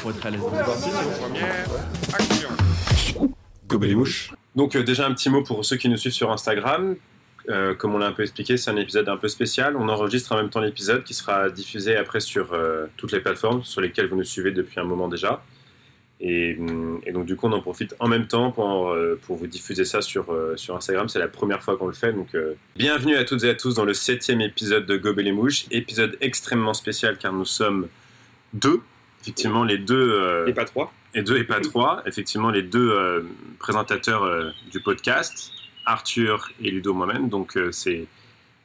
pour 0.00 0.10
être 0.10 0.26
à 0.26 0.30
l'aise. 0.30 0.40
Gobelet 3.68 3.90
les 3.90 3.94
mouches. 3.94 4.32
Donc 4.54 4.76
euh, 4.76 4.82
déjà 4.82 5.06
un 5.06 5.14
petit 5.14 5.30
mot 5.30 5.42
pour 5.42 5.64
ceux 5.64 5.76
qui 5.76 5.88
nous 5.88 5.96
suivent 5.96 6.12
sur 6.12 6.30
Instagram. 6.30 6.96
Euh, 7.48 7.74
comme 7.74 7.94
on 7.94 7.98
l'a 7.98 8.06
un 8.06 8.12
peu 8.12 8.22
expliqué, 8.22 8.56
c'est 8.56 8.70
un 8.70 8.76
épisode 8.76 9.08
un 9.08 9.16
peu 9.16 9.28
spécial. 9.28 9.76
On 9.76 9.88
enregistre 9.88 10.32
en 10.32 10.36
même 10.36 10.50
temps 10.50 10.60
l'épisode 10.60 11.02
qui 11.02 11.14
sera 11.14 11.50
diffusé 11.50 11.96
après 11.96 12.20
sur 12.20 12.52
euh, 12.52 12.86
toutes 12.96 13.12
les 13.12 13.20
plateformes 13.20 13.64
sur 13.64 13.80
lesquelles 13.80 14.08
vous 14.08 14.16
nous 14.16 14.24
suivez 14.24 14.52
depuis 14.52 14.78
un 14.78 14.84
moment 14.84 15.08
déjà. 15.08 15.42
Et, 16.20 16.56
hum, 16.56 17.00
donc 17.12 17.26
du 17.26 17.34
coup, 17.34 17.48
on 17.48 17.52
en 17.52 17.60
profite 17.60 17.96
en 17.98 18.06
même 18.06 18.28
temps 18.28 18.52
pour, 18.52 18.94
pour 19.22 19.36
vous 19.36 19.46
diffuser 19.48 19.84
ça 19.84 20.02
sur, 20.02 20.26
sur 20.54 20.76
Instagram. 20.76 21.08
C'est 21.08 21.18
la 21.18 21.26
première 21.26 21.62
fois 21.62 21.76
qu'on 21.76 21.88
le 21.88 21.94
fait. 21.94 22.12
Donc 22.12 22.28
bienvenue 22.76 23.16
à 23.16 23.24
toutes 23.24 23.42
et 23.42 23.50
à 23.50 23.54
tous 23.54 23.74
dans 23.74 23.84
le 23.84 23.94
septième 23.94 24.40
épisode 24.40 24.86
de 24.86 24.96
Gobelet 24.96 25.24
les 25.24 25.32
mouches. 25.32 25.66
Épisode 25.72 26.16
extrêmement 26.20 26.74
spécial 26.74 27.18
car 27.18 27.32
nous 27.32 27.44
sommes 27.44 27.88
deux. 28.52 28.82
Effectivement, 29.22 29.64
les 29.64 29.78
deux... 29.78 30.12
euh, 30.12 30.46
Et 30.46 30.52
pas 30.52 30.64
trois. 30.64 30.92
et 31.14 31.22
deux 31.22 31.38
et 31.38 31.44
pas 31.44 31.60
trois, 31.60 32.02
effectivement 32.06 32.50
les 32.50 32.62
deux 32.62 32.90
euh, 32.90 33.22
présentateurs 33.58 34.24
euh, 34.24 34.50
du 34.70 34.80
podcast, 34.80 35.52
Arthur 35.86 36.50
et 36.60 36.70
Ludo 36.70 36.92
moi-même. 36.92 37.28
Donc 37.28 37.56
c'est 37.70 38.06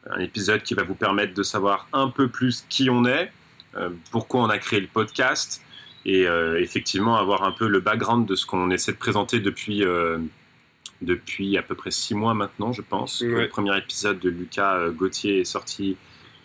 un 0.09 0.19
épisode 0.19 0.63
qui 0.63 0.73
va 0.73 0.83
vous 0.83 0.95
permettre 0.95 1.33
de 1.33 1.43
savoir 1.43 1.87
un 1.93 2.09
peu 2.09 2.27
plus 2.27 2.65
qui 2.69 2.89
on 2.89 3.05
est, 3.05 3.31
pourquoi 4.11 4.41
on 4.41 4.49
a 4.49 4.57
créé 4.57 4.79
le 4.79 4.87
podcast 4.87 5.61
et 6.05 6.25
euh, 6.27 6.59
effectivement 6.61 7.17
avoir 7.17 7.43
un 7.43 7.51
peu 7.51 7.67
le 7.67 7.79
background 7.81 8.25
de 8.27 8.35
ce 8.35 8.45
qu'on 8.45 8.71
essaie 8.71 8.93
de 8.93 8.97
présenter 8.97 9.39
depuis, 9.41 9.83
euh, 9.83 10.17
depuis 11.01 11.57
à 11.57 11.61
peu 11.61 11.75
près 11.75 11.91
six 11.91 12.15
mois 12.15 12.33
maintenant, 12.33 12.71
je 12.71 12.81
pense. 12.81 13.21
Ouais. 13.21 13.27
Le 13.27 13.49
premier 13.49 13.77
épisode 13.77 14.19
de 14.19 14.29
Lucas 14.29 14.89
Gauthier 14.89 15.41
est 15.41 15.45
sorti. 15.45 15.97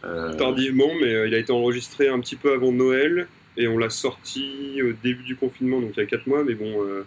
euh, 0.05 0.35
Tardivement, 0.35 0.91
mais 1.01 1.29
il 1.29 1.35
a 1.35 1.39
été 1.39 1.53
enregistré 1.53 2.09
un 2.09 2.19
petit 2.21 2.37
peu 2.37 2.53
avant 2.53 2.73
Noël. 2.73 3.29
Et 3.57 3.69
on 3.69 3.77
l'a 3.79 3.91
sorti 3.91 4.81
au 4.83 4.93
début 5.03 5.23
du 5.25 5.37
confinement, 5.37 5.81
donc 5.81 5.93
il 5.97 6.01
y 6.01 6.03
a 6.03 6.07
4 6.07 6.27
mois. 6.27 6.43
Mais 6.45 6.55
bon, 6.55 6.83
euh, 6.85 7.05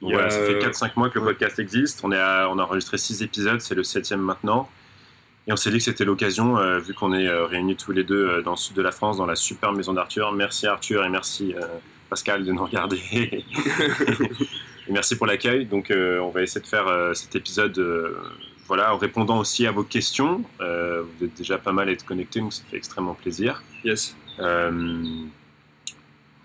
Voilà, 0.00 0.26
a, 0.26 0.30
ça 0.30 0.38
fait 0.44 0.54
euh, 0.54 0.70
4-5 0.70 0.92
mois 0.96 1.08
que 1.10 1.18
le 1.18 1.24
podcast 1.24 1.58
existe. 1.58 2.00
On, 2.04 2.12
est 2.12 2.18
à- 2.18 2.48
on 2.50 2.58
a 2.58 2.62
enregistré 2.62 2.98
6 2.98 3.22
épisodes, 3.22 3.60
c'est 3.60 3.74
le 3.74 3.82
7 3.82 4.12
maintenant. 4.12 4.68
Et 5.48 5.52
on 5.52 5.56
s'est 5.56 5.70
dit 5.70 5.78
que 5.78 5.84
c'était 5.84 6.04
l'occasion, 6.04 6.58
euh, 6.58 6.78
vu 6.78 6.94
qu'on 6.94 7.12
est 7.12 7.26
euh, 7.26 7.46
réunis 7.46 7.76
tous 7.76 7.92
les 7.92 8.04
deux 8.04 8.42
dans 8.42 8.52
le 8.52 8.56
sud 8.56 8.76
de 8.76 8.82
la 8.82 8.92
France, 8.92 9.16
dans 9.16 9.26
la 9.26 9.34
super 9.36 9.72
maison 9.72 9.92
d'Arthur. 9.92 10.32
Merci 10.32 10.66
Arthur 10.66 11.04
et 11.04 11.08
merci 11.08 11.54
Pascal 12.10 12.44
de 12.44 12.52
nous 12.52 12.64
regarder. 12.64 13.00
et 13.12 13.42
merci 14.90 15.16
pour 15.16 15.26
l'accueil. 15.26 15.66
Donc 15.66 15.90
on 15.90 16.28
va 16.30 16.42
essayer 16.42 16.60
de 16.60 16.66
faire 16.66 17.10
cet 17.14 17.34
épisode 17.34 17.76
voilà, 18.68 18.94
en 18.94 18.96
répondant 18.96 19.38
aussi 19.38 19.66
à 19.66 19.70
vos 19.70 19.82
questions. 19.82 20.44
Euh, 20.60 21.02
vous 21.02 21.24
êtes 21.26 21.34
déjà 21.34 21.58
pas 21.58 21.72
mal 21.72 21.88
à 21.88 21.92
être 21.92 22.06
connectés, 22.06 22.40
donc 22.40 22.52
ça 22.52 22.62
fait 22.70 22.76
extrêmement 22.76 23.14
plaisir. 23.14 23.62
yes. 23.84 24.16
Euh, 24.38 25.24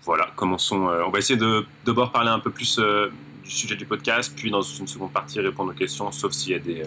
voilà, 0.02 0.30
commençons. 0.36 0.88
euh, 0.88 1.02
on 1.06 1.10
va 1.10 1.18
essayer 1.18 1.38
de 1.38 1.64
d'abord 1.84 2.12
parler 2.12 2.30
un 2.30 2.38
peu 2.40 2.50
plus 2.50 2.78
euh, 2.78 3.08
du 3.44 3.50
sujet 3.50 3.76
du 3.76 3.86
podcast, 3.86 4.32
puis 4.36 4.50
dans 4.50 4.62
une 4.62 4.86
seconde 4.86 5.12
partie 5.12 5.40
répondre 5.40 5.72
aux 5.72 5.74
questions, 5.74 6.10
sauf 6.12 6.32
s'il 6.32 6.52
y 6.52 6.54
a 6.54 6.58
des. 6.58 6.82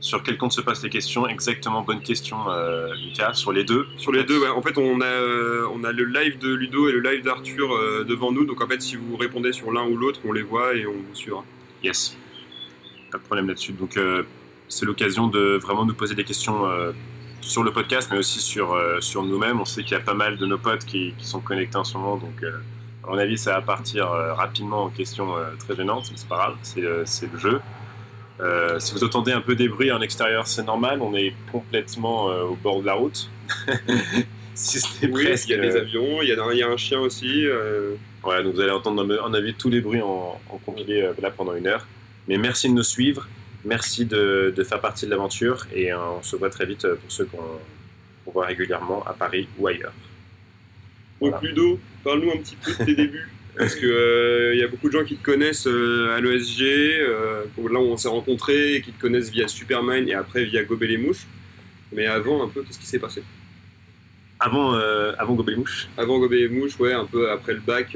sur 0.00 0.22
quel 0.22 0.38
compte 0.38 0.52
se 0.52 0.60
passent 0.60 0.82
les 0.82 0.90
questions 0.90 1.26
Exactement, 1.26 1.82
bonne 1.82 2.00
question, 2.00 2.48
euh, 2.48 2.94
Lucas, 2.94 3.34
sur 3.34 3.52
les 3.52 3.64
deux. 3.64 3.86
Sur 3.96 4.12
les 4.12 4.24
deux, 4.24 4.38
ouais. 4.40 4.48
en 4.48 4.62
fait, 4.62 4.78
on 4.78 5.00
a, 5.00 5.04
euh, 5.04 5.66
on 5.74 5.82
a 5.84 5.92
le 5.92 6.04
live 6.04 6.38
de 6.38 6.54
Ludo 6.54 6.88
et 6.88 6.92
le 6.92 7.00
live 7.00 7.22
d'Arthur 7.24 7.72
euh, 7.74 8.04
devant 8.04 8.30
nous. 8.32 8.44
Donc 8.44 8.62
en 8.62 8.66
fait, 8.68 8.80
si 8.80 8.96
vous 8.96 9.16
répondez 9.16 9.52
sur 9.52 9.72
l'un 9.72 9.84
ou 9.86 9.96
l'autre, 9.96 10.20
on 10.24 10.32
les 10.32 10.42
voit 10.42 10.74
et 10.74 10.86
on 10.86 10.92
vous 10.92 11.14
suivra. 11.14 11.44
Yes, 11.82 12.16
pas 13.10 13.18
de 13.18 13.22
problème 13.24 13.48
là-dessus. 13.48 13.72
Donc, 13.72 13.98
c'est 14.68 14.84
l'occasion 14.84 15.28
de 15.28 15.58
vraiment 15.62 15.84
nous 15.86 15.94
poser 15.94 16.14
des 16.14 16.24
questions 16.24 16.64
sur 17.48 17.62
le 17.62 17.72
podcast, 17.72 18.08
mais 18.12 18.18
aussi 18.18 18.40
sur, 18.40 18.74
euh, 18.74 19.00
sur 19.00 19.22
nous-mêmes. 19.22 19.60
On 19.60 19.64
sait 19.64 19.82
qu'il 19.82 19.92
y 19.92 20.00
a 20.00 20.02
pas 20.02 20.14
mal 20.14 20.36
de 20.36 20.46
nos 20.46 20.58
potes 20.58 20.84
qui, 20.84 21.14
qui 21.16 21.26
sont 21.26 21.40
connectés 21.40 21.76
en 21.76 21.84
ce 21.84 21.96
moment, 21.96 22.16
donc 22.16 22.42
euh, 22.42 22.58
à 23.04 23.10
mon 23.10 23.18
avis, 23.18 23.38
ça 23.38 23.54
va 23.54 23.62
partir 23.62 24.12
euh, 24.12 24.34
rapidement 24.34 24.84
en 24.84 24.88
questions 24.90 25.34
très 25.58 25.74
gênantes, 25.74 26.08
mais 26.10 26.18
c'est 26.18 26.28
pas 26.28 26.36
grave, 26.36 26.56
c'est 26.62 26.82
c'est 27.04 27.32
le 27.32 27.38
jeu. 27.38 27.60
Si 28.78 28.94
vous 28.94 29.02
entendez 29.02 29.32
un 29.32 29.40
peu 29.40 29.56
des 29.56 29.68
bruits 29.68 29.90
en 29.90 30.00
extérieur, 30.00 30.46
c'est 30.46 30.62
normal, 30.62 31.00
on 31.00 31.14
est 31.14 31.34
complètement 31.50 32.26
au 32.26 32.54
bord 32.54 32.80
de 32.80 32.86
la 32.86 32.94
route. 32.94 33.30
si 34.54 34.78
Oui, 35.02 35.24
presque. 35.24 35.48
il 35.48 35.56
y 35.56 35.58
a 35.58 35.62
des 35.62 35.76
avions, 35.76 36.22
il 36.22 36.28
y, 36.28 36.32
a 36.32 36.52
il 36.52 36.58
y 36.58 36.62
a 36.62 36.68
un 36.68 36.76
chien 36.76 37.00
aussi. 37.00 37.46
Ouais, 38.24 38.42
donc 38.44 38.54
vous 38.54 38.60
allez 38.60 38.70
entendre 38.70 39.20
en 39.22 39.32
avis 39.32 39.54
tous 39.54 39.70
les 39.70 39.80
bruits 39.80 40.02
en, 40.02 40.38
en 40.50 40.58
compilé 40.58 41.10
là 41.20 41.30
pendant 41.30 41.54
une 41.54 41.66
heure. 41.66 41.86
Mais 42.28 42.36
merci 42.36 42.68
de 42.68 42.74
nous 42.74 42.82
suivre, 42.82 43.26
merci 43.64 44.04
de, 44.04 44.52
de 44.54 44.64
faire 44.64 44.80
partie 44.80 45.06
de 45.06 45.10
l'aventure 45.10 45.66
et 45.74 45.92
euh, 45.92 45.98
on 46.18 46.22
se 46.22 46.36
voit 46.36 46.50
très 46.50 46.66
vite 46.66 46.84
euh, 46.84 46.96
pour 46.96 47.10
ceux 47.10 47.26
qu'on 47.26 48.30
voit 48.30 48.46
régulièrement 48.46 49.02
à 49.04 49.12
Paris 49.12 49.48
ou 49.58 49.66
ailleurs. 49.66 49.92
Donc 51.20 51.30
Voilà. 51.30 51.40
Ludo, 51.42 51.80
parle-nous 52.04 52.30
un 52.30 52.36
petit 52.38 52.56
peu 52.56 52.72
de 52.72 52.84
tes 52.84 52.94
débuts. 53.02 53.28
Parce 53.58 53.74
que 53.74 53.86
euh, 53.86 54.54
y 54.54 54.62
a 54.62 54.68
beaucoup 54.68 54.86
de 54.86 54.92
gens 54.92 55.04
qui 55.04 55.16
te 55.16 55.24
connaissent 55.24 55.66
euh, 55.66 56.16
à 56.16 56.20
l'ESG, 56.20 56.62
euh, 56.62 57.42
là 57.70 57.80
où 57.80 57.86
on 57.86 57.96
s'est 57.96 58.08
rencontrés, 58.08 58.74
et 58.74 58.82
qui 58.82 58.92
te 58.92 59.00
connaissent 59.00 59.30
via 59.30 59.48
Superman 59.48 60.08
et 60.08 60.14
après 60.14 60.44
via 60.44 60.62
Gober 60.62 60.86
les 60.86 60.96
mouches. 60.96 61.26
Mais 61.92 62.06
avant, 62.06 62.44
un 62.44 62.48
peu, 62.48 62.62
qu'est-ce 62.62 62.78
qui 62.78 62.86
s'est 62.86 63.00
passé? 63.00 63.24
Avant, 64.40 64.74
avant 65.18 65.34
Gobelet 65.34 65.56
Mouche, 65.56 65.88
Avant 65.96 66.20
Gober 66.20 66.42
les 66.42 66.48
mouches, 66.48 66.78
ouais, 66.78 66.92
un 66.92 67.06
peu 67.06 67.28
après 67.28 67.54
le 67.54 67.60
bac. 67.60 67.88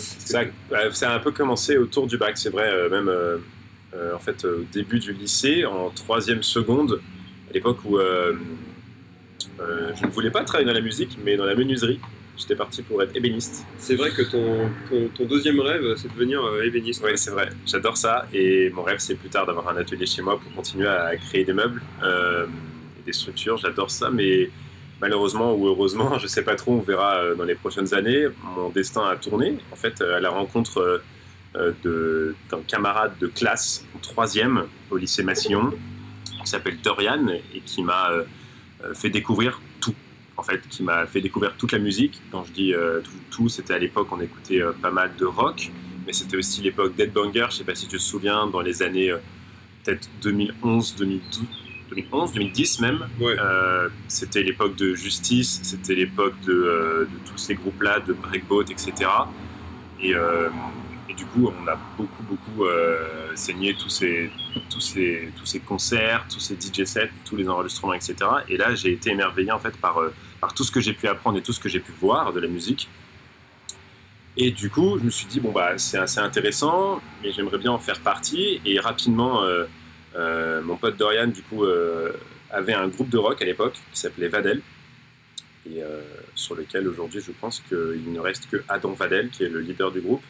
ça, 0.00 0.40
ouais, 0.40 0.90
ça 0.92 1.12
a 1.12 1.16
un 1.16 1.20
peu 1.20 1.30
commencé 1.30 1.78
autour 1.78 2.08
du 2.08 2.16
bac, 2.16 2.36
c'est 2.36 2.50
vrai, 2.50 2.88
même 2.88 3.08
en 4.14 4.18
fait 4.18 4.44
euh, 4.44 4.60
au 4.60 4.64
début 4.72 4.98
du 4.98 5.12
lycée, 5.12 5.64
en 5.64 5.90
troisième 5.90 6.42
seconde, 6.42 7.00
à 7.50 7.52
l'époque 7.52 7.78
où 7.84 7.98
euh, 7.98 8.34
euh, 9.60 9.92
je 9.94 10.06
ne 10.06 10.10
voulais 10.10 10.30
pas 10.30 10.44
travailler 10.44 10.66
dans 10.66 10.74
la 10.74 10.80
musique, 10.80 11.18
mais 11.24 11.36
dans 11.36 11.44
la 11.44 11.54
menuiserie. 11.54 12.00
J'étais 12.36 12.56
parti 12.56 12.80
pour 12.80 13.02
être 13.02 13.14
ébéniste. 13.14 13.66
C'est 13.76 13.96
vrai 13.96 14.10
que 14.10 14.22
ton, 14.22 14.70
ton, 14.88 15.08
ton 15.08 15.24
deuxième 15.26 15.60
rêve, 15.60 15.94
c'est 15.96 16.08
de 16.08 16.14
devenir 16.14 16.42
euh, 16.42 16.62
ébéniste. 16.62 17.02
Oui, 17.04 17.10
c'est 17.16 17.32
vrai. 17.32 17.50
J'adore 17.66 17.98
ça. 17.98 18.26
Et 18.32 18.70
mon 18.70 18.82
rêve, 18.82 18.98
c'est 18.98 19.14
plus 19.14 19.28
tard 19.28 19.44
d'avoir 19.44 19.68
un 19.68 19.76
atelier 19.76 20.06
chez 20.06 20.22
moi 20.22 20.40
pour 20.40 20.50
continuer 20.54 20.88
à 20.88 21.14
créer 21.16 21.44
des 21.44 21.52
meubles 21.52 21.82
euh, 22.02 22.46
et 22.98 23.02
des 23.04 23.12
structures. 23.12 23.58
J'adore 23.58 23.90
ça. 23.90 24.08
Mais 24.10 24.48
malheureusement 25.02 25.54
ou 25.54 25.66
heureusement, 25.66 26.18
je 26.22 26.26
sais 26.26 26.42
pas 26.42 26.54
trop, 26.56 26.72
on 26.72 26.80
verra 26.80 27.16
euh, 27.16 27.34
dans 27.34 27.44
les 27.44 27.56
prochaines 27.56 27.92
années. 27.92 28.28
Mon 28.56 28.70
destin 28.70 29.06
a 29.06 29.16
tourné. 29.16 29.58
En 29.70 29.76
fait, 29.76 30.00
euh, 30.00 30.16
à 30.16 30.20
la 30.20 30.30
rencontre 30.30 30.78
euh, 30.78 30.98
euh, 30.98 30.98
d'un 31.54 32.60
camarade 32.66 33.12
de 33.20 33.26
classe 33.26 33.84
en 33.96 33.98
troisième 33.98 34.66
au 34.90 34.96
lycée 34.96 35.22
Massillon 35.22 35.72
qui 36.42 36.50
s'appelle 36.50 36.80
Dorian 36.80 37.26
et 37.54 37.60
qui 37.60 37.82
m'a 37.82 38.10
euh, 38.10 38.24
euh, 38.84 38.94
fait 38.94 39.10
découvrir 39.10 39.60
tout. 39.80 39.94
En 40.36 40.42
fait, 40.42 40.66
qui 40.68 40.82
m'a 40.82 41.06
fait 41.06 41.20
découvrir 41.20 41.54
toute 41.58 41.72
la 41.72 41.78
musique. 41.78 42.22
Quand 42.32 42.44
je 42.44 42.52
dis 42.52 42.72
euh, 42.72 43.00
tout, 43.00 43.10
tout, 43.30 43.48
c'était 43.50 43.74
à 43.74 43.78
l'époque, 43.78 44.08
on 44.10 44.20
écoutait 44.20 44.62
euh, 44.62 44.72
pas 44.72 44.90
mal 44.90 45.10
de 45.18 45.26
rock 45.26 45.70
mais 46.06 46.12
c'était 46.12 46.36
aussi 46.36 46.62
l'époque 46.62 46.96
d'Headbanger, 46.96 47.46
je 47.50 47.56
sais 47.56 47.64
pas 47.64 47.74
si 47.74 47.86
tu 47.86 47.96
te 47.96 48.02
souviens, 48.02 48.46
dans 48.46 48.60
les 48.60 48.82
années 48.82 49.10
euh, 49.10 49.18
peut-être 49.84 50.08
2011, 50.22 50.96
2012, 50.96 51.46
2011, 51.90 52.32
2010 52.32 52.80
même. 52.80 53.06
Ouais. 53.20 53.36
Euh, 53.38 53.88
c'était 54.08 54.42
l'époque 54.42 54.76
de 54.76 54.94
Justice, 54.94 55.60
c'était 55.62 55.94
l'époque 55.94 56.34
de, 56.46 56.52
euh, 56.52 57.04
de 57.04 57.30
tous 57.30 57.38
ces 57.38 57.54
groupes-là, 57.54 58.00
de 58.00 58.12
Breakboat, 58.12 58.64
etc. 58.70 58.92
Et, 60.02 60.14
euh, 60.14 60.48
et 61.10 61.14
du 61.14 61.26
coup, 61.26 61.52
on 61.52 61.66
a 61.66 61.76
beaucoup, 61.96 62.22
beaucoup 62.22 62.64
euh, 62.66 63.34
saigné 63.34 63.74
tous 63.74 63.88
ces, 63.88 64.30
tous, 64.70 64.80
ces, 64.80 65.32
tous 65.36 65.44
ces 65.44 65.58
concerts, 65.58 66.24
tous 66.32 66.38
ces 66.38 66.54
DJ 66.54 66.84
sets, 66.84 67.10
tous 67.24 67.34
les 67.34 67.48
enregistrements, 67.48 67.94
etc. 67.94 68.14
Et 68.48 68.56
là, 68.56 68.76
j'ai 68.76 68.92
été 68.92 69.10
émerveillé 69.10 69.50
en 69.50 69.58
fait 69.58 69.76
par, 69.76 69.98
euh, 69.98 70.14
par 70.40 70.54
tout 70.54 70.62
ce 70.62 70.70
que 70.70 70.80
j'ai 70.80 70.92
pu 70.92 71.08
apprendre 71.08 71.36
et 71.36 71.42
tout 71.42 71.52
ce 71.52 71.58
que 71.58 71.68
j'ai 71.68 71.80
pu 71.80 71.90
voir 72.00 72.32
de 72.32 72.38
la 72.38 72.46
musique. 72.46 72.88
Et 74.36 74.52
du 74.52 74.70
coup, 74.70 74.98
je 75.00 75.04
me 75.04 75.10
suis 75.10 75.26
dit, 75.26 75.40
bon, 75.40 75.50
bah, 75.50 75.78
c'est 75.78 75.98
assez 75.98 76.20
intéressant, 76.20 77.02
mais 77.22 77.32
j'aimerais 77.32 77.58
bien 77.58 77.72
en 77.72 77.80
faire 77.80 77.98
partie. 77.98 78.60
Et 78.64 78.78
rapidement, 78.78 79.42
euh, 79.42 80.62
mon 80.62 80.76
pote 80.76 80.96
Dorian, 80.96 81.26
du 81.26 81.42
coup, 81.42 81.64
avait 82.52 82.72
un 82.72 82.86
groupe 82.86 83.08
de 83.08 83.18
rock 83.18 83.42
à 83.42 83.44
l'époque 83.44 83.74
qui 83.92 83.98
s'appelait 83.98 84.28
Vadel, 84.28 84.62
et 85.66 85.82
sur 86.36 86.54
lequel 86.54 86.86
aujourd'hui, 86.86 87.20
je 87.20 87.32
pense 87.32 87.60
qu'il 87.68 88.12
ne 88.12 88.20
reste 88.20 88.48
que 88.48 88.62
Adam 88.68 88.92
Vadel, 88.92 89.30
qui 89.30 89.42
est 89.42 89.48
le 89.48 89.60
leader 89.60 89.90
du 89.90 90.00
groupe. 90.00 90.22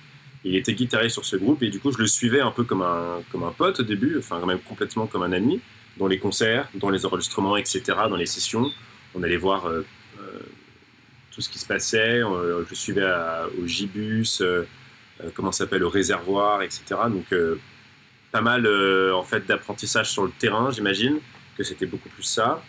Il 0.44 0.56
était 0.56 0.72
guitariste 0.74 1.14
sur 1.14 1.24
ce 1.24 1.36
groupe, 1.36 1.62
et 1.62 1.68
du 1.70 1.80
coup, 1.80 1.92
je 1.92 1.98
le 1.98 2.06
suivais 2.06 2.40
un 2.40 2.50
peu 2.50 2.64
comme 2.64 2.82
un, 2.82 3.20
comme 3.30 3.42
un 3.44 3.50
pote 3.52 3.80
au 3.80 3.82
début, 3.82 4.16
enfin, 4.18 4.44
même 4.46 4.60
complètement 4.60 5.06
comme 5.06 5.22
un 5.22 5.32
ami, 5.32 5.60
dans 5.98 6.06
les 6.06 6.18
concerts, 6.18 6.68
dans 6.74 6.88
les 6.88 7.04
enregistrements, 7.04 7.56
etc., 7.56 7.82
dans 8.08 8.16
les 8.16 8.26
sessions. 8.26 8.70
On 9.14 9.22
allait 9.22 9.36
voir. 9.36 9.66
euh, 9.66 9.84
euh, 10.18 10.38
tout 11.32 11.40
ce 11.40 11.48
qui 11.48 11.58
se 11.60 11.66
passait. 11.66 12.22
Euh, 12.24 12.64
je 12.68 12.74
suivais 12.74 13.04
à- 13.04 13.46
au 13.62 13.66
Gibus, 13.66 14.40
euh, 14.40 14.64
comment 15.34 15.52
s'appelle, 15.52 15.84
au 15.84 15.88
réservoir, 15.88 16.62
etc. 16.62 16.82
Donc, 17.08 17.26
pas 18.32 18.40
mal 18.40 18.66
en 19.12 19.22
fait 19.22 19.46
d'apprentissage 19.46 20.10
sur 20.10 20.24
le 20.24 20.30
terrain, 20.38 20.70
j'imagine 20.70 21.18
que 21.56 21.62
c'était 21.64 21.86
beaucoup 21.86 22.08
plus 22.08 22.22
ça. 22.24 22.62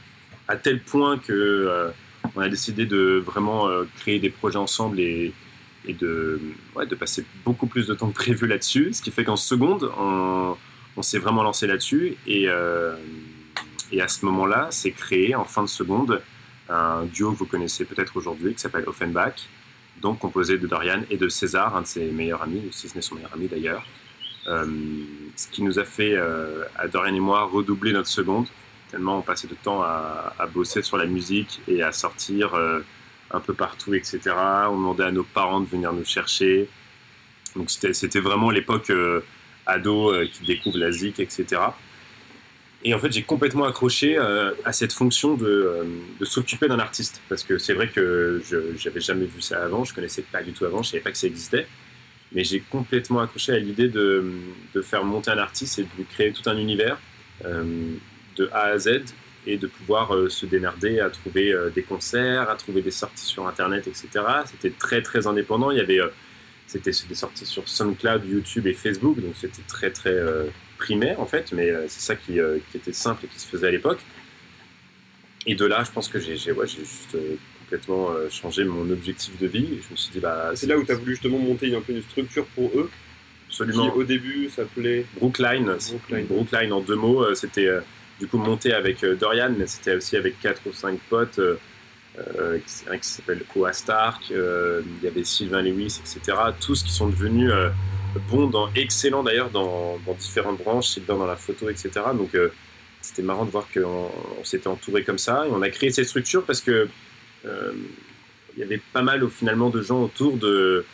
À 0.48 0.58
tel 0.58 0.82
point 0.82 1.18
que 1.18 1.92
on 2.36 2.40
a 2.42 2.50
décidé 2.50 2.86
de 2.86 3.22
vraiment 3.26 3.68
créer 4.00 4.20
des 4.20 4.30
projets 4.30 4.58
ensemble 4.58 5.00
et, 5.00 5.34
et 5.88 5.94
de, 5.94 6.40
ouais, 6.76 6.86
de 6.86 6.96
passer 6.96 7.26
beaucoup 7.46 7.68
plus 7.68 7.88
de 7.88 7.94
temps 7.94 8.10
que 8.10 8.16
prévu 8.16 8.48
là-dessus. 8.48 8.94
Ce 8.94 9.02
qui 9.02 9.12
fait 9.12 9.24
qu'en 9.24 9.36
seconde, 9.36 9.92
on, 9.98 10.56
s'est 11.02 11.20
vraiment 11.20 11.44
lancé 11.44 11.66
là-dessus. 11.68 12.16
Et, 12.28 12.46
euh, 12.48 12.96
et 13.92 14.02
à 14.02 14.08
ce 14.08 14.26
moment-là, 14.26 14.68
c'est 14.72 14.92
créé 14.92 15.36
en 15.36 15.46
fin 15.46 15.64
de 15.64 15.70
seconde 15.70 16.22
un 16.70 17.04
duo 17.06 17.32
que 17.32 17.38
vous 17.38 17.46
connaissez 17.46 17.86
peut-être 17.86 18.16
aujourd'hui 18.16 18.54
qui 18.54 18.60
s'appelle 18.60 18.86
Offenbach, 18.88 19.48
donc 20.02 20.20
composé 20.20 20.58
de 20.58 20.68
Dorian 20.68 21.02
et 21.10 21.18
de 21.18 21.28
César, 21.28 21.76
un 21.76 21.82
de 21.82 21.88
ses 21.88 22.06
meilleurs 22.12 22.42
amis, 22.42 22.62
si 22.72 22.88
ce 22.88 22.96
n'est 22.96 23.02
son 23.02 23.16
meilleur 23.16 23.34
ami 23.34 23.48
d'ailleurs. 23.48 23.86
Euh, 24.48 24.66
ce 25.36 25.48
qui 25.48 25.62
nous 25.62 25.80
a 25.80 25.84
fait, 25.84 26.14
euh, 26.16 26.64
à 26.78 26.88
Dorian 26.88 27.14
et 27.14 27.20
moi, 27.20 27.44
redoubler 27.44 27.94
notre 27.94 28.08
seconde, 28.08 28.48
tellement 28.90 29.20
on 29.20 29.22
passait 29.22 29.48
de 29.48 29.56
temps 29.56 29.82
à, 29.84 30.34
bosser 30.54 30.82
sur 30.82 30.98
la 30.98 31.06
musique 31.06 31.62
et 31.68 31.84
à 31.84 31.92
sortir 31.92 32.56
euh, 32.56 32.82
un 33.34 33.40
peu 33.40 33.54
partout, 33.54 33.94
etc. 33.94 34.20
On 34.70 34.78
demandait 34.78 35.04
à 35.04 35.12
nos 35.12 35.24
parents 35.24 35.60
de 35.60 35.68
venir 35.68 35.94
nous 35.94 36.06
chercher. 36.06 36.70
Donc 37.56 37.70
c'était 37.70 38.20
vraiment 38.20 38.50
l'époque 38.50 38.92
ado 39.66 40.14
qui 40.32 40.46
découvre 40.46 40.78
la 40.78 40.92
zik, 40.92 41.20
etc. 41.20 41.62
Et 42.84 42.94
en 42.94 43.00
fait, 43.00 43.12
j'ai 43.12 43.24
complètement 43.24 43.66
accroché 43.66 44.18
à 44.18 44.74
cette 44.74 44.94
fonction 44.94 45.36
de, 45.36 45.86
de 46.20 46.26
s'occuper 46.26 46.68
d'un 46.68 46.80
artiste. 46.80 47.22
Parce 47.30 47.44
que 47.44 47.58
c'est 47.58 47.74
vrai 47.74 47.88
que 47.90 48.42
je 48.50 48.58
n'avais 48.88 49.02
jamais 49.02 49.26
vu 49.26 49.42
ça 49.42 49.64
avant, 49.64 49.84
je 49.84 49.94
connaissais 49.94 50.24
pas 50.24 50.42
du 50.44 50.54
tout 50.54 50.66
avant, 50.66 50.82
je 50.82 50.92
savais 50.92 51.04
pas 51.04 51.12
que 51.12 51.18
ça 51.18 51.28
existait 51.28 51.68
mais 52.34 52.44
j'ai 52.44 52.62
complètement 52.62 53.20
accroché 53.20 53.54
à 53.54 53.60
l'idée 53.60 53.90
de, 53.90 54.24
de, 54.74 54.82
faire 54.82 55.04
monter 55.04 55.32
un 55.32 55.38
artiste 55.38 55.80
et 55.80 55.84
de 55.84 55.90
lui 55.98 56.06
créer 56.06 56.32
tout 56.32 56.50
un 56.50 56.58
univers 56.58 57.00
euh, 57.46 57.94
de 58.38 58.50
A 58.54 58.68
à 58.68 58.78
Z 58.78 59.02
et 59.48 59.58
de 59.58 59.68
pouvoir 59.68 60.16
euh, 60.16 60.30
se 60.30 60.46
démerder 60.46 61.00
à 61.00 61.10
trouver 61.10 61.52
euh, 61.52 61.70
des 61.70 61.84
concerts, 61.84 62.50
à 62.50 62.56
trouver 62.56 62.82
des 62.82 62.92
sorties 62.92 63.26
sur 63.26 63.48
Internet, 63.48 63.88
etc. 63.88 64.10
C'était 64.46 64.72
très 64.72 65.02
très 65.02 65.28
indépendant. 65.28 65.72
Il 65.72 65.78
y 65.78 65.82
avait 65.82 66.00
c'était 66.68 66.92
des 67.10 67.16
sorties 67.16 67.46
sur 67.46 67.68
SoundCloud, 67.68 68.26
YouTube 68.26 68.66
et 68.66 68.74
Facebook, 68.74 69.20
donc 69.20 69.34
c'était 69.36 69.64
très 69.68 69.92
très 69.92 70.16
primaire 70.78 71.20
en 71.20 71.26
fait, 71.26 71.52
mais 71.52 71.70
c'est 71.90 72.00
ça 72.00 72.16
qui, 72.16 72.40
qui, 72.72 72.78
était 72.78 72.94
simple 72.94 73.26
et 73.26 73.28
qui 73.28 73.40
se 73.42 73.46
faisait 73.46 73.68
à 73.68 73.72
l'époque. 73.72 74.00
Et 75.46 75.56
de 75.56 75.66
là, 75.66 75.84
je 75.84 75.92
pense 75.92 76.08
que 76.08 76.18
j'ai 76.18 76.52
ouais, 76.54 76.68
juste 76.68 77.18
complètement 77.72 78.12
euh, 78.12 78.30
changé 78.30 78.66
mon 78.66 78.90
objectif 78.92 79.38
de 79.40 79.48
vie. 79.48 79.66
je 79.82 79.92
me 79.92 79.96
suis 79.96 80.12
dit, 80.12 80.20
bah, 80.20 80.52
c'est 80.56 80.68
là 80.68 80.78
où 80.78 80.84
tu 80.84 80.92
as 80.92 80.96
voulu 80.96 81.12
justement 81.12 81.38
monter 81.38 81.74
un 81.74 81.80
peu 81.80 81.94
une 81.94 82.02
structure 82.02 82.46
pour 82.48 82.70
eux. 82.76 82.90
Absolument. 83.48 83.90
Qui, 83.90 83.98
au 83.98 84.04
début 84.04 84.50
s'appelait 84.50 85.06
Brookline. 85.16 85.66
Brookline. 85.66 86.26
Brookline. 86.26 86.74
en 86.74 86.82
deux 86.82 86.96
mots. 86.96 87.24
Euh, 87.24 87.34
c'était 87.34 87.68
euh, 87.68 87.80
du 88.22 88.28
coup 88.28 88.38
monté 88.38 88.74
avec 88.74 89.04
Dorian, 89.04 89.52
mais 89.58 89.68
c'était 89.68 89.96
aussi 89.96 90.16
avec 90.16 90.40
quatre 90.40 90.62
ou 90.66 90.74
cinq 90.74 90.98
potes. 91.10 91.40
Euh, 92.20 92.60
qui, 92.60 93.08
s'appelle 93.08 93.42
Koa 93.54 93.72
Stark, 93.72 94.30
il 94.30 95.04
y 95.04 95.08
avait 95.08 95.24
Sylvain 95.24 95.62
Lewis, 95.62 96.02
etc. 96.02 96.38
Tous 96.60 96.84
qui 96.84 96.92
sont 96.92 97.08
devenus 97.08 97.52
bons, 98.30 98.48
dans, 98.48 98.70
excellents 98.76 99.24
d'ailleurs 99.24 99.50
dans, 99.50 99.98
différentes 100.20 100.58
branches, 100.58 100.88
Sylvain 100.90 101.16
dans 101.16 101.26
la 101.26 101.38
photo, 101.38 101.70
etc. 101.70 101.90
Donc 102.14 102.36
c'était 103.02 103.24
marrant 103.24 103.46
de 103.46 103.52
voir 103.52 103.68
qu'on 103.74 104.12
s'était 104.44 104.68
entouré 104.68 105.04
comme 105.04 105.18
ça. 105.18 105.46
Et 105.48 105.50
on 105.52 105.62
a 105.62 105.70
créé 105.70 105.92
cette 105.92 106.08
structure 106.08 106.44
parce 106.44 106.62
que 106.62 106.88
euh, 107.46 107.72
il 108.56 108.60
y 108.60 108.64
avait 108.64 108.82
pas 108.94 109.02
mal 109.02 109.28
finalement 109.30 109.70
de 109.70 109.82
gens 109.82 110.04
autour 110.04 110.38
de, 110.38 110.86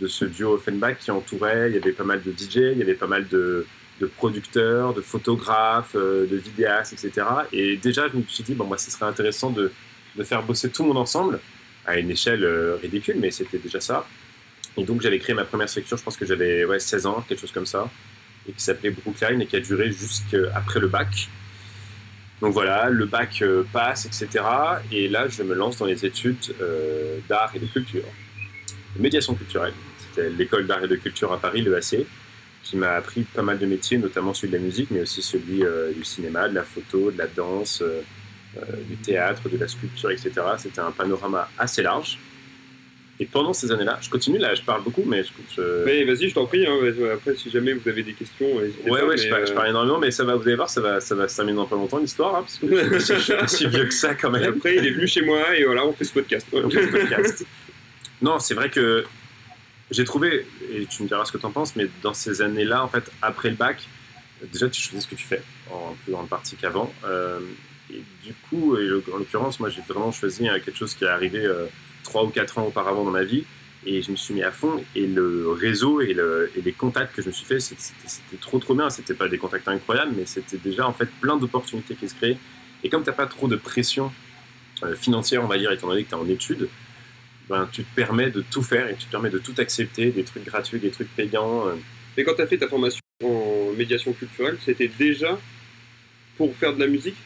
de 0.00 0.06
ce 0.06 0.24
duo 0.24 0.54
Offenbach 0.54 0.98
qui 1.00 1.10
entourait. 1.10 1.70
Il 1.70 1.74
y 1.74 1.78
avait 1.78 1.92
pas 1.92 2.04
mal 2.04 2.22
de 2.22 2.30
DJ, 2.30 2.56
il 2.56 2.78
y 2.78 2.82
avait 2.82 2.94
pas 2.94 3.08
mal 3.08 3.26
de, 3.28 3.66
de 4.00 4.06
producteurs, 4.06 4.92
de 4.94 5.00
photographes, 5.00 5.96
euh, 5.96 6.26
de 6.26 6.36
vidéastes, 6.36 6.92
etc. 6.92 7.26
Et 7.52 7.76
déjà, 7.76 8.08
je 8.08 8.16
me 8.16 8.22
suis 8.28 8.44
dit, 8.44 8.54
bon, 8.54 8.64
moi, 8.64 8.78
ce 8.78 8.90
serait 8.90 9.06
intéressant 9.06 9.50
de, 9.50 9.72
de 10.16 10.24
faire 10.24 10.42
bosser 10.42 10.70
tout 10.70 10.84
monde 10.84 10.98
ensemble, 10.98 11.40
à 11.86 11.98
une 11.98 12.10
échelle 12.10 12.44
euh, 12.44 12.76
ridicule, 12.76 13.16
mais 13.18 13.30
c'était 13.30 13.58
déjà 13.58 13.80
ça. 13.80 14.06
Et 14.76 14.84
donc, 14.84 15.00
j'avais 15.00 15.18
créé 15.18 15.34
ma 15.34 15.44
première 15.44 15.68
structure, 15.68 15.96
je 15.96 16.02
pense 16.02 16.16
que 16.16 16.26
j'avais 16.26 16.64
ouais, 16.64 16.78
16 16.78 17.06
ans, 17.06 17.24
quelque 17.26 17.40
chose 17.40 17.52
comme 17.52 17.66
ça, 17.66 17.90
et 18.48 18.52
qui 18.52 18.62
s'appelait 18.62 18.90
Brookline 18.90 19.40
et 19.40 19.46
qui 19.46 19.56
a 19.56 19.60
duré 19.60 19.90
jusqu'après 19.90 20.80
le 20.80 20.88
bac. 20.88 21.28
Donc 22.42 22.52
voilà, 22.52 22.90
le 22.90 23.06
bac 23.06 23.40
euh, 23.40 23.64
passe, 23.72 24.04
etc. 24.04 24.44
Et 24.92 25.08
là, 25.08 25.26
je 25.28 25.42
me 25.42 25.54
lance 25.54 25.78
dans 25.78 25.86
les 25.86 26.04
études 26.04 26.54
d'art 27.30 27.50
et 27.54 27.58
de 27.58 27.66
culture, 27.66 28.04
médiation 28.98 29.34
culturelle. 29.34 29.72
C'était 29.98 30.28
l'école 30.28 30.66
d'art 30.66 30.84
et 30.84 30.88
de 30.88 30.96
culture 30.96 31.32
à 31.32 31.40
Paris, 31.40 31.62
l'EAC, 31.62 32.04
qui 32.68 32.76
m'a 32.76 32.92
appris 32.92 33.22
pas 33.22 33.42
mal 33.42 33.58
de 33.58 33.66
métiers, 33.66 33.98
notamment 33.98 34.34
celui 34.34 34.52
de 34.52 34.56
la 34.56 34.62
musique, 34.62 34.90
mais 34.90 35.00
aussi 35.00 35.22
celui 35.22 35.64
euh, 35.64 35.92
du 35.92 36.04
cinéma, 36.04 36.48
de 36.48 36.54
la 36.54 36.64
photo, 36.64 37.10
de 37.10 37.18
la 37.18 37.26
danse, 37.26 37.82
du 38.88 38.96
théâtre, 38.96 39.50
de 39.50 39.58
la 39.58 39.68
sculpture, 39.68 40.10
etc. 40.10 40.30
C'était 40.56 40.80
un 40.80 40.90
panorama 40.90 41.46
assez 41.58 41.82
large. 41.82 42.18
Et 43.18 43.24
pendant 43.24 43.54
ces 43.54 43.72
années-là, 43.72 43.98
je 44.02 44.10
continue 44.10 44.38
là, 44.38 44.54
je 44.54 44.62
parle 44.62 44.82
beaucoup, 44.82 45.02
mais 45.06 45.22
je. 45.24 45.84
Mais 45.86 46.04
vas-y, 46.04 46.28
je 46.28 46.34
t'en 46.34 46.44
prie. 46.44 46.66
Hein, 46.66 46.76
après, 47.14 47.34
si 47.34 47.50
jamais 47.50 47.72
vous 47.72 47.88
avez 47.88 48.02
des 48.02 48.12
questions, 48.12 48.46
ouais, 48.56 48.70
ouais, 48.86 49.16
je, 49.16 49.52
parle, 49.54 49.68
énormément, 49.68 49.98
mais 49.98 50.10
ça 50.10 50.24
va, 50.24 50.34
vous 50.36 50.42
allez 50.42 50.56
voir, 50.56 50.68
ça 50.68 50.82
va, 50.82 51.00
ça 51.00 51.14
va 51.14 51.26
se 51.26 51.36
terminer 51.36 51.56
dans 51.56 51.66
pas 51.66 51.76
longtemps 51.76 51.98
l'histoire, 51.98 52.36
hein, 52.36 52.40
parce 52.42 52.58
que 52.58 52.98
je, 52.98 53.20
suis 53.20 53.32
aussi 53.32 53.66
vieux 53.68 53.86
que 53.86 53.94
ça 53.94 54.14
quand 54.14 54.30
même. 54.30 54.44
après, 54.44 54.76
il 54.76 54.86
est 54.86 54.90
venu 54.90 55.06
chez 55.06 55.22
moi 55.22 55.56
et 55.56 55.64
voilà, 55.64 55.86
on 55.86 55.94
fait 55.94 56.04
ce 56.04 56.12
podcast. 56.12 56.46
on 56.52 56.68
fait 56.68 56.86
ce 56.86 56.92
podcast. 56.92 57.46
non, 58.20 58.38
c'est 58.38 58.54
vrai 58.54 58.68
que 58.68 59.04
j'ai 59.90 60.04
trouvé, 60.04 60.46
et 60.72 60.86
tu 60.86 61.02
me 61.02 61.08
diras 61.08 61.24
ce 61.24 61.32
que 61.32 61.38
tu 61.38 61.46
en 61.46 61.52
penses, 61.52 61.76
mais 61.76 61.88
dans 62.02 62.14
ces 62.14 62.42
années-là, 62.42 62.82
en 62.82 62.88
fait, 62.88 63.10
après 63.22 63.50
le 63.50 63.56
bac, 63.56 63.88
déjà 64.52 64.68
tu 64.68 64.80
choisis 64.80 65.04
ce 65.04 65.08
que 65.08 65.14
tu 65.14 65.26
fais 65.26 65.42
en 65.70 65.94
plus 66.02 66.12
grande 66.12 66.28
partie 66.28 66.56
qu'avant. 66.56 66.92
Euh, 67.04 67.40
et 67.90 68.02
du 68.24 68.34
coup, 68.48 68.76
en 68.76 69.18
l'occurrence, 69.18 69.60
moi 69.60 69.70
j'ai 69.70 69.82
vraiment 69.88 70.10
choisi 70.10 70.48
euh, 70.48 70.58
quelque 70.58 70.76
chose 70.76 70.94
qui 70.94 71.04
est 71.04 71.08
arrivé. 71.08 71.44
Euh, 71.44 71.66
trois 72.06 72.24
ou 72.24 72.28
quatre 72.28 72.58
ans 72.58 72.66
auparavant 72.66 73.04
dans 73.04 73.10
ma 73.10 73.24
vie. 73.24 73.44
Et 73.84 74.02
je 74.02 74.10
me 74.10 74.16
suis 74.16 74.34
mis 74.34 74.42
à 74.42 74.50
fond. 74.50 74.82
Et 74.94 75.06
le 75.06 75.50
réseau 75.50 76.00
et, 76.00 76.14
le, 76.14 76.50
et 76.56 76.62
les 76.62 76.72
contacts 76.72 77.14
que 77.14 77.22
je 77.22 77.28
me 77.28 77.32
suis 77.32 77.44
fait, 77.44 77.60
c'était 77.60 78.36
trop 78.40 78.58
trop 78.58 78.74
bien. 78.74 78.90
C'était 78.90 79.14
pas 79.14 79.28
des 79.28 79.38
contacts 79.38 79.68
incroyables, 79.68 80.12
mais 80.16 80.26
c'était 80.26 80.56
déjà 80.56 80.88
en 80.88 80.92
fait 80.92 81.08
plein 81.20 81.36
d'opportunités 81.36 81.94
qui 81.94 82.08
se 82.08 82.14
créaient. 82.14 82.38
Et 82.82 82.88
comme 82.88 83.02
tu 83.02 83.10
n'as 83.10 83.16
pas 83.16 83.26
trop 83.26 83.48
de 83.48 83.56
pression 83.56 84.12
euh, 84.82 84.96
financière, 84.96 85.44
on 85.44 85.46
va 85.46 85.58
dire, 85.58 85.70
étant 85.70 85.88
donné 85.88 86.04
que 86.04 86.08
tu 86.08 86.14
es 86.14 86.18
en 86.18 86.28
études, 86.28 86.68
ben, 87.48 87.68
tu 87.70 87.84
te 87.84 87.94
permets 87.94 88.30
de 88.30 88.42
tout 88.42 88.62
faire 88.62 88.88
et 88.88 88.96
tu 88.96 89.06
te 89.06 89.10
permets 89.10 89.30
de 89.30 89.38
tout 89.38 89.54
accepter, 89.58 90.10
des 90.10 90.24
trucs 90.24 90.44
gratuits, 90.44 90.80
des 90.80 90.90
trucs 90.90 91.14
payants. 91.14 91.68
Euh. 91.68 91.74
Et 92.16 92.24
quand 92.24 92.34
tu 92.34 92.42
as 92.42 92.46
fait 92.46 92.58
ta 92.58 92.68
formation 92.68 93.00
en 93.22 93.72
médiation 93.76 94.12
culturelle, 94.12 94.58
c'était 94.64 94.88
déjà 94.88 95.38
pour 96.36 96.54
faire 96.56 96.74
de 96.74 96.80
la 96.80 96.86
musique? 96.86 97.16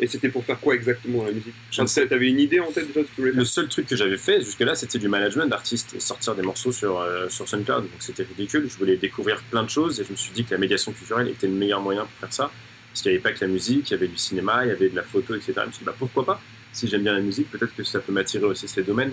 Et 0.00 0.06
c'était 0.06 0.28
pour 0.28 0.44
faire 0.44 0.58
quoi 0.58 0.74
exactement 0.74 1.24
la 1.24 1.32
musique? 1.32 1.54
Tu 1.70 1.80
avais 1.80 2.28
une 2.28 2.40
idée 2.40 2.60
en 2.60 2.70
tête 2.72 2.88
déjà 2.88 3.02
de 3.02 3.24
Le 3.24 3.44
seul 3.44 3.68
truc 3.68 3.86
que 3.86 3.96
j'avais 3.96 4.16
fait 4.16 4.40
jusque-là, 4.40 4.74
c'était 4.74 4.98
du 4.98 5.08
management 5.08 5.46
d'artistes, 5.46 6.00
sortir 6.00 6.34
des 6.34 6.42
morceaux 6.42 6.72
sur, 6.72 7.00
euh, 7.00 7.28
sur 7.28 7.48
SoundCloud. 7.48 7.82
Donc 7.82 7.90
c'était 7.98 8.22
ridicule. 8.22 8.68
Je 8.70 8.76
voulais 8.78 8.96
découvrir 8.96 9.42
plein 9.50 9.62
de 9.62 9.70
choses 9.70 10.00
et 10.00 10.04
je 10.04 10.12
me 10.12 10.16
suis 10.16 10.32
dit 10.32 10.44
que 10.44 10.52
la 10.52 10.58
médiation 10.58 10.92
culturelle 10.92 11.28
était 11.28 11.46
le 11.46 11.54
meilleur 11.54 11.80
moyen 11.80 12.02
pour 12.02 12.18
faire 12.20 12.32
ça. 12.32 12.50
Parce 12.90 13.02
qu'il 13.02 13.12
n'y 13.12 13.16
avait 13.16 13.22
pas 13.22 13.32
que 13.32 13.44
la 13.44 13.50
musique, 13.50 13.90
il 13.90 13.92
y 13.92 13.96
avait 13.96 14.08
du 14.08 14.16
cinéma, 14.16 14.64
il 14.64 14.68
y 14.68 14.72
avait 14.72 14.88
de 14.88 14.96
la 14.96 15.02
photo, 15.02 15.34
etc. 15.34 15.52
Je 15.56 15.66
me 15.66 15.72
suis 15.72 15.78
dit, 15.80 15.84
bah, 15.84 15.94
pourquoi 15.98 16.24
pas? 16.24 16.40
Si 16.72 16.88
j'aime 16.88 17.02
bien 17.02 17.12
la 17.12 17.20
musique, 17.20 17.50
peut-être 17.50 17.74
que 17.74 17.84
ça 17.84 18.00
peut 18.00 18.12
m'attirer 18.12 18.44
aussi 18.44 18.68
ces 18.68 18.82
domaines. 18.82 19.12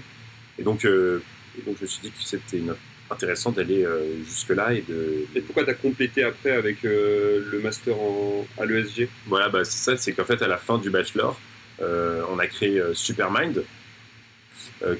Et 0.60 0.64
donc, 0.64 0.86
euh, 0.86 1.22
et 1.58 1.62
donc 1.62 1.78
je 1.78 1.84
me 1.84 1.88
suis 1.88 2.02
dit 2.02 2.12
que 2.12 2.22
c'était 2.22 2.62
intéressant 3.10 3.52
d'aller 3.52 3.86
euh, 3.86 4.24
jusque-là. 4.24 4.74
Et, 4.74 4.84
de... 4.88 5.26
et 5.36 5.42
pourquoi 5.42 5.64
tu 5.64 5.70
as 5.70 5.76
complété 5.76 6.24
après 6.24 6.52
avec 6.52 6.86
euh, 6.86 7.44
le 7.52 7.60
master 7.60 7.96
en, 8.00 8.46
à 8.60 8.66
l'ESG 8.66 9.08
Voilà, 9.28 9.50
bah, 9.50 9.64
c'est 9.64 9.92
ça, 9.92 9.98
c'est 9.98 10.14
qu'en 10.14 10.26
fait, 10.26 10.42
à 10.42 10.48
la 10.48 10.58
fin 10.58 10.78
du 10.78 10.90
bachelor, 10.90 11.40
on 11.80 12.40
a 12.40 12.48
créé 12.48 12.82
Supermind, 12.94 13.62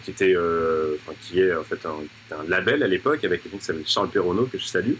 qui, 0.04 0.12
était, 0.12 0.36
qui 1.22 1.40
est 1.40 1.56
en 1.56 1.64
fait 1.64 1.80
un, 1.86 2.36
un 2.38 2.50
label 2.50 2.84
à 2.84 2.88
l'époque 2.88 3.24
avec 3.24 3.42
quelqu'un 3.42 3.58
qui 3.58 3.64
s'appelle 3.64 3.88
Charles 3.88 4.10
Perronneau, 4.10 4.48
que 4.48 4.58
je 4.58 4.66
salue. 4.66 4.96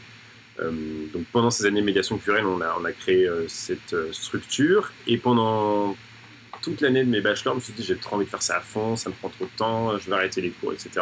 donc 0.62 1.26
pendant 1.34 1.50
ces 1.50 1.66
années 1.66 1.82
de 1.82 1.86
médiation 1.86 2.16
culturelle, 2.16 2.46
on 2.46 2.62
a, 2.62 2.78
on 2.80 2.86
a 2.86 2.94
créé 2.94 3.30
cette 3.50 3.94
structure 4.14 4.94
et 5.08 5.18
pendant 5.18 5.98
toute 6.64 6.82
l'année 6.82 7.04
de 7.04 7.10
mes 7.10 7.22
bachelors, 7.22 7.54
je 7.56 7.60
me 7.60 7.64
suis 7.64 7.74
dit 7.74 7.84
j'ai 7.84 7.98
trop 7.98 8.16
envie 8.16 8.26
de 8.26 8.30
faire 8.30 8.42
ça 8.42 8.58
à 8.58 8.62
fond, 8.62 8.96
ça 8.96 9.10
me 9.10 9.16
prend 9.16 9.30
trop 9.30 9.46
de 9.46 9.58
temps, 9.58 9.98
je 10.00 10.10
vais 10.10 10.16
arrêter 10.16 10.42
les 10.42 10.50
cours, 10.50 10.74
etc. 10.74 11.02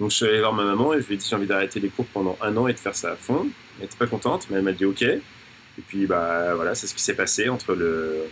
Donc 0.00 0.10
je 0.10 0.16
suis 0.16 0.26
allé 0.26 0.40
voir 0.40 0.54
ma 0.54 0.64
maman 0.64 0.94
et 0.94 1.02
je 1.02 1.06
lui 1.06 1.14
ai 1.14 1.16
dit 1.18 1.26
j'ai 1.28 1.36
envie 1.36 1.46
d'arrêter 1.46 1.78
les 1.78 1.88
cours 1.88 2.06
pendant 2.06 2.38
un 2.40 2.56
an 2.56 2.68
et 2.68 2.72
de 2.72 2.78
faire 2.78 2.94
ça 2.94 3.12
à 3.12 3.16
fond. 3.16 3.48
Elle 3.76 3.82
n'était 3.82 3.96
pas 3.96 4.06
contente, 4.06 4.46
mais 4.50 4.56
elle 4.56 4.64
m'a 4.64 4.72
dit 4.72 4.84
ok. 4.84 5.02
Et 5.02 5.22
puis 5.86 6.06
bah 6.06 6.54
voilà, 6.54 6.74
c'est 6.74 6.86
ce 6.86 6.94
qui 6.94 7.02
s'est 7.02 7.14
passé 7.14 7.48
entre 7.48 7.74
le 7.74 8.24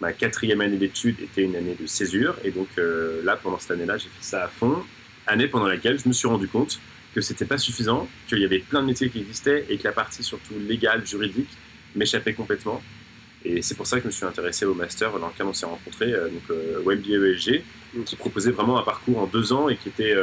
ma 0.00 0.12
quatrième 0.12 0.60
année 0.60 0.76
d'études 0.76 1.20
était 1.20 1.42
une 1.42 1.54
année 1.54 1.76
de 1.78 1.86
césure 1.86 2.36
et 2.42 2.50
donc 2.50 2.66
euh, 2.76 3.22
là 3.22 3.36
pendant 3.36 3.56
cette 3.58 3.70
année-là 3.70 3.98
j'ai 3.98 4.08
fait 4.08 4.22
ça 4.22 4.44
à 4.44 4.48
fond. 4.48 4.82
Année 5.26 5.48
pendant 5.48 5.66
laquelle 5.66 5.98
je 5.98 6.08
me 6.08 6.12
suis 6.12 6.28
rendu 6.28 6.48
compte 6.48 6.80
que 7.14 7.20
c'était 7.20 7.46
pas 7.46 7.56
suffisant, 7.58 8.08
qu'il 8.28 8.38
y 8.38 8.44
avait 8.44 8.58
plein 8.58 8.82
de 8.82 8.86
métiers 8.86 9.08
qui 9.08 9.20
existaient 9.20 9.64
et 9.70 9.78
que 9.78 9.84
la 9.84 9.92
partie 9.92 10.22
surtout 10.22 10.54
légale, 10.58 11.06
juridique 11.06 11.48
m'échappait 11.94 12.34
complètement. 12.34 12.82
Et 13.48 13.62
c'est 13.62 13.76
pour 13.76 13.86
ça 13.86 13.96
que 13.96 14.02
je 14.02 14.06
me 14.08 14.12
suis 14.12 14.26
intéressé 14.26 14.66
au 14.66 14.74
master 14.74 15.18
dans 15.18 15.28
lequel 15.28 15.46
on 15.46 15.54
s'est 15.54 15.66
rencontrés, 15.66 16.12
euh, 16.12 16.28
donc 16.28 16.42
euh, 16.50 16.80
WebBA 16.84 17.62
qui 18.04 18.16
proposait 18.16 18.50
vraiment 18.50 18.78
un 18.78 18.82
parcours 18.82 19.18
en 19.20 19.26
deux 19.26 19.52
ans 19.52 19.68
et 19.68 19.76
qui 19.76 19.88
était 19.88 20.14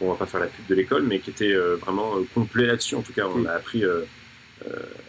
on 0.00 0.10
va 0.10 0.16
pas 0.16 0.26
faire 0.26 0.40
la 0.40 0.46
pub 0.46 0.66
de 0.66 0.74
l'école, 0.74 1.02
mais 1.02 1.18
qui 1.18 1.30
était 1.30 1.52
euh, 1.52 1.76
vraiment 1.76 2.16
euh, 2.16 2.26
complet 2.34 2.66
là-dessus. 2.66 2.94
En 2.94 3.02
tout 3.02 3.12
cas, 3.12 3.26
on 3.34 3.44
a 3.46 3.52
appris 3.52 3.84
euh, 3.84 4.02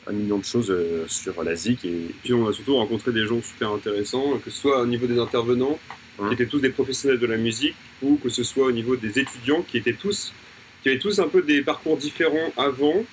un 0.08 0.12
million 0.12 0.38
de 0.38 0.46
choses 0.46 0.74
sur 1.08 1.44
la 1.44 1.56
ZIC. 1.56 1.84
Et... 1.86 2.08
Puis 2.24 2.34
on 2.34 2.48
a 2.48 2.54
surtout 2.54 2.76
rencontré 2.76 3.12
des 3.12 3.26
gens 3.26 3.42
super 3.42 3.72
intéressants, 3.72 4.38
que 4.44 4.50
ce 4.50 4.60
soit 4.60 4.82
au 4.82 4.86
niveau 4.86 5.08
des 5.08 5.20
intervenants, 5.20 5.80
qui 6.18 6.34
étaient 6.34 6.48
tous 6.48 6.60
des 6.60 6.70
professionnels 6.70 7.20
de 7.20 7.28
la 7.28 7.38
musique, 7.38 7.76
ou 8.02 8.18
que 8.18 8.30
ce 8.30 8.44
soit 8.44 8.66
au 8.66 8.72
niveau 8.72 8.96
des 8.96 9.20
étudiants, 9.20 9.62
qui 9.62 9.78
étaient 9.78 9.94
tous, 9.94 10.34
qui 10.82 10.90
avaient 10.90 11.00
tous 11.00 11.20
un 11.20 11.28
peu 11.28 11.42
des 11.42 11.62
parcours 11.62 11.98
différents 11.98 12.52
avant, 12.58 13.04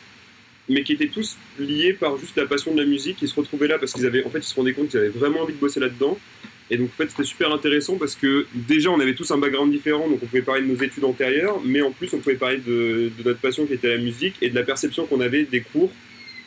mais 0.68 0.82
qui 0.82 0.92
étaient 0.94 1.08
tous 1.08 1.36
liés 1.58 1.92
par 1.92 2.16
juste 2.16 2.36
la 2.36 2.46
passion 2.46 2.74
de 2.74 2.80
la 2.80 2.86
musique, 2.86 3.16
qui 3.16 3.28
se 3.28 3.34
retrouvaient 3.34 3.68
là 3.68 3.78
parce 3.78 3.92
qu'ils 3.92 4.06
avaient, 4.06 4.24
en 4.24 4.30
fait, 4.30 4.38
ils 4.38 4.44
se 4.44 4.54
rendaient 4.54 4.72
compte 4.72 4.88
qu'ils 4.88 5.00
avaient 5.00 5.08
vraiment 5.08 5.40
envie 5.40 5.54
de 5.54 5.58
bosser 5.58 5.80
là-dedans, 5.80 6.18
Et 6.70 6.78
donc 6.78 6.88
en 6.88 6.96
fait 6.96 7.10
c'était 7.10 7.24
super 7.24 7.52
intéressant 7.52 7.96
parce 7.96 8.14
que 8.14 8.46
déjà 8.54 8.90
on 8.90 8.98
avait 8.98 9.14
tous 9.14 9.30
un 9.30 9.38
background 9.38 9.70
différent, 9.70 10.08
donc 10.08 10.20
on 10.22 10.26
pouvait 10.26 10.42
parler 10.42 10.62
de 10.62 10.68
nos 10.68 10.82
études 10.82 11.04
antérieures, 11.04 11.60
mais 11.64 11.82
en 11.82 11.90
plus 11.90 12.12
on 12.14 12.18
pouvait 12.18 12.36
parler 12.36 12.58
de, 12.58 13.10
notre 13.24 13.40
passion 13.40 13.66
qui 13.66 13.74
était 13.74 13.88
la 13.88 13.98
musique 13.98 14.36
et 14.40 14.48
de 14.48 14.54
la 14.54 14.62
perception 14.62 15.06
qu'on 15.06 15.20
avait 15.20 15.44
des 15.44 15.60
cours 15.60 15.92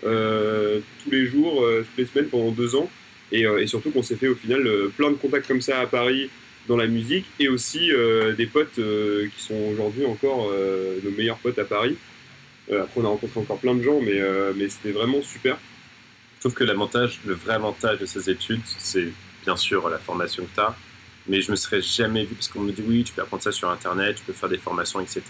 euh, 0.03 0.79
tous 1.03 1.11
les 1.11 1.25
jours, 1.25 1.63
euh, 1.63 1.81
toutes 1.81 1.97
les 1.97 2.05
semaines 2.05 2.29
pendant 2.29 2.51
deux 2.51 2.75
ans. 2.75 2.89
Et, 3.31 3.45
euh, 3.45 3.65
surtout 3.67 3.91
qu'on 3.91 4.03
s'est 4.03 4.15
fait 4.15 4.27
au 4.27 4.35
final 4.35 4.63
plein 4.95 5.11
de 5.11 5.15
contacts 5.15 5.47
comme 5.47 5.61
ça 5.61 5.79
à 5.79 5.85
Paris 5.85 6.29
dans 6.67 6.77
la 6.77 6.87
musique 6.87 7.25
et 7.39 7.47
aussi 7.47 7.91
des 8.37 8.45
potes 8.45 8.75
qui 8.75 9.41
sont 9.41 9.55
aujourd'hui 9.71 10.05
encore 10.05 10.51
nos 11.03 11.11
meilleurs 11.11 11.37
potes 11.37 11.59
à 11.59 11.63
Paris. 11.63 11.95
Euh, 12.71 12.83
après 12.83 13.01
on 13.01 13.05
a 13.05 13.09
rencontré 13.09 13.39
encore 13.39 13.59
plein 13.59 13.75
de 13.75 13.81
gens, 13.81 13.99
mais, 14.01 14.19
euh, 14.19 14.53
mais 14.55 14.69
c'était 14.69 14.91
vraiment 14.91 15.21
super. 15.21 15.57
Je 16.35 16.41
trouve 16.41 16.53
que 16.53 16.63
l'avantage, 16.63 17.19
le 17.25 17.33
vrai 17.33 17.53
avantage 17.53 17.99
de 17.99 18.05
ces 18.05 18.29
études, 18.29 18.61
c'est 18.65 19.11
bien 19.43 19.55
sûr 19.55 19.89
la 19.89 19.97
formation 19.97 20.43
que 20.43 20.53
tu 20.53 20.59
as, 20.59 20.75
mais 21.27 21.41
je 21.41 21.51
me 21.51 21.55
serais 21.55 21.81
jamais 21.81 22.25
vu, 22.25 22.35
parce 22.35 22.47
qu'on 22.47 22.61
me 22.61 22.71
dit 22.71 22.83
oui, 22.87 23.03
tu 23.03 23.13
peux 23.13 23.21
apprendre 23.21 23.43
ça 23.43 23.51
sur 23.51 23.69
Internet, 23.69 24.17
tu 24.17 24.23
peux 24.23 24.33
faire 24.33 24.49
des 24.49 24.57
formations, 24.57 24.99
etc. 24.99 25.21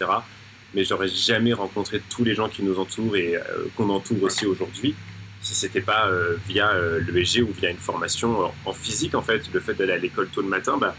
Mais 0.74 0.84
j'aurais 0.84 1.08
jamais 1.08 1.54
rencontré 1.54 2.02
tous 2.10 2.24
les 2.24 2.34
gens 2.34 2.48
qui 2.48 2.62
nous 2.62 2.78
entourent 2.78 3.16
et 3.16 3.36
euh, 3.36 3.40
qu'on 3.76 3.88
entoure 3.88 4.22
aussi 4.22 4.44
aujourd'hui 4.46 4.94
si 5.40 5.54
c'était 5.54 5.80
pas 5.80 6.10
via 6.46 6.72
euh, 6.72 7.00
l'ESG 7.00 7.42
ou 7.42 7.52
via 7.52 7.70
une 7.70 7.78
formation 7.78 8.46
en, 8.46 8.54
en 8.66 8.72
physique 8.72 9.14
en 9.14 9.22
fait. 9.22 9.42
Le 9.52 9.60
fait 9.60 9.74
d'aller 9.74 9.92
à 9.92 9.98
l'école 9.98 10.28
tôt 10.28 10.42
le 10.42 10.48
matin, 10.48 10.76
bah, 10.78 10.94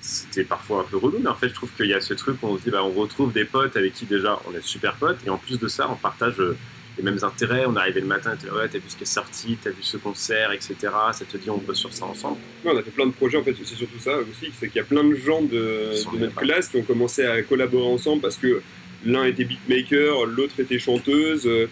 c'était 0.00 0.44
parfois 0.44 0.80
un 0.80 0.84
peu 0.84 0.96
relou, 0.96 1.18
mais 1.20 1.28
en 1.28 1.34
fait 1.34 1.48
je 1.48 1.54
trouve 1.54 1.70
qu'il 1.76 1.86
y 1.86 1.94
a 1.94 2.00
ce 2.00 2.14
truc 2.14 2.36
où 2.42 2.46
on 2.46 2.56
se 2.58 2.62
dit 2.62 2.70
bah, 2.70 2.84
on 2.84 2.90
retrouve 2.92 3.32
des 3.32 3.44
potes 3.44 3.76
avec 3.76 3.94
qui 3.94 4.06
déjà 4.06 4.38
on 4.48 4.56
est 4.56 4.62
super 4.62 4.94
potes 4.94 5.18
et 5.26 5.30
en 5.30 5.38
plus 5.38 5.58
de 5.58 5.68
ça 5.68 5.88
on 5.90 5.96
partage 5.96 6.38
euh, 6.40 6.56
les 6.96 7.04
mêmes 7.04 7.18
intérêts. 7.22 7.64
On 7.66 7.74
est 7.76 7.78
arrivé 7.80 8.00
le 8.00 8.06
matin, 8.06 8.34
t'es 8.40 8.50
ouais, 8.50 8.68
t'as 8.68 8.78
vu 8.78 8.84
ce 8.88 8.96
qui 8.96 9.02
est 9.04 9.06
sorti, 9.06 9.56
t'as 9.62 9.70
vu 9.70 9.82
ce 9.82 9.96
concert, 9.96 10.50
etc. 10.52 10.74
Ça 11.12 11.24
te 11.24 11.36
dit 11.36 11.48
on 11.50 11.58
bosse 11.58 11.78
sur 11.78 11.92
ça 11.92 12.04
ensemble. 12.06 12.38
Ouais, 12.64 12.72
on 12.74 12.76
a 12.78 12.82
fait 12.82 12.90
plein 12.90 13.06
de 13.06 13.12
projets, 13.12 13.38
en 13.38 13.44
fait, 13.44 13.54
c'est 13.64 13.74
surtout 13.76 13.98
ça 14.00 14.16
aussi, 14.18 14.50
c'est 14.58 14.68
qu'il 14.68 14.76
y 14.76 14.80
a 14.80 14.84
plein 14.84 15.04
de 15.04 15.14
gens 15.14 15.42
de, 15.42 15.90
notre 16.18 16.34
classe 16.36 16.68
qui 16.68 16.76
ont 16.76 16.82
commencé 16.82 17.24
à 17.24 17.40
collaborer 17.42 17.86
ensemble 17.86 18.20
parce 18.22 18.36
que 18.36 18.62
l'un 19.04 19.24
était 19.26 19.44
beatmaker, 19.44 20.26
l'autre 20.26 20.58
était 20.58 20.78
chanteuse. 20.80 21.46
euh, 21.46 21.66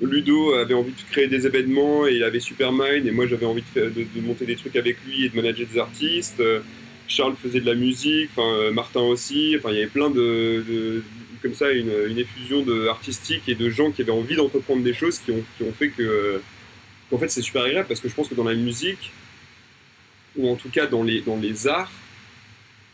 Ludo 0.00 0.54
avait 0.54 0.74
envie 0.74 0.92
de 0.92 1.10
créer 1.10 1.26
des 1.26 1.44
événements 1.46 2.06
et 2.06 2.12
il 2.14 2.22
avait 2.22 2.38
Supermind, 2.40 3.04
et 3.06 3.10
moi 3.10 3.26
j'avais 3.26 3.46
envie 3.46 3.62
de, 3.62 3.66
faire- 3.66 3.90
de- 3.90 4.06
de 4.14 4.20
monter 4.26 4.46
des 4.46 4.54
trucs 4.56 4.76
avec 4.76 4.96
lui 5.06 5.24
et 5.24 5.28
de 5.28 5.34
manager 5.36 5.66
des 5.72 5.78
artistes. 5.78 6.40
Euh, 7.08 7.14
Charles 7.18 7.36
faisait 7.36 7.60
de 7.60 7.66
la 7.66 7.74
musique, 7.74 8.30
euh, 8.38 8.72
Martin 8.72 9.00
aussi, 9.00 9.56
enfin 9.58 9.70
il 9.70 9.76
y 9.76 9.78
avait 9.78 9.86
plein 9.86 10.10
de, 10.10 11.02
comme 11.42 11.54
ça 11.54 11.70
une, 11.72 12.18
effusion 12.18 12.62
de 12.62 12.86
artistique 12.88 13.42
et 13.48 13.54
de 13.54 13.70
gens 13.70 13.90
qui 13.90 14.02
avaient 14.02 14.12
envie 14.12 14.36
d'entreprendre 14.36 14.82
des 14.82 14.94
choses 14.94 15.18
qui 15.18 15.30
ont, 15.30 15.42
qui 15.56 15.64
ont 15.64 15.72
fait 15.72 15.88
que 15.88 16.40
qu'en 17.10 17.18
fait 17.18 17.28
c'est 17.28 17.42
super 17.42 17.62
agréable 17.62 17.88
parce 17.88 18.00
que 18.00 18.08
je 18.08 18.14
pense 18.14 18.28
que 18.28 18.34
dans 18.34 18.44
la 18.44 18.54
musique 18.54 19.12
ou 20.36 20.48
en 20.48 20.56
tout 20.56 20.68
cas 20.68 20.86
dans 20.86 21.02
les, 21.02 21.20
dans 21.22 21.36
les 21.36 21.66
arts, 21.66 21.90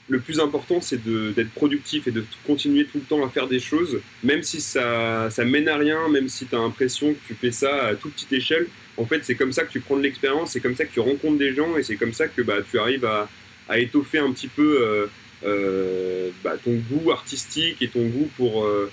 le 0.08 0.20
plus 0.20 0.38
important 0.38 0.80
c'est 0.80 1.02
d'être 1.02 1.50
productif 1.50 2.06
et 2.06 2.10
de 2.10 2.24
continuer 2.46 2.84
tout 2.84 2.98
le 2.98 3.04
temps 3.04 3.24
à 3.24 3.30
faire 3.30 3.48
des 3.48 3.60
choses, 3.60 4.00
même 4.22 4.42
si 4.42 4.60
ça, 4.60 5.28
ça 5.30 5.44
mène 5.44 5.68
à 5.68 5.76
rien, 5.76 6.08
même 6.08 6.28
si 6.28 6.46
tu 6.46 6.54
as 6.54 6.58
l'impression 6.58 7.14
que 7.14 7.18
tu 7.26 7.34
fais 7.34 7.50
ça 7.50 7.86
à 7.86 7.94
toute 7.94 8.12
petite 8.12 8.32
échelle. 8.32 8.66
En 8.96 9.06
fait, 9.06 9.24
c'est 9.24 9.34
comme 9.34 9.52
ça 9.52 9.64
que 9.64 9.72
tu 9.72 9.80
prends 9.80 9.96
de 9.96 10.02
l'expérience, 10.02 10.52
c'est 10.52 10.60
comme 10.60 10.76
ça 10.76 10.84
que 10.84 10.92
tu 10.92 11.00
rencontres 11.00 11.38
des 11.38 11.52
gens 11.52 11.76
et 11.76 11.82
c'est 11.82 11.96
comme 11.96 12.12
ça 12.12 12.28
que 12.28 12.42
bah, 12.42 12.58
tu 12.70 12.78
arrives 12.78 13.04
à, 13.04 13.28
à 13.68 13.78
étoffer 13.78 14.18
un 14.18 14.32
petit 14.32 14.48
peu 14.48 14.78
euh, 14.80 15.06
euh, 15.44 16.30
bah, 16.42 16.54
ton 16.62 16.74
goût 16.90 17.10
artistique 17.10 17.80
et 17.80 17.88
ton 17.88 18.04
goût 18.06 18.28
pour. 18.36 18.64
euh, 18.64 18.90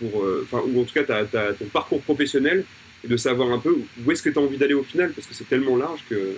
pour 0.00 0.24
enfin, 0.42 0.60
ou 0.66 0.80
en 0.80 0.84
tout 0.84 0.92
cas 0.92 1.04
ton 1.04 1.64
parcours 1.72 2.00
professionnel 2.02 2.64
et 3.04 3.08
de 3.08 3.16
savoir 3.16 3.52
un 3.52 3.60
peu 3.60 3.76
où 4.04 4.10
est-ce 4.10 4.22
que 4.24 4.28
tu 4.30 4.38
as 4.38 4.42
envie 4.42 4.56
d'aller 4.58 4.74
au 4.74 4.82
final 4.82 5.12
parce 5.12 5.28
que 5.28 5.34
c'est 5.34 5.48
tellement 5.48 5.76
large 5.76 6.00
que 6.10 6.36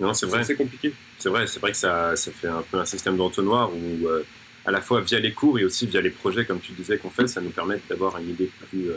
Non, 0.00 0.12
c'est 0.12 0.26
vrai. 0.26 0.42
c'est 0.42 0.56
compliqué. 0.56 0.92
C'est 1.18 1.28
vrai, 1.28 1.46
c'est 1.46 1.60
vrai 1.60 1.70
que 1.70 1.76
ça, 1.76 2.16
ça 2.16 2.32
fait 2.32 2.48
un 2.48 2.62
peu 2.68 2.78
un 2.78 2.84
système 2.84 3.16
d'entonnoir 3.16 3.70
où, 3.72 4.08
euh, 4.08 4.24
à 4.66 4.72
la 4.72 4.80
fois 4.80 5.00
via 5.02 5.20
les 5.20 5.32
cours 5.32 5.58
et 5.60 5.64
aussi 5.64 5.86
via 5.86 6.00
les 6.00 6.10
projets, 6.10 6.44
comme 6.44 6.58
tu 6.60 6.72
disais, 6.72 6.98
qu'on 6.98 7.10
fait, 7.10 7.28
ça 7.28 7.40
nous 7.40 7.50
permet 7.50 7.78
d'avoir 7.88 8.18
une 8.18 8.30
idée 8.30 8.50
plus, 8.70 8.88
euh, 8.88 8.96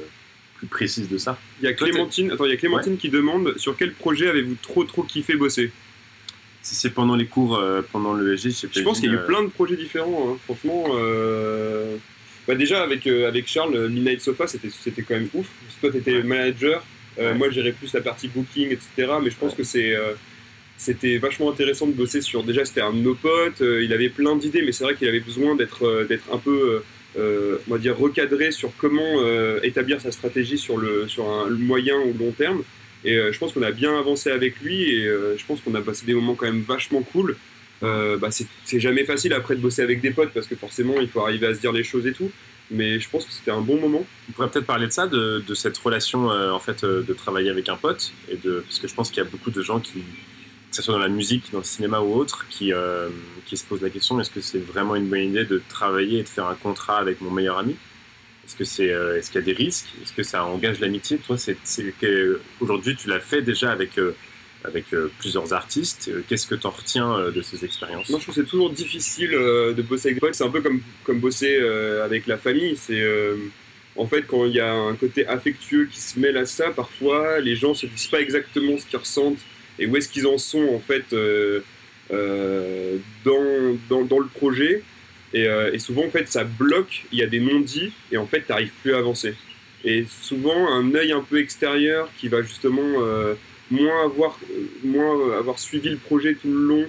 plus 0.58 0.68
précise 0.68 1.08
de 1.08 1.18
ça. 1.20 1.38
Il 1.62 1.66
y 1.66 1.68
a 1.68 1.74
Toi, 1.74 1.90
Clémentine, 1.90 2.32
attends, 2.32 2.46
il 2.46 2.52
y 2.52 2.54
a 2.54 2.58
Clémentine 2.58 2.98
qui 2.98 3.10
demande 3.10 3.56
sur 3.58 3.78
quel 3.78 3.94
projet 3.94 4.28
avez-vous 4.28 4.56
trop 4.62 4.86
trop 4.86 5.04
kiffé 5.04 5.36
bosser? 5.36 5.72
Si 6.64 6.76
c'est 6.76 6.92
pendant 6.92 7.16
les 7.18 7.26
cours, 7.26 7.58
euh, 7.58 7.82
pendant 7.92 8.14
le 8.14 8.34
ESG, 8.34 8.46
je 8.46 8.50
sais 8.52 8.68
pas. 8.68 8.74
Je 8.80 8.84
pense 8.84 9.00
qu'il 9.02 9.10
y 9.10 9.14
a 9.14 9.16
eu 9.16 9.20
euh, 9.20 9.26
plein 9.28 9.44
de 9.44 9.50
projets 9.50 9.76
différents, 9.76 10.30
hein. 10.34 10.38
franchement. 10.46 10.86
euh, 10.96 11.98
Bah 12.48 12.56
déjà 12.56 12.82
avec, 12.84 13.06
euh, 13.08 13.28
avec 13.28 13.48
Charles, 13.48 13.90
Midnight 13.90 14.22
Sofa, 14.22 14.48
c'était 14.48 14.70
c'était 14.70 15.02
quand 15.02 15.14
même 15.16 15.30
ouf. 15.34 15.48
Toi, 15.82 15.92
tu 15.92 15.98
étais 15.98 16.14
Ouais. 16.16 16.24
manager, 16.24 16.84
Ouais. 17.18 17.34
moi, 17.36 17.50
gérais 17.52 17.74
plus 17.74 17.94
la 17.94 18.02
partie 18.02 18.28
booking, 18.30 18.70
etc. 18.72 18.88
Mais 19.24 19.30
je 19.30 19.36
pense 19.38 19.52
Ouais. 19.52 19.58
que 19.58 19.64
c'est 19.64 19.94
c'était 20.78 21.18
vachement 21.18 21.52
intéressant 21.52 21.86
de 21.88 21.92
bosser 21.94 22.22
sur. 22.22 22.44
Déjà, 22.44 22.66
c'était 22.66 22.82
un 22.82 22.92
de 22.94 22.98
nos 22.98 23.14
potes, 23.16 23.60
il 23.62 23.92
avait 23.94 24.10
plein 24.10 24.36
d'idées, 24.36 24.62
mais 24.62 24.72
c'est 24.72 24.84
vrai 24.86 24.96
qu'il 24.96 25.08
avait 25.08 25.20
besoin 25.22 25.56
d'être 25.56 26.06
d'être 26.10 26.28
un 26.34 26.38
peu. 26.38 26.82
on 27.18 27.72
va 27.74 27.78
dire 27.78 27.98
recadré 27.98 28.52
sur 28.52 28.72
comment 28.78 29.14
établir 29.64 30.02
sa 30.02 30.12
stratégie 30.12 30.58
sur 30.58 30.78
le 30.78 31.08
sur 31.08 31.30
un 31.30 31.50
moyen 31.50 31.98
ou 32.00 32.14
long 32.18 32.32
terme 32.32 32.64
et 33.06 33.18
euh, 33.18 33.32
je 33.32 33.40
pense 33.40 33.54
qu'on 33.54 33.64
a 33.64 33.72
bien 33.72 33.98
avancé 33.98 34.32
avec 34.32 34.60
lui 34.62 34.84
et 34.84 35.06
euh, 35.06 35.38
je 35.38 35.46
pense 35.46 35.62
qu'on 35.62 35.76
a 35.76 35.82
passé 35.82 36.06
des 36.06 36.14
moments 36.14 36.36
quand 36.36 36.46
même 36.46 36.62
vachement 36.62 37.02
cool 37.02 37.36
euh, 37.84 38.18
bah, 38.18 38.30
c'est 38.32 38.80
jamais 38.80 39.04
facile 39.04 39.34
après 39.34 39.56
de 39.56 39.62
bosser 39.62 39.82
avec 39.82 40.00
des 40.00 40.12
potes 40.12 40.32
parce 40.34 40.48
que 40.48 40.56
forcément 40.56 40.96
il 41.02 41.10
faut 41.10 41.22
arriver 41.22 41.48
à 41.48 41.54
se 41.54 41.60
dire 41.60 41.74
les 41.74 41.84
choses 41.84 42.08
et 42.08 42.14
tout. 42.14 42.32
Mais 42.72 42.98
je 42.98 43.10
pense 43.10 43.26
que 43.26 43.32
c'était 43.34 43.52
un 43.52 43.60
bon 43.60 43.78
moment. 43.78 44.06
On 44.30 44.32
pourrait 44.32 44.50
peut-être 44.50 44.66
parler 44.66 44.88
de 44.88 44.92
ça, 44.94 45.06
de, 45.06 45.44
cette 45.54 45.78
relation, 45.78 46.28
en 46.28 46.60
fait, 46.60 46.86
de 46.86 47.14
travailler 47.14 47.50
avec 47.50 47.68
un 47.68 47.76
pote, 47.76 48.14
et 48.32 48.38
de, 48.38 48.62
parce 48.62 48.80
que 48.80 48.88
je 48.88 48.96
pense 48.96 49.10
qu'il 49.10 49.22
y 49.22 49.28
a 49.28 49.30
beaucoup 49.30 49.52
de 49.52 49.62
gens 49.62 49.82
qui, 49.82 49.96
que 50.00 50.76
ce 50.76 50.82
soit 50.82 50.94
dans 50.94 51.02
la 51.02 51.10
musique, 51.10 51.52
dans 51.52 51.58
le 51.58 51.66
cinéma 51.66 52.00
ou 52.00 52.16
autre, 52.16 52.46
qui, 52.50 52.72
qui 53.46 53.58
se 53.58 53.66
posent 53.66 53.82
la 53.82 53.90
question 53.90 54.20
est-ce 54.22 54.32
que 54.32 54.40
c'est 54.40 54.60
vraiment 54.60 54.96
une 54.96 55.08
bonne 55.08 55.20
idée 55.20 55.44
de 55.44 55.62
travailler 55.68 56.20
et 56.20 56.24
de 56.24 56.30
faire 56.30 56.48
un 56.48 56.56
contrat 56.56 57.00
avec 57.00 57.20
mon 57.20 57.32
meilleur 57.32 57.58
ami? 57.58 57.76
Est-ce 58.46 58.56
que 58.56 58.66
c'est, 58.66 58.92
euh, 58.92 59.18
est-ce 59.18 59.32
qu'il 59.32 59.40
y 59.40 59.44
a 59.44 59.46
des 59.46 59.54
risques? 59.54 59.88
Est-ce 60.02 60.14
que 60.14 60.24
ça 60.24 60.44
engage 60.46 60.80
l'amitié? 60.80 61.18
Toi, 61.18 61.38
c'est, 61.38 61.58
c'est 61.64 61.94
aujourd'hui, 62.60 62.96
tu 62.96 63.08
l'as 63.08 63.20
fait 63.20 63.42
déjà 63.42 63.72
avec 63.72 63.98
euh, 63.98 64.16
avec 64.66 64.94
euh, 64.94 65.12
plusieurs 65.20 65.52
artistes. 65.54 66.10
Qu'est-ce 66.28 66.48
que 66.48 66.56
tu 66.56 66.68
en 66.68 66.70
retiens 66.70 67.32
de 67.32 67.42
ces 67.42 67.66
expériences? 67.66 68.10
Moi, 68.10 68.20
je 68.20 68.24
trouve 68.24 68.36
que 68.36 68.42
c'est 68.42 68.50
toujours 68.50 68.70
difficile 68.70 69.32
de 69.32 69.82
bosser 69.82 70.08
avec 70.08 70.16
des 70.16 70.20
potes. 70.22 70.36
C'est 70.36 70.46
un 70.46 70.50
peu 70.50 70.62
comme, 70.62 70.82
comme 71.04 71.20
bosser 71.20 71.58
avec 72.02 72.28
la 72.28 72.38
famille. 72.38 72.78
C'est 72.78 73.02
euh, 73.02 73.36
en 73.96 74.08
fait 74.08 74.24
quand 74.24 74.46
il 74.46 74.54
y 74.54 74.60
a 74.62 74.72
un 74.74 74.96
côté 74.96 75.28
affectueux 75.28 75.86
qui 75.92 76.00
se 76.00 76.18
mêle 76.20 76.38
à 76.38 76.46
ça, 76.46 76.70
parfois 76.72 77.40
les 77.42 77.56
gens 77.56 77.74
se 77.74 77.86
disent 77.86 78.08
pas 78.08 78.22
exactement 78.22 78.78
ce 78.78 78.86
qu'ils 78.86 79.00
ressentent 79.00 79.44
et 79.80 79.86
où 79.86 79.98
est-ce 79.98 80.08
qu'ils 80.08 80.28
en 80.28 80.38
sont 80.38 80.68
en 80.74 80.80
fait 80.80 81.12
euh, 81.12 81.60
dans, 83.26 83.78
dans, 83.90 84.04
dans 84.04 84.20
le 84.20 84.28
projet. 84.28 84.82
Et, 85.34 85.48
euh, 85.48 85.74
et 85.74 85.80
souvent 85.80 86.06
en 86.06 86.10
fait 86.10 86.28
ça 86.28 86.44
bloque. 86.44 87.06
Il 87.12 87.20
y 87.20 87.24
a 87.24 87.28
des 87.28 87.40
non-dits 87.40 87.92
et 88.12 88.18
en 88.18 88.28
fait 88.28 88.42
t'arrives 88.42 88.74
plus 88.82 88.94
à 88.94 89.00
avancer. 89.00 89.36
Et 89.84 90.06
souvent 90.10 90.72
un 90.72 90.94
œil 90.96 91.12
un 91.12 91.22
peu 91.22 91.40
extérieur 91.40 92.10
qui 92.18 92.28
va 92.28 92.42
justement 92.42 93.02
euh, 93.02 93.34
moins 93.70 94.06
avoir 94.06 94.40
moins 94.84 95.38
avoir 95.38 95.60
suivi 95.60 95.90
le 95.90 95.98
projet 95.98 96.36
tout 96.36 96.48
le 96.50 96.68
long 96.68 96.86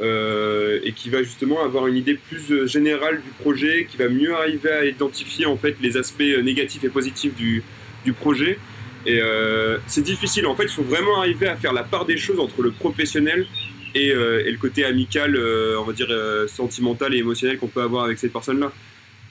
euh, 0.00 0.80
et 0.82 0.92
qui 0.92 1.08
va 1.10 1.22
justement 1.22 1.62
avoir 1.62 1.86
une 1.86 1.96
idée 1.96 2.14
plus 2.14 2.50
euh, 2.50 2.66
générale 2.66 3.22
du 3.22 3.30
projet, 3.38 3.86
qui 3.88 3.96
va 3.96 4.08
mieux 4.08 4.34
arriver 4.34 4.70
à 4.70 4.84
identifier 4.84 5.46
en 5.46 5.56
fait 5.56 5.76
les 5.80 5.96
aspects 5.96 6.20
euh, 6.22 6.42
négatifs 6.42 6.82
et 6.82 6.88
positifs 6.88 7.34
du, 7.34 7.62
du 8.04 8.12
projet. 8.12 8.58
Et 9.06 9.20
euh, 9.20 9.78
c'est 9.86 10.02
difficile, 10.02 10.46
en 10.46 10.56
fait, 10.56 10.64
il 10.64 10.70
faut 10.70 10.82
vraiment 10.82 11.18
arriver 11.18 11.46
à 11.46 11.56
faire 11.56 11.72
la 11.72 11.84
part 11.84 12.06
des 12.06 12.16
choses 12.16 12.40
entre 12.40 12.62
le 12.62 12.70
professionnel 12.72 13.46
et, 13.94 14.10
euh, 14.10 14.44
et 14.44 14.50
le 14.50 14.58
côté 14.58 14.84
amical, 14.84 15.36
euh, 15.36 15.78
on 15.78 15.84
va 15.84 15.92
dire 15.92 16.08
euh, 16.10 16.48
sentimental 16.48 17.14
et 17.14 17.18
émotionnel 17.18 17.58
qu'on 17.58 17.68
peut 17.68 17.82
avoir 17.82 18.04
avec 18.04 18.18
cette 18.18 18.32
personne-là. 18.32 18.72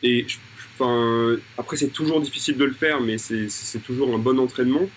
Et 0.03 0.25
enfin, 0.79 1.37
après, 1.57 1.77
c'est 1.77 1.89
toujours 1.89 2.21
difficile 2.21 2.57
de 2.57 2.65
le 2.65 2.73
faire, 2.73 3.01
mais 3.01 3.17
c'est- 3.17 3.47
toujours 3.85 4.13
un 4.13 4.17
bon 4.17 4.39
entraînement. 4.39 4.89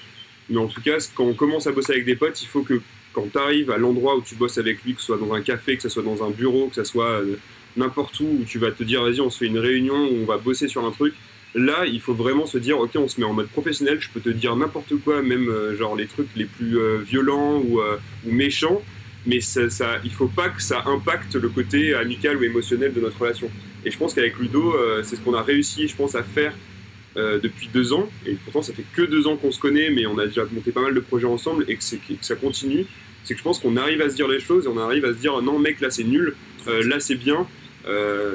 Mais 0.49 0.59
en 0.59 0.67
tout 0.69 0.81
cas, 0.81 0.99
quand 1.15 1.25
on 1.25 1.35
commence 1.35 1.67
à 1.67 1.73
bosser 1.73 1.93
avec 1.95 2.05
des 2.05 2.17
potes, 2.17 2.41
il 2.43 2.47
faut 2.47 2.63
que 2.63 2.81
quand 3.13 3.27
tu 3.33 3.39
arrives 3.39 3.71
à 3.71 3.79
l'endroit 3.79 4.17
où 4.17 4.23
tu 4.23 4.37
bosses 4.37 4.59
avec 4.59 4.85
lui, 4.85 4.95
que 4.95 5.01
ce 5.01 5.07
soit 5.07 5.19
dans 5.19 5.33
un 5.35 5.41
café, 5.43 5.77
que 5.77 5.83
ce 5.83 5.89
soit 5.89 6.03
dans 6.03 6.23
un 6.25 6.31
bureau, 6.31 6.69
que 6.69 6.77
ce 6.77 6.85
soit 6.85 7.21
n'importe 7.77 8.21
où, 8.21 8.25
où 8.25 8.45
tu 8.47 8.59
vas 8.59 8.71
te 8.71 8.85
dire 8.85 9.03
vas-y 9.03 9.21
on 9.21 9.31
se 9.31 9.39
fait 9.39 9.47
une 9.47 9.59
réunion 9.59 9.95
où 9.95 10.23
on 10.23 10.25
va 10.25 10.39
bosser 10.39 10.69
sur 10.69 10.85
un 10.87 10.91
truc, 10.91 11.15
là 11.55 11.85
il 11.87 12.01
faut 12.01 12.15
vraiment 12.15 12.47
se 12.47 12.59
dire 12.59 12.79
ok 12.79 12.91
on 12.97 13.09
se 13.09 13.21
met 13.21 13.27
en 13.27 13.33
mode 13.33 13.49
professionnel, 13.49 13.99
je 14.01 14.09
peux 14.11 14.21
te 14.21 14.29
dire 14.29 14.55
n'importe 14.57 14.95
quoi, 15.05 15.23
même 15.23 15.51
genre 15.79 15.97
les 15.97 16.07
trucs 16.07 16.29
les 16.37 16.45
plus 16.45 16.79
violents 17.05 17.59
ou 17.59 17.81
méchants, 18.25 18.83
mais 19.27 19.41
ça, 19.41 19.69
ça, 19.71 19.99
il 20.05 20.13
faut 20.13 20.29
pas 20.29 20.49
que 20.49 20.63
ça 20.63 20.83
impacte 20.87 21.35
le 21.35 21.49
côté 21.49 21.95
amical 21.95 22.37
ou 22.37 22.45
émotionnel 22.45 22.93
de 22.93 23.01
notre 23.01 23.21
relation. 23.21 23.51
Et 23.85 23.91
je 23.91 23.99
pense 23.99 24.15
qu'avec 24.15 24.39
Ludo, 24.39 24.75
euh, 24.75 25.03
c'est 25.03 25.17
ce 25.17 25.21
qu'on 25.21 25.35
a 25.35 25.43
réussi, 25.43 25.89
je 25.89 25.97
pense, 25.97 26.15
à 26.15 26.23
faire 26.23 26.53
euh, 27.17 27.39
depuis 27.41 27.69
deux 27.73 27.93
ans, 27.93 28.09
et 28.27 28.35
pourtant 28.35 28.63
ça 28.63 28.73
fait 28.73 28.85
que 28.95 29.03
deux 29.03 29.27
ans 29.27 29.37
qu'on 29.37 29.51
se 29.51 29.59
connaît, 29.59 29.91
mais 29.91 30.07
on 30.07 30.19
a 30.19 30.27
déjà 30.27 30.45
monté 30.53 30.71
pas 30.71 30.83
mal 30.83 30.95
de 30.95 31.01
projets 31.01 31.27
ensemble 31.27 31.65
et 31.69 31.77
que, 31.77 31.83
que 31.83 32.15
ça 32.25 32.37
continue 32.37 32.87
c'est 33.25 33.35
que 33.35 33.39
je 33.39 33.43
pense 33.43 33.59
qu'on 33.59 33.77
arrive 33.77 34.01
à 34.03 34.09
se 34.09 34.15
dire 34.15 34.29
les 34.29 34.39
choses 34.39 34.67
et 34.67 34.69
on 34.69 34.79
arrive 34.79 35.05
à 35.05 35.09
se 35.09 35.19
dire 35.19 35.43
non 35.43 35.59
mec 35.59 35.81
là 35.81 35.91
c'est 35.91 36.05
nul, 36.05 36.37
euh, 36.69 36.85
là 36.87 37.01
c'est 37.01 37.17
bien. 37.17 37.45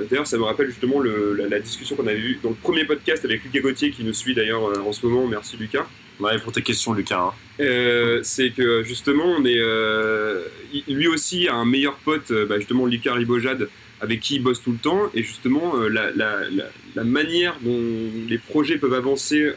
D'ailleurs 0.10 0.28
ça 0.28 0.38
me 0.38 0.44
rappelle 0.44 0.68
justement 0.68 1.02
la, 1.02 1.48
la 1.48 1.60
discussion 1.62 1.96
qu'on 1.96 2.08
avait 2.08 2.20
eue 2.20 2.40
dans 2.44 2.50
le 2.50 2.56
premier 2.56 2.84
podcast 2.84 3.24
avec 3.24 3.42
Lucas 3.46 3.62
Gauthier 3.62 3.92
qui 3.92 4.04
nous 4.04 4.14
suit 4.14 4.34
d'ailleurs 4.34 4.64
en 4.86 4.92
ce 4.92 5.06
moment, 5.06 5.28
merci 5.28 5.56
Lucas. 5.56 5.86
Ouais, 6.22 6.38
pour 6.40 6.52
tes 6.52 6.62
questions, 6.62 6.94
Lucas. 6.94 7.20
Hein. 7.20 7.34
Euh, 7.60 8.20
c'est 8.24 8.52
que 8.52 8.84
justement, 8.84 9.26
on 9.26 9.44
est, 9.44 9.58
euh, 9.58 10.44
lui 10.88 11.08
aussi 11.08 11.48
a 11.48 11.56
un 11.56 11.66
meilleur 11.66 11.96
pote, 11.96 12.32
bah, 12.48 12.60
justement 12.60 12.86
Lucas 12.86 13.14
Ribojade, 13.14 13.70
avec 14.02 14.20
qui 14.20 14.36
il 14.36 14.44
bosse 14.44 14.62
tout 14.62 14.72
le 14.72 14.78
temps. 14.78 15.10
Et 15.16 15.24
justement, 15.24 15.74
la, 15.76 17.04
manière 17.04 17.58
dont 17.62 17.82
les 18.30 18.38
projets 18.38 18.78
peuvent 18.78 18.94
avancer 18.94 19.52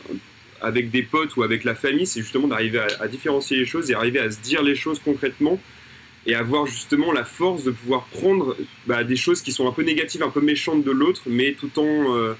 avec 0.63 0.91
des 0.91 1.03
potes 1.03 1.37
ou 1.37 1.43
avec 1.43 1.65
la 1.65 1.75
famille, 1.75 2.07
c'est 2.07 2.21
justement 2.21 2.49
d'arriver 2.49 2.79
à, 2.79 2.87
à, 3.03 3.09
différencier 3.09 3.59
les 3.59 3.67
choses 3.67 3.91
et 3.91 3.95
arriver 3.95 4.19
à 4.19 4.31
se 4.31 4.41
dire 4.41 4.63
les 4.63 4.75
choses 4.75 4.99
concrètement 5.05 5.61
et 6.27 6.35
avoir 6.35 6.67
justement 6.67 7.13
la 7.13 7.25
force 7.25 7.65
de 7.65 7.71
pouvoir 7.71 8.05
prendre 8.05 8.57
bah, 8.87 9.05
des 9.05 9.17
choses 9.17 9.43
qui 9.43 9.53
sont 9.53 9.69
un 9.69 9.73
peu 9.73 9.83
négatives, 9.83 10.23
un 10.23 10.31
peu 10.31 10.41
méchantes 10.41 10.83
de 10.83 10.91
l'autre, 10.91 11.23
mais 11.27 11.53
tout 11.53 11.79
en 11.79 12.35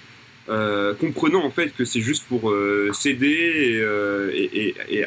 euh, 0.49 0.93
euh, 0.93 0.95
comprenant 0.95 1.45
en 1.45 1.51
fait 1.51 1.71
que 1.71 1.85
c'est 1.85 2.01
juste 2.01 2.27
pour 2.27 2.51
euh, 2.51 2.91
s'aider 2.93 3.83
et, 4.35 4.75
et, 4.91 5.07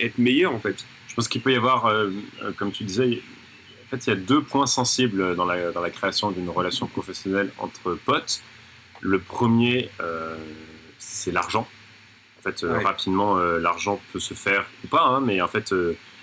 être 0.00 0.18
meilleur 0.18 0.54
en 0.54 0.58
fait. 0.58 0.84
Je 1.08 1.14
pense 1.14 1.28
qu'il 1.28 1.42
peut 1.42 1.52
y 1.52 1.56
avoir, 1.56 1.92
comme 2.56 2.72
tu 2.72 2.84
disais, 2.84 3.20
en 3.84 3.90
fait 3.90 4.06
il 4.06 4.10
y 4.10 4.12
a 4.12 4.16
deux 4.16 4.42
points 4.42 4.66
sensibles 4.66 5.36
dans 5.36 5.44
la, 5.44 5.72
dans 5.72 5.82
la 5.82 5.90
création 5.90 6.30
d'une 6.30 6.48
relation 6.48 6.86
professionnelle 6.86 7.50
entre 7.58 7.98
potes. 8.06 8.42
Le 9.00 9.18
premier, 9.18 9.90
c'est 10.98 11.32
l'argent. 11.32 11.68
En 12.38 12.42
fait, 12.42 12.64
rapidement, 12.64 13.36
l'argent 13.36 14.00
peut 14.12 14.20
se 14.20 14.32
faire 14.32 14.66
ou 14.84 14.86
pas, 14.86 15.02
hein, 15.02 15.20
mais 15.20 15.42
en 15.42 15.48
fait 15.48 15.74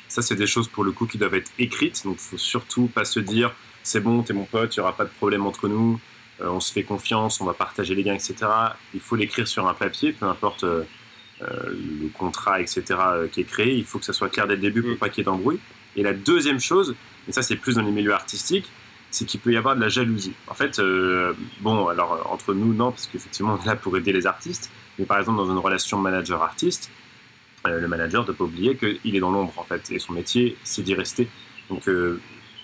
ça, 0.10 0.24
c'est 0.24 0.36
des 0.36 0.48
choses 0.48 0.68
pour 0.68 0.84
le 0.84 0.92
coup 0.92 1.06
qui 1.06 1.20
doivent 1.20 1.36
être 1.36 1.52
écrites. 1.60 2.04
Donc, 2.04 2.16
il 2.16 2.30
faut 2.30 2.38
surtout 2.38 2.88
pas 2.88 3.06
se 3.06 3.20
dire 3.20 3.54
c'est 3.84 4.02
bon, 4.02 4.24
t'es 4.24 4.34
mon 4.34 4.46
pote, 4.46 4.76
il 4.76 4.80
n'y 4.80 4.82
aura 4.82 4.96
pas 4.96 5.06
de 5.06 5.10
problème 5.10 5.46
entre 5.46 5.68
nous, 5.68 5.94
euh, 5.94 6.19
on 6.42 6.60
se 6.60 6.72
fait 6.72 6.84
confiance, 6.84 7.42
on 7.42 7.46
va 7.46 7.54
partager 7.54 7.96
les 7.96 8.04
gains, 8.04 8.16
etc. 8.16 8.36
Il 8.94 9.00
faut 9.00 9.16
l'écrire 9.16 9.48
sur 9.48 9.68
un 9.68 9.74
papier, 9.74 10.12
peu 10.12 10.26
importe 10.26 10.64
euh, 10.64 10.84
euh, 11.42 11.48
le 12.02 12.10
contrat, 12.10 12.62
etc. 12.62 12.84
qui 13.32 13.42
est 13.42 13.46
créé. 13.46 13.76
Il 13.76 13.86
faut 13.86 14.00
que 14.00 14.06
ça 14.06 14.14
soit 14.14 14.30
clair 14.30 14.48
dès 14.48 14.56
le 14.56 14.62
début 14.62 14.82
pour 14.82 14.92
mm. 14.92 14.98
pas 14.98 15.10
qu'il 15.10 15.20
y 15.20 15.22
ait 15.22 15.26
d'embrouille. 15.26 15.60
Et 15.96 16.04
la 16.04 16.14
deuxième 16.14 16.60
chose, 16.60 16.96
et 17.28 17.32
ça, 17.32 17.42
c'est 17.42 17.56
plus 17.56 17.76
dans 17.76 17.82
les 17.82 17.92
milieux 17.92 18.14
artistiques, 18.14 18.70
c'est 19.12 19.26
qu'il 19.26 19.40
peut 19.40 19.52
y 19.52 19.58
avoir 19.58 19.76
de 19.76 19.82
la 19.82 19.90
jalousie. 19.90 20.34
En 20.48 20.54
fait, 20.54 20.80
bon, 21.62 21.88
alors 21.88 22.30
entre 22.32 22.54
nous, 22.54 22.76
non, 22.76 22.92
parce 22.92 23.08
qu'effectivement, 23.08 23.58
on 23.60 23.64
est 23.64 23.66
là 23.66 23.76
pour 23.76 23.98
aider 23.98 24.14
les 24.14 24.28
artistes. 24.28 24.70
Mais 25.00 25.06
par 25.06 25.18
exemple, 25.18 25.38
dans 25.38 25.50
une 25.50 25.58
relation 25.58 25.98
manager-artiste, 25.98 26.92
euh, 27.68 27.80
le 27.80 27.88
manager 27.88 28.22
ne 28.22 28.28
doit 28.28 28.36
pas 28.36 28.44
oublier 28.46 28.76
qu'il 28.76 29.16
est 29.16 29.20
dans 29.20 29.32
l'ombre 29.32 29.54
en 29.58 29.64
fait 29.64 29.92
et 29.92 30.00
son 30.00 30.14
métier 30.14 30.58
c'est 30.64 30.82
d'y 30.82 30.94
rester. 30.94 31.28
Donc 31.70 31.88
euh, 31.90 32.20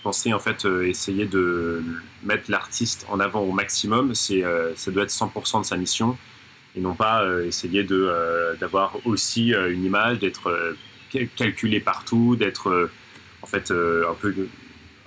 penser 0.05 0.33
en 0.33 0.39
fait 0.39 0.65
euh, 0.65 0.87
essayer 0.87 1.25
de 1.25 1.83
mettre 2.23 2.51
l'artiste 2.51 3.07
en 3.09 3.19
avant 3.19 3.41
au 3.41 3.51
maximum, 3.51 4.13
c'est 4.13 4.43
ça 4.75 4.91
doit 4.91 5.03
être 5.03 5.09
100% 5.09 5.61
de 5.61 5.65
sa 5.65 5.77
mission 5.77 6.17
et 6.75 6.79
non 6.79 6.93
pas 6.93 7.25
essayer 7.51 7.83
de 7.83 7.99
d'avoir 8.59 8.97
aussi 9.05 9.53
une 9.53 9.83
image, 9.83 10.19
d'être 10.19 10.75
calculé 11.35 11.79
partout, 11.79 12.35
d'être 12.35 12.89
en 13.41 13.47
fait 13.47 13.71
un 13.71 14.15
peu 14.21 14.29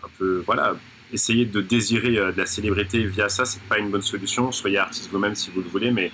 un 0.05 0.11
peu 0.19 0.43
voilà 0.47 0.77
essayer 1.13 1.45
de 1.45 1.61
désirer 1.61 2.13
de 2.13 2.35
la 2.37 2.47
célébrité 2.47 3.05
via 3.05 3.29
ça, 3.29 3.45
c'est 3.45 3.63
pas 3.63 3.79
une 3.79 3.91
bonne 3.91 4.09
solution. 4.15 4.53
Soyez 4.53 4.79
artiste 4.79 5.11
vous-même 5.11 5.35
si 5.35 5.51
vous 5.51 5.63
le 5.63 5.69
voulez, 5.69 5.91
mais 5.91 6.11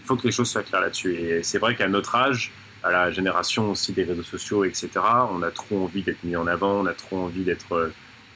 il 0.00 0.06
faut 0.06 0.16
que 0.16 0.26
les 0.26 0.32
choses 0.32 0.50
soient 0.50 0.62
claires 0.62 0.82
là-dessus. 0.82 1.14
Et 1.14 1.42
c'est 1.42 1.58
vrai 1.58 1.74
qu'à 1.76 1.88
notre 1.88 2.14
âge, 2.14 2.52
à 2.86 2.90
la 2.90 3.10
génération 3.10 3.70
aussi 3.70 3.92
des 3.92 4.04
réseaux 4.04 4.22
sociaux, 4.22 4.64
etc. 4.64 4.88
On 5.32 5.42
a 5.42 5.50
trop 5.50 5.82
envie 5.82 6.02
d'être 6.02 6.22
mis 6.24 6.36
en 6.36 6.46
avant, 6.46 6.80
on 6.82 6.86
a 6.86 6.94
trop 6.94 7.18
envie 7.18 7.42
d'être 7.42 7.72
euh, 7.72 7.88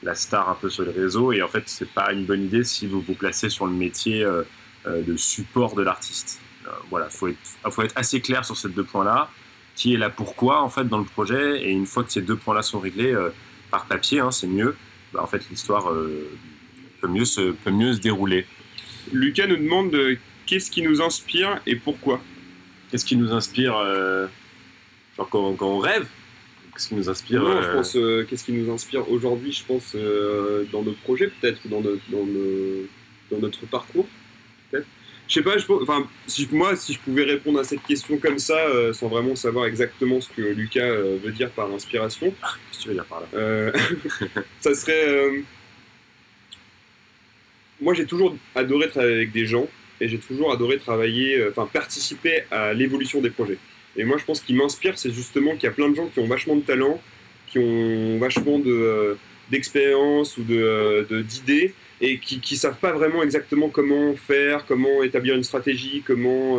la 0.03 0.15
star 0.15 0.49
un 0.49 0.55
peu 0.55 0.69
sur 0.69 0.83
les 0.83 0.91
réseaux. 0.91 1.31
Et 1.31 1.41
en 1.41 1.47
fait, 1.47 1.63
c'est 1.67 1.89
pas 1.89 2.11
une 2.13 2.25
bonne 2.25 2.43
idée 2.43 2.63
si 2.63 2.87
vous 2.87 3.01
vous 3.01 3.13
placez 3.13 3.49
sur 3.49 3.65
le 3.65 3.73
métier 3.73 4.23
euh, 4.23 4.43
euh, 4.87 5.01
de 5.03 5.15
support 5.15 5.75
de 5.75 5.83
l'artiste. 5.83 6.39
voilà, 6.89 7.09
faut 7.09 7.27
être, 7.27 7.37
faut 7.71 7.81
être 7.81 7.97
assez 7.97 8.21
clair 8.21 8.45
sur 8.45 8.57
ces 8.57 8.69
deux 8.69 8.83
points-là. 8.83 9.29
Qui 9.75 9.93
est 9.93 9.97
là 9.97 10.09
pourquoi 10.09 10.61
en 10.61 10.69
fait 10.69 10.83
dans 10.83 10.97
le 10.97 11.05
projet. 11.05 11.63
Et 11.63 11.71
une 11.71 11.85
fois 11.85 12.03
que 12.03 12.11
ces 12.11 12.21
deux 12.21 12.35
points-là 12.35 12.61
sont 12.61 12.79
réglés 12.79 13.15
par 13.71 13.85
papier, 13.85 14.19
hein, 14.19 14.31
c'est 14.31 14.47
mieux. 14.47 14.75
Bah, 15.13 15.21
en 15.23 15.27
fait, 15.27 15.49
l'histoire 15.49 15.89
peut 17.01 17.07
mieux 17.07 17.25
se 17.25 17.51
peut 17.51 17.71
mieux 17.71 17.93
se 17.93 17.99
dérouler. 17.99 18.45
Lucas 19.13 19.47
nous 19.47 19.55
demande 19.55 19.95
qu'est-ce 20.45 20.69
qui 20.69 20.81
nous 20.81 21.01
inspire 21.01 21.61
et 21.65 21.77
pourquoi. 21.77 22.21
Qu'est-ce 22.89 23.05
qui 23.05 23.15
nous 23.15 23.31
inspire 23.31 23.73
Genre 25.17 25.29
quand, 25.29 25.55
on 25.61 25.79
rêve? 25.79 26.05
Qu'est-ce 26.81 26.89
qui 26.89 26.95
nous 26.95 27.09
inspire 27.09 27.43
non, 27.43 27.61
je 27.61 27.67
euh, 27.67 27.73
pense, 27.75 27.95
euh, 27.95 28.25
qu'est-ce 28.27 28.43
qui 28.43 28.53
nous 28.53 28.73
inspire 28.73 29.07
aujourd'hui, 29.11 29.51
je 29.51 29.63
pense, 29.63 29.93
euh, 29.93 30.63
dans 30.71 30.81
notre 30.81 30.97
projet, 31.01 31.27
peut-être, 31.27 31.67
dans, 31.67 31.79
dans, 31.79 31.93
dans, 32.09 33.39
notre 33.39 33.67
parcours, 33.67 34.07
peut-être. 34.71 34.87
Je 35.27 35.35
sais 35.35 35.43
pas, 35.43 35.59
je, 35.59 35.71
enfin, 35.71 36.07
si, 36.25 36.49
moi, 36.51 36.75
si 36.75 36.93
je 36.93 36.99
pouvais 36.99 37.23
répondre 37.23 37.59
à 37.59 37.63
cette 37.63 37.83
question 37.83 38.17
comme 38.17 38.39
ça, 38.39 38.57
sans 38.93 39.09
vraiment 39.09 39.35
savoir 39.35 39.67
exactement 39.67 40.19
ce 40.21 40.29
que 40.29 40.41
Lucas 40.41 40.91
veut 40.91 41.31
dire 41.31 41.51
par 41.51 41.71
inspiration. 41.71 42.33
Ah, 42.41 42.53
qu'est-ce 42.71 42.79
que 42.79 42.83
tu 42.83 42.89
veux 42.89 42.95
dire 42.95 43.05
par 43.05 43.21
là? 43.21 43.71
Ça 44.59 44.73
serait. 44.73 45.43
moi, 47.79 47.93
j'ai 47.93 48.07
toujours 48.07 48.35
adoré 48.55 48.89
travailler 48.89 49.17
avec 49.17 49.31
des 49.31 49.45
gens 49.45 49.67
et 50.01 50.09
j'ai 50.09 50.17
toujours 50.17 50.51
adoré 50.51 50.79
travailler, 50.79 51.47
enfin, 51.47 51.69
participer 51.71 52.41
à 52.49 52.73
l'évolution 52.73 53.21
des 53.21 53.29
projets. 53.29 53.59
Et 53.97 54.03
moi, 54.03 54.17
je 54.17 54.25
pense 54.25 54.41
qu'il 54.41 54.55
m'inspire, 54.55 54.97
c'est 54.97 55.11
justement 55.11 55.53
qu'il 55.53 55.63
y 55.63 55.67
a 55.67 55.71
plein 55.71 55.89
de 55.89 55.95
gens 55.95 56.07
qui 56.07 56.19
ont 56.19 56.27
vachement 56.27 56.55
de 56.55 56.61
talent, 56.61 57.01
qui 57.47 57.59
ont 57.59 58.17
vachement 58.17 58.59
de, 58.59 58.71
euh, 58.71 59.15
d'expérience 59.49 60.37
ou 60.37 60.43
de, 60.43 60.55
euh, 60.55 61.23
d'idées 61.23 61.73
et 61.99 62.17
qui 62.17 62.39
ne 62.39 62.57
savent 62.57 62.79
pas 62.79 62.93
vraiment 62.93 63.21
exactement 63.21 63.69
comment 63.69 64.15
faire, 64.15 64.65
comment 64.65 65.03
établir 65.03 65.35
une 65.35 65.43
stratégie, 65.43 66.01
comment 66.05 66.57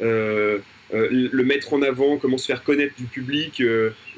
euh, 0.00 0.58
le 0.90 1.42
mettre 1.42 1.74
en 1.74 1.82
avant, 1.82 2.16
comment 2.16 2.38
se 2.38 2.46
faire 2.46 2.64
connaître 2.64 2.94
du 2.96 3.04
public, 3.04 3.62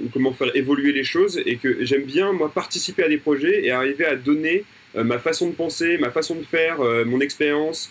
ou 0.00 0.08
comment 0.12 0.32
faire 0.32 0.54
évoluer 0.54 0.92
les 0.92 1.02
choses. 1.02 1.42
Et 1.44 1.56
que 1.56 1.84
j'aime 1.84 2.04
bien, 2.04 2.32
moi, 2.32 2.52
participer 2.52 3.02
à 3.02 3.08
des 3.08 3.18
projets 3.18 3.66
et 3.66 3.72
arriver 3.72 4.04
à 4.04 4.14
donner 4.14 4.62
ma 4.94 5.18
façon 5.18 5.48
de 5.48 5.54
penser, 5.54 5.98
ma 5.98 6.12
façon 6.12 6.36
de 6.36 6.44
faire, 6.44 6.78
mon 7.04 7.20
expérience, 7.20 7.90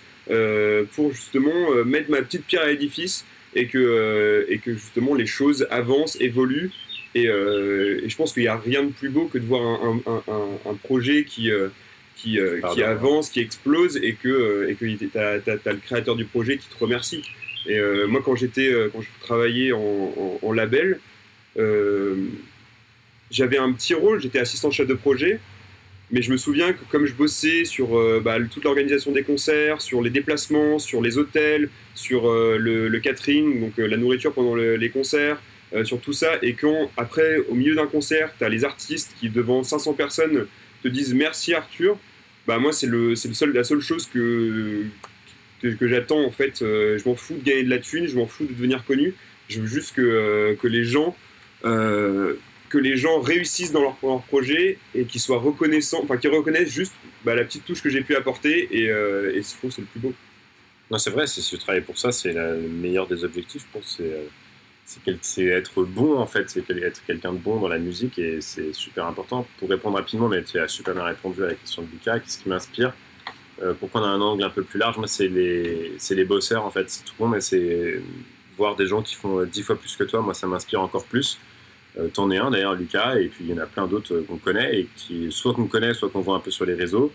pour 0.95 1.11
justement 1.11 1.83
mettre 1.83 2.09
ma 2.09 2.21
petite 2.21 2.45
pierre 2.45 2.61
à 2.61 2.67
l'édifice 2.67 3.25
et 3.55 3.67
que, 3.67 3.77
euh, 3.77 4.45
et 4.49 4.59
que 4.59 4.73
justement 4.73 5.15
les 5.15 5.25
choses 5.25 5.67
avancent, 5.69 6.19
évoluent. 6.19 6.71
Et, 7.15 7.27
euh, 7.27 8.01
et 8.03 8.09
je 8.09 8.15
pense 8.15 8.33
qu'il 8.33 8.43
n'y 8.43 8.49
a 8.49 8.57
rien 8.57 8.83
de 8.83 8.91
plus 8.91 9.09
beau 9.09 9.25
que 9.25 9.37
de 9.37 9.45
voir 9.45 9.61
un, 9.61 9.99
un, 10.05 10.71
un, 10.71 10.73
projet 10.75 11.23
qui, 11.23 11.51
euh, 11.51 11.69
qui, 12.15 12.39
qui 12.73 12.83
avance, 12.83 13.29
qui 13.29 13.39
explose 13.39 13.97
et 13.97 14.13
que 14.13 14.67
et 14.69 14.75
que 14.75 14.85
tu 14.85 15.09
as, 15.17 15.41
as, 15.47 15.71
le 15.73 15.79
créateur 15.79 16.15
du 16.15 16.25
projet 16.25 16.57
qui 16.57 16.67
te 16.67 16.77
remercie. 16.77 17.23
Et 17.67 17.79
moi, 18.07 18.21
quand 18.23 18.35
j'étais, 18.35 18.71
quand 18.93 19.01
je 19.01 19.07
travaillais 19.21 19.71
en, 19.73 20.39
en 20.41 20.51
label, 20.53 20.99
j'avais 23.31 23.57
un 23.57 23.71
petit 23.73 23.93
rôle, 23.93 24.21
j'étais 24.21 24.39
assistant 24.39 24.71
chef 24.71 24.87
de 24.87 24.93
projet, 24.93 25.39
mais 26.11 26.21
je 26.21 26.31
me 26.31 26.37
souviens 26.37 26.73
que 26.73 26.79
comme 26.89 27.05
je 27.05 27.13
bossais 27.13 27.65
sur 27.65 27.97
euh, 27.97 28.21
bah, 28.23 28.37
toute 28.49 28.63
l'organisation 28.63 29.11
des 29.11 29.23
concerts, 29.23 29.81
sur 29.81 30.01
les 30.01 30.09
déplacements, 30.09 30.79
sur 30.79 31.01
les 31.01 31.17
hôtels, 31.17 31.69
sur 31.93 32.29
euh, 32.29 32.57
le, 32.57 32.99
catering, 32.99 33.61
donc 33.61 33.79
euh, 33.79 33.87
la 33.87 33.97
nourriture 33.97 34.33
pendant 34.33 34.55
les 34.55 34.89
concerts, 34.89 35.41
sur 35.83 36.01
tout 36.01 36.13
ça, 36.13 36.39
et 36.41 36.53
quand 36.53 36.89
après, 36.97 37.37
au 37.47 37.53
milieu 37.53 37.75
d'un 37.75 37.85
concert, 37.85 38.33
tu 38.35 38.43
as 38.43 38.49
les 38.49 38.65
artistes 38.65 39.13
qui, 39.19 39.29
devant 39.29 39.61
500 39.61 39.93
personnes, 39.93 40.47
te 40.81 40.87
disent 40.87 41.13
merci 41.13 41.53
Arthur, 41.53 41.99
bah 42.47 42.57
moi 42.57 42.73
c'est 42.73 42.87
le, 42.87 43.09
le 43.09 43.51
la 43.53 43.63
seule 43.63 43.79
chose 43.79 44.07
que, 44.11 44.85
que, 45.61 45.87
j'attends 45.87 46.25
en 46.25 46.31
fait. 46.31 46.61
je 46.61 47.07
m'en 47.07 47.13
fous 47.13 47.35
de 47.35 47.43
gagner 47.43 47.61
de 47.61 47.69
la 47.69 47.77
thune, 47.77 48.07
je 48.07 48.15
m'en 48.15 48.25
fous 48.25 48.45
de 48.45 48.53
devenir 48.53 48.83
connu, 48.83 49.13
je 49.47 49.61
veux 49.61 49.67
juste 49.67 49.93
que, 49.93 50.57
que 50.59 50.67
les 50.67 50.85
gens 50.85 51.15
que 52.69 52.77
les 52.77 52.95
gens 52.95 53.19
réussissent 53.19 53.71
dans 53.71 53.81
leur, 53.81 54.21
projet 54.23 54.77
et 54.95 55.05
qu'ils 55.05 55.21
soient 55.21 55.39
reconnaissants, 55.39 56.01
enfin 56.03 56.17
qu'ils 56.17 56.29
reconnaissent 56.29 56.71
juste 56.71 56.93
bah, 57.25 57.35
la 57.35 57.43
petite 57.43 57.65
touche 57.65 57.81
que 57.81 57.89
j'ai 57.89 58.01
pu 58.01 58.15
apporter 58.15 58.69
et, 58.71 58.89
euh, 58.89 59.35
et 59.35 59.41
c'est 59.41 59.57
le 59.63 59.85
plus 59.85 59.99
beau. 59.99 60.13
Non, 60.91 60.97
c'est 60.97 61.11
vrai, 61.11 61.27
c'est 61.27 61.41
ce 61.41 61.55
travail 61.55 61.81
pour 61.81 61.97
ça, 61.97 62.11
c'est 62.11 62.33
le 62.33 62.67
meilleur 62.67 63.07
des 63.07 63.23
objectifs, 63.23 63.63
je 63.67 63.79
pense. 63.79 63.95
C'est, 63.97 64.11
euh, 64.11 65.17
c'est 65.21 65.45
être 65.45 65.83
bon 65.83 66.17
en 66.17 66.25
fait, 66.25 66.49
c'est 66.49 66.67
être 66.69 67.05
quelqu'un 67.05 67.33
de 67.33 67.37
bon 67.37 67.59
dans 67.59 67.67
la 67.67 67.77
musique 67.77 68.17
et 68.17 68.41
c'est 68.41 68.73
super 68.73 69.05
important. 69.05 69.45
Pour 69.57 69.69
répondre 69.69 69.97
rapidement, 69.97 70.27
mais 70.27 70.43
tu 70.43 70.59
as 70.59 70.67
super 70.67 70.93
bien 70.93 71.03
répondu 71.03 71.43
à 71.43 71.47
la 71.47 71.55
question 71.55 71.83
de 71.83 71.87
Lucas, 71.91 72.19
qu'est-ce 72.19 72.39
qui 72.39 72.49
m'inspire 72.49 72.93
euh, 73.61 73.73
Pour 73.73 73.89
prendre 73.89 74.07
un 74.07 74.19
angle 74.19 74.43
un 74.43 74.49
peu 74.49 74.63
plus 74.63 74.79
large, 74.79 74.97
moi 74.97 75.07
c'est 75.07 75.27
les, 75.27 75.93
c'est 75.97 76.15
les 76.15 76.25
bosseurs 76.25 76.65
en 76.65 76.71
fait, 76.71 76.89
c'est 76.89 77.03
tout 77.03 77.13
bon, 77.19 77.27
mais 77.27 77.41
c'est 77.41 78.01
voir 78.57 78.75
des 78.75 78.87
gens 78.87 79.01
qui 79.01 79.15
font 79.15 79.43
dix 79.43 79.61
fois 79.61 79.75
plus 79.75 79.95
que 79.95 80.03
toi, 80.03 80.21
moi 80.21 80.33
ça 80.33 80.47
m'inspire 80.47 80.81
encore 80.81 81.05
plus. 81.05 81.39
Euh, 81.99 82.07
t'en 82.07 82.31
es 82.31 82.37
un 82.37 82.51
d'ailleurs, 82.51 82.75
Lucas, 82.75 83.15
et 83.15 83.27
puis 83.27 83.45
il 83.45 83.51
y 83.51 83.53
en 83.53 83.61
a 83.61 83.65
plein 83.65 83.87
d'autres 83.87 84.13
euh, 84.15 84.25
qu'on 84.27 84.37
connaît, 84.37 84.79
et 84.79 84.89
qui, 84.95 85.31
soit 85.31 85.53
qu'on 85.53 85.67
connaît, 85.67 85.93
soit 85.93 86.09
qu'on 86.09 86.21
voit 86.21 86.35
un 86.35 86.39
peu 86.39 86.51
sur 86.51 86.65
les 86.65 86.73
réseaux, 86.73 87.11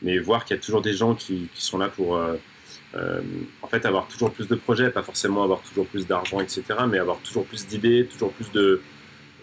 mais 0.00 0.18
voir 0.18 0.44
qu'il 0.44 0.56
y 0.56 0.58
a 0.58 0.62
toujours 0.62 0.82
des 0.82 0.94
gens 0.94 1.14
qui, 1.14 1.48
sont 1.54 1.78
là 1.78 1.88
pour 1.88 2.16
euh, 2.16 2.36
en 3.62 3.66
fait 3.66 3.84
avoir 3.84 4.06
toujours 4.08 4.32
plus 4.32 4.48
de 4.48 4.54
projets, 4.54 4.90
pas 4.90 5.02
forcément 5.02 5.42
avoir 5.42 5.60
toujours 5.62 5.86
plus 5.86 6.06
d'argent, 6.06 6.40
etc., 6.40 6.62
mais 6.88 6.98
avoir 6.98 7.18
toujours 7.18 7.44
plus 7.44 7.66
d'idées, 7.66 8.06
toujours 8.06 8.32
plus 8.32 8.50
de. 8.52 8.80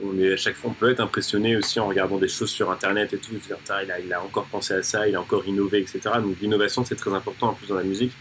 On 0.02 0.18
est, 0.18 0.34
à 0.34 0.38
chaque 0.38 0.56
fois, 0.56 0.72
on 0.72 0.74
peut 0.74 0.90
être 0.90 1.02
impressionné 1.02 1.58
aussi 1.58 1.78
en 1.80 1.88
regardant 1.88 2.18
des 2.18 2.30
choses 2.30 2.52
sur 2.52 2.72
Internet 2.72 3.14
et 3.14 3.18
tout, 3.18 3.34
dire, 3.34 3.58
il 3.84 3.92
a, 3.92 4.00
il 4.00 4.14
a 4.14 4.24
encore 4.24 4.46
pensé 4.46 4.74
à 4.74 4.82
ça, 4.82 5.08
il 5.10 5.16
a 5.16 5.22
encore 5.22 5.46
innové, 5.46 5.80
etc. 5.80 6.00
Donc 6.22 6.38
l'innovation, 6.42 6.86
c'est 6.86 6.96
très 6.96 7.14
important 7.14 7.50
en 7.50 7.54
plus 7.54 7.68
dans 7.68 7.76
la 7.76 7.84
musique. 7.84 8.14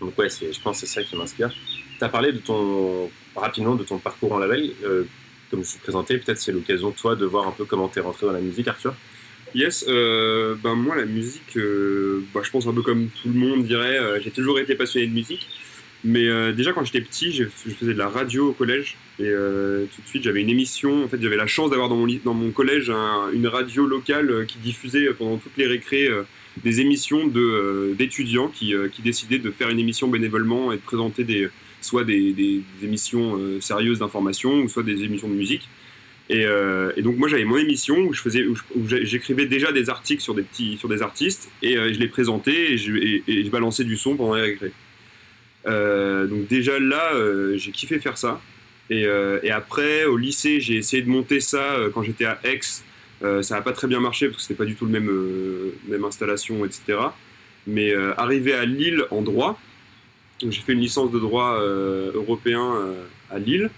Donc 0.00 0.16
ouais, 0.18 0.28
je 0.28 0.60
pense 0.60 0.80
que 0.80 0.86
c'est 0.86 1.00
ça 1.00 1.02
qui 1.02 1.16
m'inspire. 1.16 1.50
Tu 1.98 2.04
as 2.04 2.08
parlé 2.08 2.32
de 2.32 2.38
ton 2.38 3.10
rapidement 3.34 3.74
de 3.74 3.82
ton 3.82 3.98
parcours 3.98 4.32
en 4.32 4.38
label. 4.38 4.72
Comme 5.54 5.64
je 5.64 5.70
suis 5.70 5.78
présenté, 5.78 6.18
peut-être 6.18 6.38
c'est 6.38 6.52
l'occasion, 6.52 6.90
toi, 6.90 7.16
de 7.16 7.24
voir 7.24 7.46
un 7.46 7.52
peu 7.52 7.64
comment 7.64 7.88
tu 7.88 7.98
es 7.98 8.02
rentré 8.02 8.26
dans 8.26 8.32
la 8.32 8.40
musique, 8.40 8.68
Arthur. 8.68 8.94
Yes, 9.54 9.86
ben 9.86 10.74
moi 10.74 10.96
la 10.96 11.04
musique, 11.04 11.56
bah, 12.34 12.40
je 12.42 12.50
pense 12.50 12.66
un 12.66 12.74
peu 12.74 12.82
comme 12.82 13.06
tout 13.06 13.28
le 13.28 13.38
monde 13.38 13.64
dirait, 13.64 14.20
j'ai 14.20 14.32
toujours 14.32 14.58
été 14.58 14.74
passionné 14.74 15.06
de 15.06 15.12
musique. 15.12 15.48
Mais 16.04 16.28
euh, 16.28 16.52
déjà, 16.52 16.72
quand 16.72 16.84
j'étais 16.84 17.00
petit, 17.00 17.32
je, 17.32 17.44
faisais 17.46 17.94
de 17.94 17.98
la 17.98 18.08
radio 18.08 18.50
au 18.50 18.52
collège. 18.52 18.96
Et 19.18 19.24
euh, 19.24 19.86
tout 19.86 20.02
de 20.02 20.06
suite, 20.06 20.22
j'avais 20.22 20.42
une 20.42 20.50
émission. 20.50 21.04
En 21.04 21.08
fait, 21.08 21.20
j'avais 21.20 21.36
la 21.36 21.46
chance 21.46 21.70
d'avoir 21.70 21.88
dans 21.88 21.96
mon, 21.96 22.06
dans 22.22 22.34
mon 22.34 22.50
collège 22.50 22.92
une 23.32 23.46
radio 23.46 23.86
locale 23.86 24.30
euh, 24.30 24.44
qui 24.44 24.58
diffusait 24.58 25.06
pendant 25.14 25.38
toutes 25.38 25.56
les 25.56 25.66
récrés 25.66 26.10
des 26.62 26.80
émissions 26.80 27.26
d'étudiants 27.96 28.48
qui, 28.48 28.74
qui, 28.92 29.02
décidaient 29.02 29.40
de 29.40 29.50
faire 29.50 29.70
une 29.70 29.80
émission 29.80 30.06
bénévolement 30.06 30.70
et 30.70 30.76
de 30.76 30.82
présenter 30.82 31.24
des, 31.24 31.48
soit 31.84 32.04
des, 32.04 32.62
émissions 32.82 33.38
sérieuses 33.60 34.00
d'information 34.00 34.52
ou 34.62 34.68
soit 34.68 34.82
des 34.82 35.02
émissions 35.02 35.28
de 35.28 35.34
musique. 35.34 35.68
Et, 36.30 36.46
et 36.96 37.02
donc, 37.02 37.16
moi, 37.16 37.28
j'avais 37.28 37.44
mon 37.44 37.58
émission 37.58 37.96
où 37.98 38.12
je 38.12 38.20
faisais, 38.20 38.46
où 38.46 38.56
j'écrivais 38.86 39.46
déjà 39.46 39.72
des 39.72 39.90
articles 39.90 40.22
sur 40.22 40.34
des, 40.34 40.42
petits, 40.42 40.76
sur 40.78 40.88
des 40.88 41.02
artistes 41.02 41.50
et 41.62 41.74
je 41.74 41.98
les 41.98 42.08
présentais 42.08 42.72
et 42.72 42.78
je, 42.78 42.92
et 42.94 43.50
balançais 43.50 43.84
du 43.84 43.96
son 43.96 44.16
pendant 44.16 44.34
les 44.34 44.42
récrés. 44.42 44.72
Euh, 45.66 46.26
donc 46.26 46.46
déjà 46.46 46.78
là, 46.78 47.14
euh, 47.14 47.56
j'ai 47.56 47.70
kiffé 47.70 47.98
faire 47.98 48.18
ça. 48.18 48.40
Euh, 48.90 49.40
et, 49.42 49.50
après, 49.50 50.04
au 50.04 50.16
lycée, 50.16 50.60
j'ai 50.60 50.76
essayé 50.76 51.02
de 51.02 51.08
monter 51.08 51.40
ça 51.40 51.76
quand 51.94 52.02
j'étais 52.02 52.26
à 52.26 52.38
Aix. 52.44 52.60
ça 53.42 53.54
n'a 53.54 53.62
pas 53.62 53.72
très 53.72 53.88
bien 53.88 54.00
marché 54.00 54.26
parce 54.26 54.38
que 54.38 54.42
c'était 54.42 54.58
pas 54.58 54.66
du 54.66 54.74
tout 54.74 54.84
le 54.84 54.92
même, 54.92 55.10
même 55.88 56.04
installation, 56.04 56.64
etc. 56.64 56.98
Mais 57.66 57.94
arrivé 58.16 58.52
à 58.52 58.64
Lille 58.64 59.04
en 59.10 59.22
droit, 59.22 59.58
j'ai 60.40 60.60
fait 60.60 60.72
une 60.72 60.80
licence 60.80 61.10
de 61.10 61.18
droit 61.18 61.58
européen 62.14 62.74
à 63.30 63.38
Lille. 63.38 63.70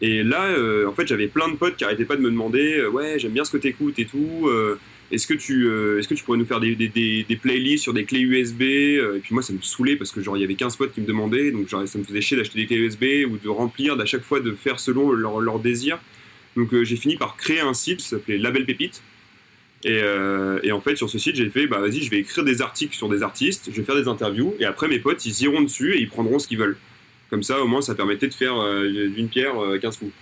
Et 0.00 0.22
là, 0.22 0.48
en 0.86 0.92
fait, 0.92 1.06
j'avais 1.06 1.28
plein 1.28 1.48
de 1.48 1.56
potes 1.56 1.76
qui 1.76 1.84
arrêtaient 1.84 2.04
pas 2.04 2.16
de 2.16 2.22
me 2.22 2.30
demander 2.30 2.84
Ouais, 2.86 3.18
j'aime 3.18 3.32
bien 3.32 3.44
ce 3.44 3.50
que 3.50 3.58
tu 3.58 3.68
écoutes 3.68 3.98
et 3.98 4.06
tout. 4.06 4.48
Est-ce 5.10 5.26
que, 5.26 5.34
tu, 5.34 5.66
euh, 5.66 5.98
est-ce 5.98 6.06
que 6.08 6.14
tu 6.14 6.22
pourrais 6.22 6.36
nous 6.36 6.44
faire 6.44 6.60
des, 6.60 7.38
playlists 7.40 7.82
sur 7.82 7.94
des 7.94 8.04
clés 8.04 8.20
USB 8.20 8.62
euh, 8.62 9.16
Et 9.16 9.20
puis 9.20 9.32
moi, 9.32 9.42
ça 9.42 9.54
me 9.54 9.58
saoulait 9.62 9.96
parce 9.96 10.12
que 10.12 10.20
genre 10.20 10.36
il 10.36 10.40
y 10.40 10.44
avait 10.44 10.54
15 10.54 10.76
potes 10.76 10.92
qui 10.92 11.00
me 11.00 11.06
demandaient, 11.06 11.50
donc 11.50 11.70
ça 11.70 11.98
me 11.98 12.04
faisait 12.04 12.20
chier 12.20 12.36
d'acheter 12.36 12.58
des 12.58 12.66
clés 12.66 12.76
USB 12.76 13.04
ou 13.26 13.38
de 13.38 13.48
remplir, 13.48 13.96
d'à 13.96 14.04
chaque 14.04 14.22
fois 14.22 14.40
de 14.40 14.52
faire 14.52 14.78
selon 14.78 15.12
leur, 15.12 15.40
leur 15.40 15.60
désir. 15.60 15.98
Donc 16.56 16.74
euh, 16.74 16.84
j'ai 16.84 16.96
fini 16.96 17.16
par 17.16 17.36
créer 17.36 17.60
un 17.60 17.72
site 17.72 18.00
qui 18.00 18.08
s'appelait 18.08 18.36
Label 18.36 18.66
Pépite. 18.66 19.02
Et, 19.84 20.00
et, 20.64 20.72
en 20.72 20.80
fait, 20.80 20.96
sur 20.96 21.08
ce 21.08 21.18
site, 21.18 21.36
j'ai 21.36 21.48
fait, 21.50 21.68
bah 21.68 21.78
vas-y, 21.78 22.02
je 22.02 22.10
vais 22.10 22.18
écrire 22.18 22.42
des 22.42 22.62
articles 22.62 22.96
sur 22.96 23.08
des 23.08 23.22
artistes, 23.22 23.70
je 23.72 23.76
vais 23.76 23.84
faire 23.84 23.94
des 23.94 24.08
interviews, 24.08 24.54
et 24.58 24.64
après 24.64 24.88
mes 24.88 24.98
potes, 24.98 25.24
ils 25.24 25.42
iront 25.42 25.62
dessus 25.62 25.94
et 25.94 26.00
ils 26.00 26.08
prendront 26.08 26.40
ce 26.40 26.48
qu'ils 26.48 26.58
veulent. 26.58 26.76
Comme 27.30 27.44
ça, 27.44 27.62
au 27.62 27.68
moins, 27.68 27.80
ça 27.80 27.94
permettait 27.94 28.26
de 28.26 28.34
faire 28.34 28.56
d'une 28.82 29.28
pierre 29.28 29.54
15 29.80 29.98
coups. 29.98 30.12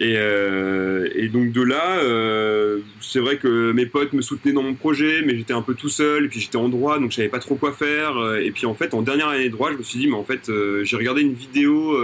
Euh, 0.00 1.08
et, 1.14 1.28
donc 1.28 1.52
de 1.52 1.62
là, 1.62 1.98
euh, 1.98 2.80
c'est 3.00 3.18
vrai 3.18 3.36
que 3.36 3.72
mes 3.72 3.86
potes 3.86 4.12
me 4.12 4.22
soutenaient 4.22 4.54
dans 4.54 4.62
mon 4.62 4.74
projet, 4.74 5.22
mais 5.24 5.36
j'étais 5.36 5.52
un 5.52 5.62
peu 5.62 5.74
tout 5.74 5.88
seul, 5.88 6.26
et 6.26 6.28
puis 6.28 6.40
j'étais 6.40 6.56
en 6.56 6.68
droit, 6.68 6.98
donc 6.98 7.10
je 7.10 7.16
savais 7.16 7.28
pas 7.28 7.40
trop 7.40 7.56
quoi 7.56 7.72
faire. 7.72 8.16
Euh, 8.16 8.38
et 8.38 8.50
puis 8.50 8.66
en 8.66 8.74
fait, 8.74 8.94
en 8.94 9.02
dernière 9.02 9.28
année 9.28 9.48
de 9.48 9.52
droit, 9.52 9.72
je 9.72 9.76
me 9.76 9.82
suis 9.82 9.98
dit, 9.98 10.06
mais 10.06 10.16
en 10.16 10.24
fait, 10.24 10.50
j'ai 10.82 10.96
regardé 10.96 11.22
une 11.22 11.34
vidéo, 11.34 11.98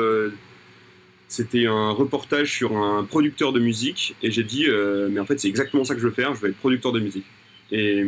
c'était 1.34 1.66
un 1.66 1.90
reportage 1.90 2.52
sur 2.52 2.76
un 2.76 3.04
producteur 3.04 3.52
de 3.52 3.60
musique, 3.60 4.14
et 4.22 4.30
j'ai 4.30 4.44
dit, 4.44 4.66
mais 5.10 5.20
en 5.20 5.26
fait, 5.26 5.38
c'est 5.38 5.48
exactement 5.48 5.84
ça 5.84 5.94
que 5.94 6.00
je 6.00 6.06
veux 6.06 6.12
faire, 6.12 6.34
je 6.34 6.40
veux 6.40 6.48
être 6.48 6.56
producteur 6.56 6.92
de 6.92 7.00
musique. 7.00 7.26
Et, 7.70 8.04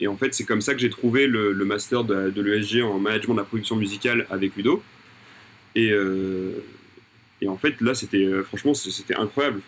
et 0.00 0.06
en 0.06 0.16
fait, 0.16 0.34
c'est 0.34 0.44
comme 0.44 0.60
ça 0.60 0.74
que 0.74 0.80
j'ai 0.80 0.90
trouvé 0.90 1.26
le, 1.26 1.52
master 1.64 2.04
de, 2.04 2.30
de 2.30 2.42
l'ESG 2.42 2.82
en 2.82 2.98
management 2.98 3.34
de 3.34 3.40
la 3.40 3.44
production 3.44 3.76
musicale 3.76 4.26
avec 4.30 4.56
Ludo. 4.56 4.82
Et 5.74 5.92
et 7.40 7.48
en 7.48 7.56
fait, 7.56 7.80
là, 7.80 7.94
c'était 7.94 8.24
euh, 8.24 8.42
franchement, 8.42 8.74
c'était 8.74 9.14
incroyable. 9.14 9.60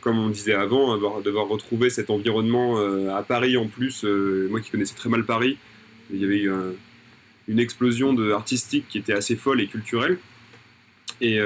comme 0.00 0.18
on 0.18 0.28
disait 0.28 0.54
avant, 0.54 0.94
devoir, 0.94 1.22
devoir 1.22 1.48
retrouver 1.48 1.88
cet 1.88 2.10
environnement 2.10 2.78
euh, 2.78 3.14
à 3.14 3.22
Paris 3.22 3.56
en 3.56 3.66
plus. 3.66 4.04
Euh, 4.04 4.48
moi 4.50 4.60
qui 4.60 4.70
connaissais 4.70 4.94
très 4.94 5.08
mal 5.08 5.24
Paris, 5.24 5.56
il 6.12 6.20
y 6.20 6.24
avait 6.24 6.42
eu 6.42 6.52
une 7.48 7.58
explosion 7.58 8.12
de 8.12 8.30
artistique 8.32 8.86
qui 8.88 8.98
était 8.98 9.14
assez 9.14 9.36
folle 9.36 9.60
et 9.60 9.66
culturelle. 9.66 10.18
Et, 11.20 11.38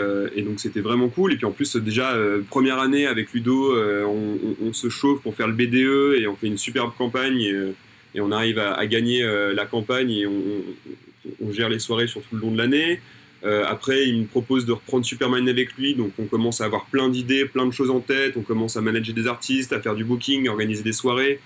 donc 0.43 0.59
c'était 0.61 0.81
vraiment 0.81 1.09
cool. 1.09 1.33
Et 1.33 1.37
puis 1.37 1.47
en 1.47 1.53
plus, 1.53 1.77
déjà, 1.77 2.17
première 2.51 2.79
année 2.79 3.07
avec 3.07 3.33
Ludo, 3.33 3.75
on, 3.77 4.73
se 4.73 4.89
chauffe 4.89 5.23
pour 5.23 5.35
faire 5.35 5.47
le 5.47 5.55
BDE 5.55 6.21
et 6.21 6.27
on 6.27 6.37
fait 6.37 6.49
une 6.49 6.59
superbe 6.59 6.93
campagne. 6.97 7.41
Et, 8.15 8.21
on 8.21 8.33
arrive 8.33 8.59
à, 8.59 8.85
gagner 8.87 9.23
la 9.55 9.67
campagne 9.67 10.11
et 10.11 10.27
on, 10.27 11.53
gère 11.53 11.69
les 11.69 11.79
soirées 11.79 12.07
sur 12.09 12.23
tout 12.23 12.35
le 12.35 12.41
long 12.41 12.51
de 12.51 12.59
l'année. 12.59 13.01
Euh, 13.45 13.65
après, 13.67 14.09
il 14.09 14.23
me 14.23 14.27
propose 14.27 14.67
de 14.67 14.73
reprendre 14.73 15.05
Superman 15.05 15.49
avec 15.49 15.75
lui, 15.75 15.95
donc 15.95 16.13
on 16.19 16.25
commence 16.25 16.61
à 16.61 16.65
avoir 16.65 16.87
plein 16.87 17.09
d'idées, 17.09 17.45
plein 17.45 17.67
de 17.67 17.71
choses 17.71 17.91
en 17.91 18.01
tête, 18.01 18.37
on 18.37 18.43
commence 18.43 18.77
à 18.77 18.81
manager 18.81 19.15
des 19.15 19.29
artistes, 19.29 19.73
à 19.73 19.81
faire 19.81 19.95
du 19.95 20.05
booking, 20.05 20.49
à 20.49 20.51
organiser 20.51 20.83
des 20.83 20.93
soirées, 20.93 21.39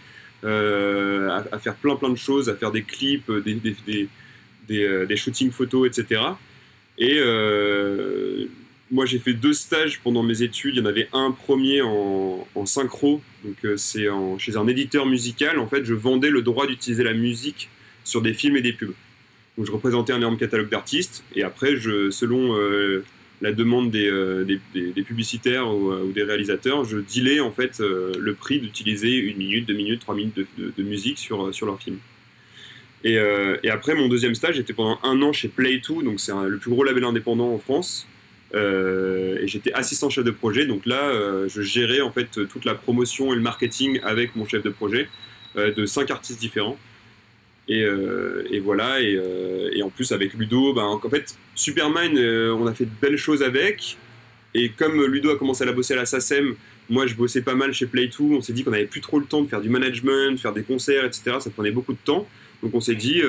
euh, 0.45 1.29
à, 1.53 1.59
faire 1.59 1.75
plein 1.75 1.97
plein 1.97 2.09
de 2.09 2.17
choses, 2.17 2.49
à 2.49 2.55
faire 2.55 2.71
des 2.71 2.83
clips, 2.83 3.29
euh, 3.29 3.43
des 5.07 5.17
shootings 5.17 5.51
photos, 5.51 5.87
etc. 5.87 6.23
Et 6.99 7.21
moi, 8.91 9.07
j'ai 9.07 9.19
fait 9.19 9.33
deux 9.33 9.55
stages 9.55 10.01
pendant 10.01 10.23
mes 10.23 10.43
études. 10.43 10.77
Il 10.77 10.79
y 10.79 10.83
en 10.83 10.87
avait 10.87 11.09
un 11.13 11.31
premier 11.31 11.81
en, 11.83 12.67
synchro, 12.67 13.23
donc 13.45 13.57
c'est 13.77 14.07
chez 14.39 14.57
un 14.57 14.67
éditeur 14.69 15.07
musical. 15.07 15.59
En 15.59 15.67
fait, 15.67 15.85
je 15.85 15.95
vendais 15.95 16.31
le 16.31 16.43
droit 16.43 16.67
d'utiliser 16.67 17.03
la 17.03 17.15
musique 17.15 17.69
sur 18.05 18.23
des 18.23 18.35
films 18.35 18.57
et 18.57 18.63
des 18.63 18.73
pubs. 18.73 18.95
Donc 19.57 19.67
je 19.67 19.73
représentais 19.73 20.13
un 20.13 20.19
énorme 20.19 20.39
catalogue 20.39 20.71
d'artistes 20.71 21.25
et 21.35 21.43
après, 21.43 21.77
selon 22.11 22.57
euh, 22.57 23.05
la 23.43 23.53
demande 23.53 23.91
des, 23.91 24.09
euh, 24.09 24.47
publicitaires 25.07 25.67
euh, 25.67 26.05
ou, 26.07 26.13
des 26.13 26.23
réalisateurs, 26.23 26.85
je 26.85 26.99
dealais 26.99 27.41
en 27.41 27.53
fait 27.53 27.81
le 27.81 28.35
prix 28.35 28.61
d'utiliser 28.61 29.17
une 29.17 29.37
minute, 29.37 29.67
deux 29.67 29.75
minutes, 29.75 30.01
trois 30.01 30.15
minutes 30.15 30.39
de, 30.57 30.83
musique 30.83 31.19
sur, 31.19 31.55
sur 31.55 31.67
leur 31.67 31.81
film. 31.81 31.99
Et, 33.05 33.15
et, 33.15 33.71
après, 33.71 33.95
mon 33.95 34.09
deuxième 34.09 34.35
stage 34.35 34.59
était 34.61 34.73
pendant 34.73 34.99
un 35.03 35.21
an 35.23 35.33
chez 35.33 35.49
Play2, 35.49 36.05
donc 36.05 36.21
c'est 36.21 36.33
le 36.33 36.59
plus 36.59 36.71
gros 36.71 36.85
label 36.85 37.03
indépendant 37.03 37.53
en 37.53 37.59
France. 37.59 38.07
et 38.55 39.47
j'étais 39.47 39.73
assistant 39.73 40.09
chef 40.09 40.25
de 40.25 40.31
projet, 40.31 40.67
donc 40.67 40.87
là, 40.87 41.11
je 41.49 41.63
gérais 41.63 42.01
en 42.01 42.13
fait 42.13 42.29
toute 42.31 42.65
la 42.65 42.75
promotion 42.75 43.33
et 43.33 43.37
le 43.37 43.43
marketing 43.43 43.99
avec 44.05 44.37
mon 44.37 44.47
chef 44.47 44.63
de 44.63 44.71
projet 44.71 45.09
de 45.57 45.85
cinq 45.85 46.13
artistes 46.13 46.39
différents. 46.39 46.79
Euh, 47.71 48.45
et, 48.51 48.61
voilà, 48.61 48.97
euh, 48.97 49.71
et, 49.73 49.83
en 49.83 49.91
plus 49.91 50.13
avec 50.13 50.35
Ludo, 50.35 50.73
ben, 50.75 50.85
en 50.85 51.01
fait, 51.09 51.37
Superman, 51.55 52.17
euh, 52.17 52.55
on 52.55 52.67
a 52.67 52.75
fait 52.75 52.85
de 52.85 52.91
belles 53.01 53.17
choses 53.17 53.43
avec. 53.43 53.97
Et 54.55 54.71
comme 54.71 55.05
Ludo 55.07 55.31
a 55.31 55.39
commencé 55.39 55.63
à 55.63 55.67
la 55.67 55.73
bosser 55.73 55.95
à 55.95 55.97
la 55.97 56.07
SACEM, 56.07 56.55
moi 56.91 57.07
je 57.07 57.15
bossais 57.15 57.41
pas 57.41 57.55
mal 57.55 57.73
chez 57.73 57.87
Play2, 57.87 58.37
on 58.37 58.41
s'est 58.43 58.53
dit 58.53 58.65
qu'on 58.65 58.73
avait 58.73 58.85
plus 58.85 59.01
trop 59.01 59.19
le 59.19 59.25
temps 59.25 59.41
de 59.41 59.49
faire 59.49 59.63
du 59.63 59.71
management, 59.71 60.33
de 60.33 60.37
faire 60.37 60.53
des 60.53 60.63
concerts, 60.63 61.05
etc. 61.07 61.37
Ça 61.41 61.51
prenait 61.51 61.71
beaucoup 61.71 61.95
de 61.95 61.99
temps. 62.05 62.29
Donc 62.63 62.75
on 62.75 62.81
s'est 62.81 62.95
dit, 62.95 63.21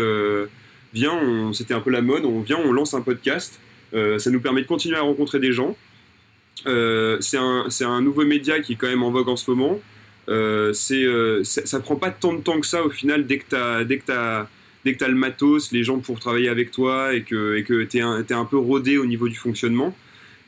viens, 0.93 1.51
c'était 1.53 1.73
un 1.73 1.79
peu 1.79 1.89
la 1.89 2.01
mode, 2.01 2.25
on 2.25 2.41
vient, 2.41 2.57
on 2.57 2.71
lance 2.71 2.93
un 2.93 3.01
podcast. 3.01 3.59
ça 3.91 4.29
nous 4.29 4.39
permet 4.39 4.61
de 4.61 4.67
continuer 4.67 4.97
à 4.97 5.01
rencontrer 5.01 5.39
des 5.39 5.51
gens. 5.51 5.75
c'est 6.65 7.37
un, 7.37 7.67
un, 7.81 8.01
nouveau 8.01 8.25
média 8.25 8.59
qui 8.59 8.73
est 8.73 8.75
quand 8.75 8.87
même 8.87 9.03
en 9.03 9.11
vogue 9.11 9.29
en 9.29 9.35
ce 9.35 9.49
moment. 9.49 9.79
Euh, 10.29 10.73
euh, 10.91 11.43
ça 11.43 11.79
prend 11.81 11.95
pas 11.97 12.09
tant 12.09 12.33
de 12.33 12.41
temps 12.41 12.59
que 12.59 12.65
ça 12.65 12.83
au 12.83 12.89
final 12.89 13.27
dès 13.27 13.39
que 13.39 13.49
tu 13.49 13.55
as, 13.55 13.83
dès 13.83 13.97
que 13.97 14.11
as, 14.11 14.49
dès 14.85 14.95
que 14.95 15.03
le 15.03 15.15
matos, 15.15 15.71
les 15.71 15.83
gens 15.83 15.99
pour 15.99 16.19
travailler 16.19 16.47
avec 16.49 16.71
toi 16.71 17.13
et 17.13 17.23
que 17.23 17.55
et 17.57 17.63
que 17.63 17.83
tu 17.83 17.97
es, 17.97 18.01
es, 18.01 18.33
un 18.33 18.45
peu 18.45 18.57
rodé 18.57 18.97
au 18.97 19.05
niveau 19.05 19.27
du 19.27 19.35
fonctionnement. 19.35 19.95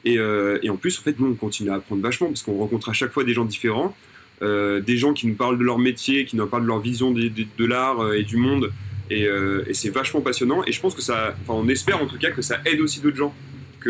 Et, 0.05 0.19
euh, 0.19 0.59
et, 0.61 0.69
en 0.69 0.77
plus, 0.77 0.99
en 0.99 1.01
fait, 1.01 1.19
nous, 1.19 1.27
on 1.27 1.33
continue 1.33 1.71
à 1.71 1.75
apprendre 1.75 2.03
vachement 2.03 2.27
parce 2.27 2.43
qu'on 2.43 2.57
rencontre 2.57 2.89
à 2.89 2.93
chaque 2.93 3.11
fois 3.11 3.23
des 3.23 3.33
gens 3.33 3.43
différents, 3.43 3.95
des 4.41 4.97
gens 4.97 5.13
qui 5.13 5.27
nous 5.27 5.35
parlent 5.35 5.57
de 5.57 5.63
leur 5.63 5.79
métier, 5.79 6.25
qui 6.25 6.35
nous 6.35 6.45
parlent 6.47 6.63
de 6.63 6.67
leur 6.67 6.79
vision 6.79 7.11
de, 7.11 7.65
l'art 7.65 8.13
et 8.13 8.23
du 8.23 8.37
monde. 8.37 8.71
Et, 9.09 9.23
et 9.23 9.73
c'est 9.73 9.89
vachement 9.89 10.21
passionnant. 10.21 10.63
Et 10.65 10.71
je 10.71 10.81
pense 10.81 10.93
que 10.93 11.01
ça, 11.01 11.35
enfin, 11.41 11.53
on 11.53 11.67
espère 11.67 12.01
en 12.01 12.05
tout 12.05 12.17
cas 12.17 12.31
que 12.31 12.41
ça 12.41 12.59
aide 12.65 12.81
aussi 12.81 12.99
d'autres 12.99 13.17
gens 13.17 13.33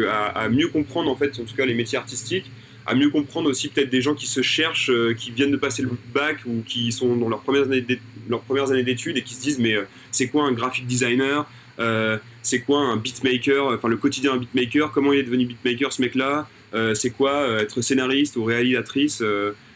à, 0.03 0.49
mieux 0.49 0.67
comprendre 0.67 1.09
en 1.09 1.15
fait, 1.15 1.39
en 1.39 1.43
tout 1.43 1.55
cas, 1.55 1.65
les 1.65 1.73
métiers 1.73 1.97
artistiques 1.97 2.51
à 2.87 2.93
mieux 2.93 3.09
comprendre 3.09 3.49
aussi 3.49 3.69
peut-être 3.69 3.89
des 3.89 4.01
gens 4.01 4.13
qui 4.13 4.27
se 4.27 4.43
cherchent, 4.43 4.91
euh, 4.91 5.15
qui 5.15 5.31
viennent 5.31 5.49
de 5.49 5.57
passer 5.57 5.81
le 5.81 5.89
bac 6.13 6.37
ou 6.45 6.61
qui 6.67 6.91
sont 6.91 7.15
dans 7.15 7.29
leurs 7.29 7.41
premières 7.41 7.63
années 7.63 8.83
d'études 8.83 9.17
et 9.17 9.23
qui 9.23 9.33
se 9.33 9.41
disent 9.41 9.57
mais 9.57 9.73
euh, 9.73 9.85
c'est 10.11 10.27
quoi 10.27 10.43
un 10.43 10.51
graphic 10.51 10.85
designer 10.85 11.49
euh, 11.79 12.19
c'est 12.43 12.59
quoi 12.59 12.81
un 12.81 12.97
beatmaker, 12.97 13.69
enfin 13.73 13.87
le 13.87 13.97
quotidien 13.97 14.33
d'un 14.33 14.37
beatmaker, 14.37 14.91
comment 14.91 15.13
il 15.13 15.19
est 15.19 15.23
devenu 15.23 15.45
beatmaker 15.45 15.91
ce 15.91 16.01
mec-là, 16.01 16.47
c'est 16.93 17.09
quoi 17.09 17.61
être 17.61 17.81
scénariste 17.81 18.35
ou 18.35 18.43
réalisatrice. 18.43 19.23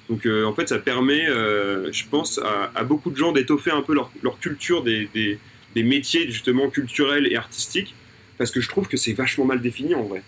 Donc 0.09 0.25
en 0.25 0.53
fait 0.53 0.69
ça 0.69 0.79
permet, 0.79 1.25
je 1.27 2.03
pense, 2.09 2.39
à, 2.39 2.83
beaucoup 2.83 3.11
de 3.11 3.15
gens 3.15 3.31
d'étoffer 3.31 3.71
un 3.71 3.81
peu 3.81 3.93
leur, 3.93 4.39
culture 4.39 4.83
des, 4.83 5.37
métiers 5.75 6.29
justement 6.29 6.69
culturels 6.69 7.27
et 7.31 7.35
artistiques, 7.35 7.93
parce 8.37 8.51
que 8.51 8.59
je 8.59 8.69
trouve 8.69 8.87
que 8.87 8.97
c'est 8.97 9.13
vachement 9.13 9.45
mal 9.45 9.61
défini 9.61 9.93
en 9.93 10.03
vrai. 10.03 10.23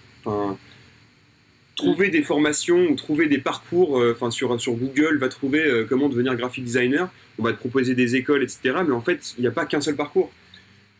Trouver 1.76 2.10
des 2.10 2.22
formations 2.22 2.90
ou 2.90 2.96
trouver 2.96 3.28
des 3.28 3.38
parcours, 3.38 4.00
euh, 4.00 4.16
sur, 4.30 4.74
Google, 4.74 5.18
va 5.18 5.30
trouver 5.30 5.66
euh, 5.66 5.86
comment 5.88 6.10
devenir 6.10 6.36
graphic 6.36 6.64
designer, 6.66 7.10
on 7.40 7.44
va 7.44 7.54
te 7.54 7.58
proposer 7.58 7.96
des 7.96 8.16
écoles, 8.16 8.44
etc. 8.44 8.76
Mais 8.86 8.94
en 8.94 9.02
fait, 9.02 9.34
il 9.38 9.42
n'y 9.42 9.48
a 9.48 9.52
pas 9.52 9.66
qu'un 9.66 9.82
seul 9.82 9.96
parcours. 9.96 10.32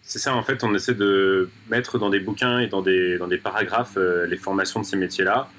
C'est 0.02 0.18
ça, 0.18 0.34
en 0.34 0.42
fait, 0.42 0.64
on 0.64 0.74
essaie 0.74 0.96
de 0.96 1.50
mettre 1.70 2.00
dans 2.00 2.10
des 2.10 2.20
bouquins 2.20 2.60
et 2.60 2.68
dans 2.68 2.82
des 2.82 3.40
paragraphes 3.44 3.98
les 4.28 4.38
formations 4.38 4.80
de 4.80 4.86
ces 4.86 4.98
métiers-là. 4.98 5.50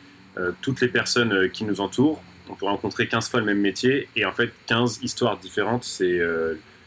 toutes 0.61 0.81
les 0.81 0.89
personnes 0.89 1.49
qui 1.51 1.65
nous 1.65 1.81
entourent, 1.81 2.21
on 2.49 2.55
peut 2.55 2.67
rencontrer 2.67 3.07
15 3.09 3.29
fois 3.29 3.41
le 3.41 3.47
même 3.47 3.61
métier 3.61 4.09
et 4.17 4.25
en 4.25 4.33
fait 4.33 4.53
15 4.67 5.01
histoires 5.03 5.39
différentes. 5.39 5.85
C'est 5.85 6.21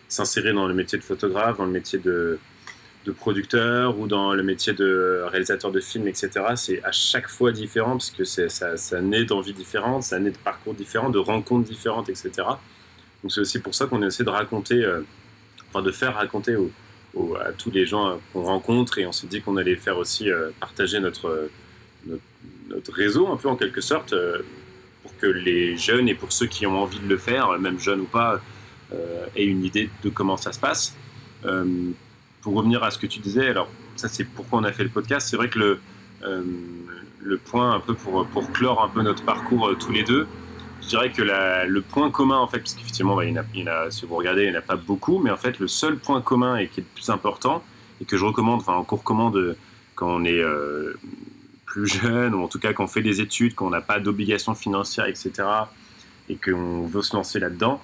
s'insérer 0.07 0.53
dans 0.53 0.67
le 0.67 0.73
métier 0.73 0.97
de 0.97 1.03
photographe, 1.03 1.57
dans 1.57 1.65
le 1.65 1.71
métier 1.71 1.99
de, 1.99 2.39
producteur 3.17 3.99
ou 3.99 4.07
dans 4.07 4.33
le 4.33 4.41
métier 4.41 4.73
de 4.73 5.21
réalisateur 5.27 5.71
de 5.71 5.79
films, 5.79 6.07
etc. 6.07 6.29
C'est 6.55 6.83
à 6.83 6.91
chaque 6.91 7.27
fois 7.27 7.51
différent 7.51 7.91
parce 7.91 8.09
que 8.09 8.23
ça, 8.23 8.49
ça 8.49 9.01
naît 9.01 9.25
d'envies 9.25 9.53
différentes, 9.53 10.03
ça 10.03 10.17
naît 10.17 10.31
de 10.31 10.37
parcours 10.37 10.73
différents, 10.73 11.11
de 11.11 11.19
rencontres 11.19 11.69
différentes, 11.69 12.09
etc. 12.09 12.31
Donc 13.21 13.31
c'est 13.31 13.41
aussi 13.41 13.59
pour 13.59 13.75
ça 13.75 13.85
qu'on 13.85 14.01
essaie 14.01 14.23
de 14.23 14.29
raconter, 14.31 14.83
euh, 14.83 15.01
enfin 15.69 15.83
de 15.83 15.91
faire 15.91 16.15
raconter 16.15 16.55
à 17.43 17.51
tous 17.53 17.69
les 17.69 17.85
gens 17.85 18.19
qu'on 18.33 18.43
rencontre 18.43 18.97
et 18.97 19.05
on 19.05 19.11
s'est 19.11 19.27
dit 19.27 19.41
qu'on 19.41 19.57
allait 19.57 19.75
faire 19.75 19.97
aussi 19.99 20.31
euh, 20.31 20.49
partager 20.59 20.99
notre, 20.99 21.49
réseau 22.91 23.27
un 23.27 23.37
peu 23.37 23.49
en 23.49 23.55
quelque 23.55 23.81
sorte 23.81 24.13
euh, 24.13 24.41
pour 25.05 25.17
que 25.17 25.27
les 25.27 25.77
jeunes 25.77 26.09
et 26.09 26.15
pour 26.15 26.31
ceux 26.31 26.47
qui 26.47 26.65
ont 26.65 26.81
envie 26.81 26.99
de 26.99 27.07
le 27.07 27.17
faire, 27.17 27.57
même 27.59 27.79
jeunes 27.79 28.01
ou 28.01 28.05
pas, 28.05 28.41
aient 29.35 29.45
une 29.45 29.63
idée 29.63 29.89
de 30.03 30.09
comment 30.09 30.37
ça 30.37 30.51
se 30.51 30.59
passe. 30.59 30.95
Pour 32.41 32.53
revenir 32.53 32.83
à 32.83 32.91
ce 32.91 32.99
que 32.99 33.07
tu 33.07 33.19
disais, 33.19 33.49
alors 33.49 33.67
ça 33.95 34.07
c'est 34.07 34.23
pourquoi 34.23 34.59
on 34.59 34.63
a 34.63 34.71
fait 34.71 34.83
le 34.83 34.89
podcast, 34.89 35.27
c'est 35.27 35.37
vrai 35.37 35.49
que 35.49 35.57
le, 35.57 35.79
euh, 36.23 36.43
le 37.23 37.37
point 37.37 37.73
un 37.73 37.79
peu 37.79 37.93
pour, 37.93 38.25
pour 38.27 38.51
clore 38.51 38.83
un 38.83 38.89
peu 38.89 39.01
notre 39.01 39.23
parcours 39.23 39.69
euh, 39.69 39.75
tous 39.75 39.91
les 39.91 40.03
deux, 40.03 40.27
je 40.83 40.87
dirais 40.89 41.11
que 41.11 41.23
le 41.23 41.81
point 41.81 42.11
commun 42.11 42.37
en 42.37 42.47
fait, 42.47 42.59
parce 42.59 42.75
qu'effectivement 42.75 43.19
il, 43.21 43.33
y 43.33 43.65
si 43.89 44.05
vous 44.05 44.15
regardez 44.15 44.43
il 44.43 44.51
n'y 44.51 44.55
en 44.55 44.59
a 44.59 44.61
pas 44.61 44.75
beaucoup, 44.75 45.17
mais 45.17 45.31
en 45.31 45.37
fait 45.37 45.59
le 45.59 45.67
seul 45.67 45.97
point 45.97 46.21
commun 46.21 46.57
et 46.57 46.67
qui 46.67 46.81
est 46.81 46.83
le 46.83 46.89
plus 46.93 47.09
important 47.09 47.63
et 47.99 48.05
que 48.05 48.17
je 48.17 48.25
recommande, 48.25 48.59
enfin 48.59 48.83
qu'on 48.83 48.97
recommande 48.97 49.57
quand 49.95 50.09
on 50.09 50.23
est 50.25 50.39
euh, 50.39 50.93
plus 51.75 51.88
jeune 51.88 52.33
ou 52.33 52.41
en 52.41 52.47
tout 52.47 52.57
cas 52.57 52.71
quand 52.71 52.85
on 52.85 52.88
fait 52.88 53.01
des 53.01 53.19
études, 53.19 53.53
qu'on 53.53 53.69
n'a 53.69 53.81
pas 53.81 53.99
d'obligations 53.99 54.55
financières, 54.55 55.07
etc. 55.07 55.31
et 56.29 56.38
qu'on 56.38 56.88
veut 56.88 57.01
se 57.01 57.13
lancer 57.13 57.38
là-dedans, 57.38 57.81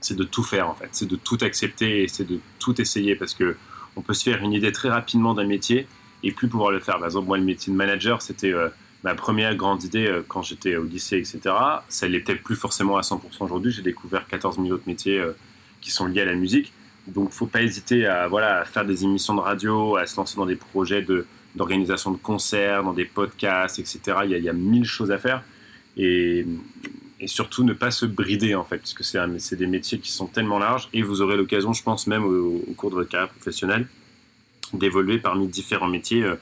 c'est 0.00 0.16
de 0.16 0.24
tout 0.24 0.42
faire 0.42 0.70
en 0.70 0.74
fait, 0.74 0.88
c'est 0.92 1.08
de 1.08 1.16
tout 1.16 1.36
accepter 1.42 2.04
et 2.04 2.08
c'est 2.08 2.24
de 2.24 2.40
tout 2.58 2.80
essayer 2.80 3.16
parce 3.16 3.34
que 3.34 3.54
on 3.96 4.00
peut 4.00 4.14
se 4.14 4.22
faire 4.22 4.42
une 4.42 4.54
idée 4.54 4.72
très 4.72 4.88
rapidement 4.88 5.34
d'un 5.34 5.44
métier 5.44 5.86
et 6.22 6.32
plus 6.32 6.48
pouvoir 6.48 6.70
le 6.70 6.80
faire. 6.80 6.96
Par 6.96 7.04
exemple, 7.04 7.26
moi, 7.26 7.36
le 7.36 7.44
métier 7.44 7.70
de 7.70 7.76
manager, 7.76 8.22
c'était 8.22 8.52
euh, 8.52 8.68
ma 9.04 9.14
première 9.14 9.54
grande 9.56 9.84
idée 9.84 10.06
euh, 10.06 10.22
quand 10.26 10.42
j'étais 10.42 10.76
au 10.76 10.84
lycée, 10.84 11.18
etc. 11.18 11.54
Ça 11.88 12.08
l'était 12.08 12.36
plus 12.36 12.56
forcément 12.56 12.96
à 12.96 13.02
100% 13.02 13.20
aujourd'hui. 13.40 13.72
J'ai 13.72 13.82
découvert 13.82 14.26
14 14.26 14.56
000 14.56 14.70
autres 14.70 14.86
métiers 14.86 15.18
euh, 15.18 15.32
qui 15.82 15.90
sont 15.90 16.06
liés 16.06 16.22
à 16.22 16.24
la 16.24 16.34
musique. 16.34 16.72
Donc, 17.08 17.32
faut 17.32 17.46
pas 17.46 17.60
hésiter 17.62 18.06
à, 18.06 18.26
voilà, 18.28 18.60
à 18.60 18.64
faire 18.64 18.86
des 18.86 19.04
émissions 19.04 19.34
de 19.34 19.40
radio, 19.40 19.96
à 19.96 20.06
se 20.06 20.16
lancer 20.16 20.36
dans 20.36 20.46
des 20.46 20.56
projets 20.56 21.02
de, 21.02 21.26
d'organisation 21.58 22.12
de 22.12 22.16
concerts, 22.16 22.82
dans 22.82 22.94
des 22.94 23.04
podcasts, 23.04 23.78
etc. 23.78 24.00
Il 24.24 24.30
y, 24.30 24.48
a, 24.48 24.52
mille 24.54 24.84
choses 24.84 25.10
à 25.10 25.18
faire. 25.18 25.42
Et, 25.98 26.46
surtout 27.26 27.64
ne 27.64 27.72
pas 27.72 27.90
se 27.90 28.06
brider 28.06 28.54
en 28.54 28.62
fait, 28.62 28.78
puisque 28.78 29.02
c'est, 29.02 29.18
c'est 29.38 29.56
des 29.56 29.66
métiers 29.66 29.98
qui 29.98 30.12
sont 30.12 30.28
tellement 30.28 30.60
larges 30.60 30.88
et 30.92 31.02
vous 31.02 31.20
aurez 31.20 31.36
l'occasion, 31.36 31.72
je 31.72 31.82
pense 31.82 32.06
même 32.06 32.24
au, 32.24 32.72
cours 32.76 32.90
de 32.90 32.94
votre 32.94 33.10
carrière 33.10 33.28
professionnelle, 33.28 33.88
d'évoluer 34.72 35.18
parmi 35.18 35.48
différents 35.48 35.88
métiers. 35.88 36.22
Euh, 36.22 36.36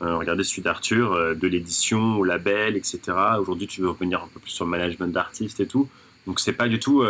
euh, 0.00 0.16
regardez 0.16 0.42
celui 0.42 0.62
d'Arthur, 0.62 1.12
euh, 1.12 1.34
de 1.34 1.46
l'édition 1.46 2.16
au 2.16 2.24
label, 2.24 2.76
etc. 2.76 3.00
Aujourd'hui, 3.38 3.66
tu 3.66 3.82
veux 3.82 3.90
revenir 3.90 4.22
un 4.24 4.28
peu 4.32 4.40
plus 4.40 4.50
sur 4.50 4.64
le 4.64 4.70
management 4.70 5.12
d'artistes 5.12 5.60
et 5.60 5.66
tout. 5.66 5.86
Donc 6.26 6.40
c'est 6.40 6.54
pas 6.54 6.68
du 6.68 6.78
tout, 6.78 7.04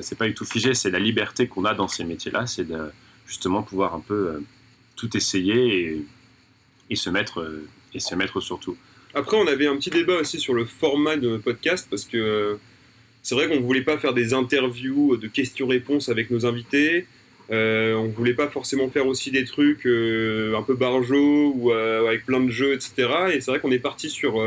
c'est 0.00 0.16
pas 0.16 0.26
du 0.26 0.32
tout 0.32 0.46
figé. 0.46 0.72
C'est 0.72 0.90
la 0.90 0.98
liberté 0.98 1.46
qu'on 1.48 1.66
a 1.66 1.74
dans 1.74 1.86
ces 1.86 2.02
métiers-là, 2.02 2.46
c'est 2.46 2.64
de 2.64 2.78
justement 3.26 3.62
pouvoir 3.62 3.94
un 3.94 4.00
peu 4.00 4.42
tout 4.96 5.14
essayer 5.16 5.80
et, 5.80 6.06
et 6.90 6.96
se 6.96 7.10
mettre 7.10 7.46
et 7.94 8.00
se 8.00 8.14
mettre 8.14 8.40
surtout. 8.40 8.76
Après, 9.14 9.36
on 9.36 9.46
avait 9.46 9.66
un 9.66 9.76
petit 9.76 9.90
débat 9.90 10.18
aussi 10.20 10.40
sur 10.40 10.54
le 10.54 10.64
format 10.64 11.16
de 11.16 11.36
podcast 11.36 11.86
parce 11.88 12.04
que 12.04 12.58
c'est 13.22 13.34
vrai 13.34 13.48
qu'on 13.48 13.56
ne 13.56 13.64
voulait 13.64 13.82
pas 13.82 13.96
faire 13.96 14.12
des 14.12 14.34
interviews 14.34 15.16
de 15.16 15.28
questions-réponses 15.28 16.08
avec 16.08 16.30
nos 16.30 16.44
invités. 16.44 17.06
Euh, 17.50 17.94
on 17.94 18.04
ne 18.04 18.12
voulait 18.12 18.34
pas 18.34 18.48
forcément 18.48 18.88
faire 18.88 19.06
aussi 19.06 19.30
des 19.30 19.44
trucs 19.44 19.86
euh, 19.86 20.56
un 20.56 20.62
peu 20.62 20.74
barjots 20.74 21.52
ou 21.56 21.72
euh, 21.72 22.06
avec 22.06 22.26
plein 22.26 22.40
de 22.40 22.50
jeux, 22.50 22.74
etc. 22.74 23.08
Et 23.32 23.40
c'est 23.40 23.50
vrai 23.50 23.60
qu'on 23.60 23.70
est 23.70 23.78
parti 23.78 24.10
sur, 24.10 24.42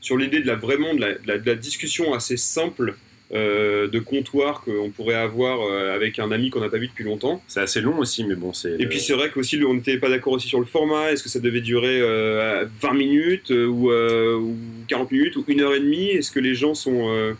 sur 0.00 0.16
l'idée 0.16 0.40
de 0.40 0.46
la, 0.46 0.54
vraiment 0.54 0.94
de 0.94 1.18
la, 1.26 1.54
discussion 1.54 2.14
assez 2.14 2.36
simple 2.36 2.96
euh, 3.34 3.88
de 3.88 3.98
comptoir 3.98 4.60
qu'on 4.60 4.90
pourrait 4.90 5.16
avoir 5.16 5.60
euh, 5.60 5.92
avec 5.92 6.20
un 6.20 6.30
ami 6.30 6.48
qu'on 6.50 6.60
n'a 6.60 6.68
pas 6.68 6.78
vu 6.78 6.86
depuis 6.86 7.02
longtemps. 7.02 7.42
C'est 7.48 7.58
assez 7.58 7.80
long 7.80 7.98
aussi, 7.98 8.22
mais 8.22 8.36
bon, 8.36 8.52
c'est. 8.52 8.76
Et 8.78 8.86
puis 8.86 9.00
c'est 9.00 9.14
vrai 9.14 9.30
qu'aussi, 9.30 9.60
on 9.66 9.74
n'était 9.74 9.98
pas 9.98 10.08
d'accord 10.08 10.34
aussi 10.34 10.46
sur 10.46 10.60
le 10.60 10.64
format. 10.64 11.10
Est-ce 11.10 11.24
que 11.24 11.28
ça 11.28 11.40
devait 11.40 11.60
durer 11.60 12.00
20 12.02 12.06
euh, 12.06 12.66
minutes 12.94 13.50
ou, 13.50 13.90
40 14.86 15.10
minutes 15.10 15.34
ou 15.34 15.44
une 15.48 15.60
heure 15.60 15.74
et 15.74 15.80
demie? 15.80 16.10
Est-ce 16.10 16.30
que 16.30 16.38
les 16.38 16.54
gens 16.54 16.74
sont, 16.74 17.34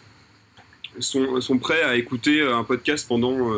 sont, 0.99 1.41
sont, 1.41 1.59
prêts 1.59 1.83
à 1.83 1.95
écouter 1.95 2.43
un 2.43 2.65
podcast 2.65 3.07
pendant, 3.09 3.53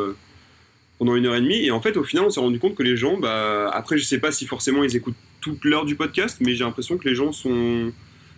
pendant 0.99 1.15
une 1.15 1.25
heure 1.25 1.35
et 1.35 1.41
demie? 1.41 1.65
Et 1.65 1.71
en 1.71 1.81
fait, 1.81 1.97
au 1.97 2.03
final, 2.03 2.25
on 2.25 2.29
s'est 2.29 2.39
rendu 2.39 2.59
compte 2.59 2.75
que 2.75 2.83
les 2.83 2.95
gens, 2.95 3.17
bah, 3.17 3.71
après, 3.73 3.97
je 3.97 4.03
sais 4.03 4.19
pas 4.19 4.31
si 4.31 4.45
forcément 4.45 4.83
ils 4.83 4.95
écoutent 4.95 5.17
toute 5.41 5.65
l'heure 5.65 5.85
du 5.85 5.95
podcast, 5.95 6.37
mais 6.41 6.53
j'ai 6.53 6.63
l'impression 6.63 6.99
que 6.99 7.09
les 7.09 7.15
gens 7.15 7.31
sont, 7.31 7.91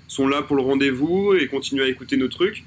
sont 0.08 0.30
là 0.30 0.44
pour 0.44 0.56
le 0.56 0.62
rendez-vous 0.62 1.34
et 1.34 1.48
continuent 1.48 1.84
à 1.84 1.90
écouter 1.90 2.16
nos 2.16 2.30
trucs. 2.30 2.64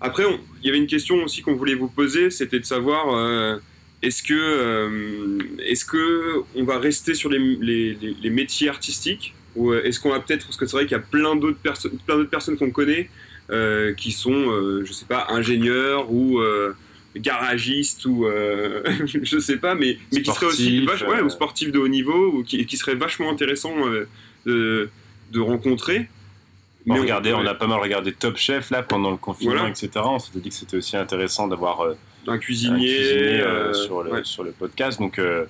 Après, 0.00 0.24
il 0.62 0.66
y 0.66 0.68
avait 0.68 0.78
une 0.78 0.86
question 0.86 1.22
aussi 1.24 1.42
qu'on 1.42 1.54
voulait 1.54 1.74
vous 1.74 1.88
poser, 1.88 2.30
c'était 2.30 2.58
de 2.58 2.64
savoir 2.64 3.14
euh, 3.14 3.56
est-ce 4.02 4.22
que, 4.22 4.34
euh, 4.34 5.38
est-ce 5.64 5.84
que 5.84 6.42
on 6.54 6.64
va 6.64 6.78
rester 6.78 7.14
sur 7.14 7.30
les, 7.30 7.96
métiers 8.30 8.68
artistiques 8.68 9.34
ou 9.56 9.72
euh, 9.72 9.82
est-ce 9.84 10.00
qu'on 10.00 10.10
va 10.10 10.20
peut-être, 10.20 10.46
parce 10.46 10.56
que 10.56 10.66
c'est 10.66 10.76
vrai 10.76 10.84
qu'il 10.84 10.96
y 10.96 11.00
a 11.00 11.04
plein 11.04 11.36
d'autres 11.36 11.58
personnes, 11.58 11.92
plein 12.06 12.16
d'autres 12.16 12.30
personnes 12.30 12.56
qu'on 12.56 12.70
connaît 12.70 13.08
qui 13.96 14.12
sont, 14.12 14.82
je 14.84 14.92
sais 14.92 15.04
pas, 15.04 15.26
ingénieurs 15.28 16.10
ou 16.10 16.40
garagistes 17.16 18.06
ou 18.06 18.26
je 19.04 19.38
sais 19.38 19.58
pas, 19.58 19.74
mais, 19.74 19.98
mais 20.12 20.22
qui 20.22 20.30
seraient 20.32 20.46
aussi 20.46 20.86
ouais, 21.06 21.20
ou 21.20 21.28
sportifs 21.28 21.70
de 21.70 21.78
haut 21.78 21.88
niveau 21.88 22.32
ou 22.32 22.42
qui, 22.42 22.64
qui 22.66 22.76
seraient 22.76 22.94
vachement 22.94 23.30
intéressants 23.30 23.76
de, 24.46 24.88
de 25.30 25.40
rencontrer. 25.40 26.08
Mais 26.86 27.00
on, 27.00 27.46
a 27.46 27.54
pas 27.54 27.66
mal 27.66 27.80
regardé 27.80 28.12
Top 28.12 28.36
Chef 28.36 28.70
là 28.70 28.82
pendant 28.82 29.10
le 29.10 29.16
confinement, 29.16 29.66
etc. 29.66 29.88
On 29.96 30.18
s'était 30.18 30.40
dit 30.40 30.50
que 30.50 30.54
c'était 30.54 30.76
aussi 30.76 30.96
intéressant 30.96 31.48
d'avoir 31.48 31.80
euh, 31.80 31.94
un 32.26 32.36
cuisinier, 32.36 33.40
euh, 33.40 33.72
sur, 33.72 34.02
le, 34.02 34.22
sur, 34.24 34.44
le, 34.44 34.52
podcast. 34.52 34.98
Donc, 34.98 35.18
euh, 35.18 35.46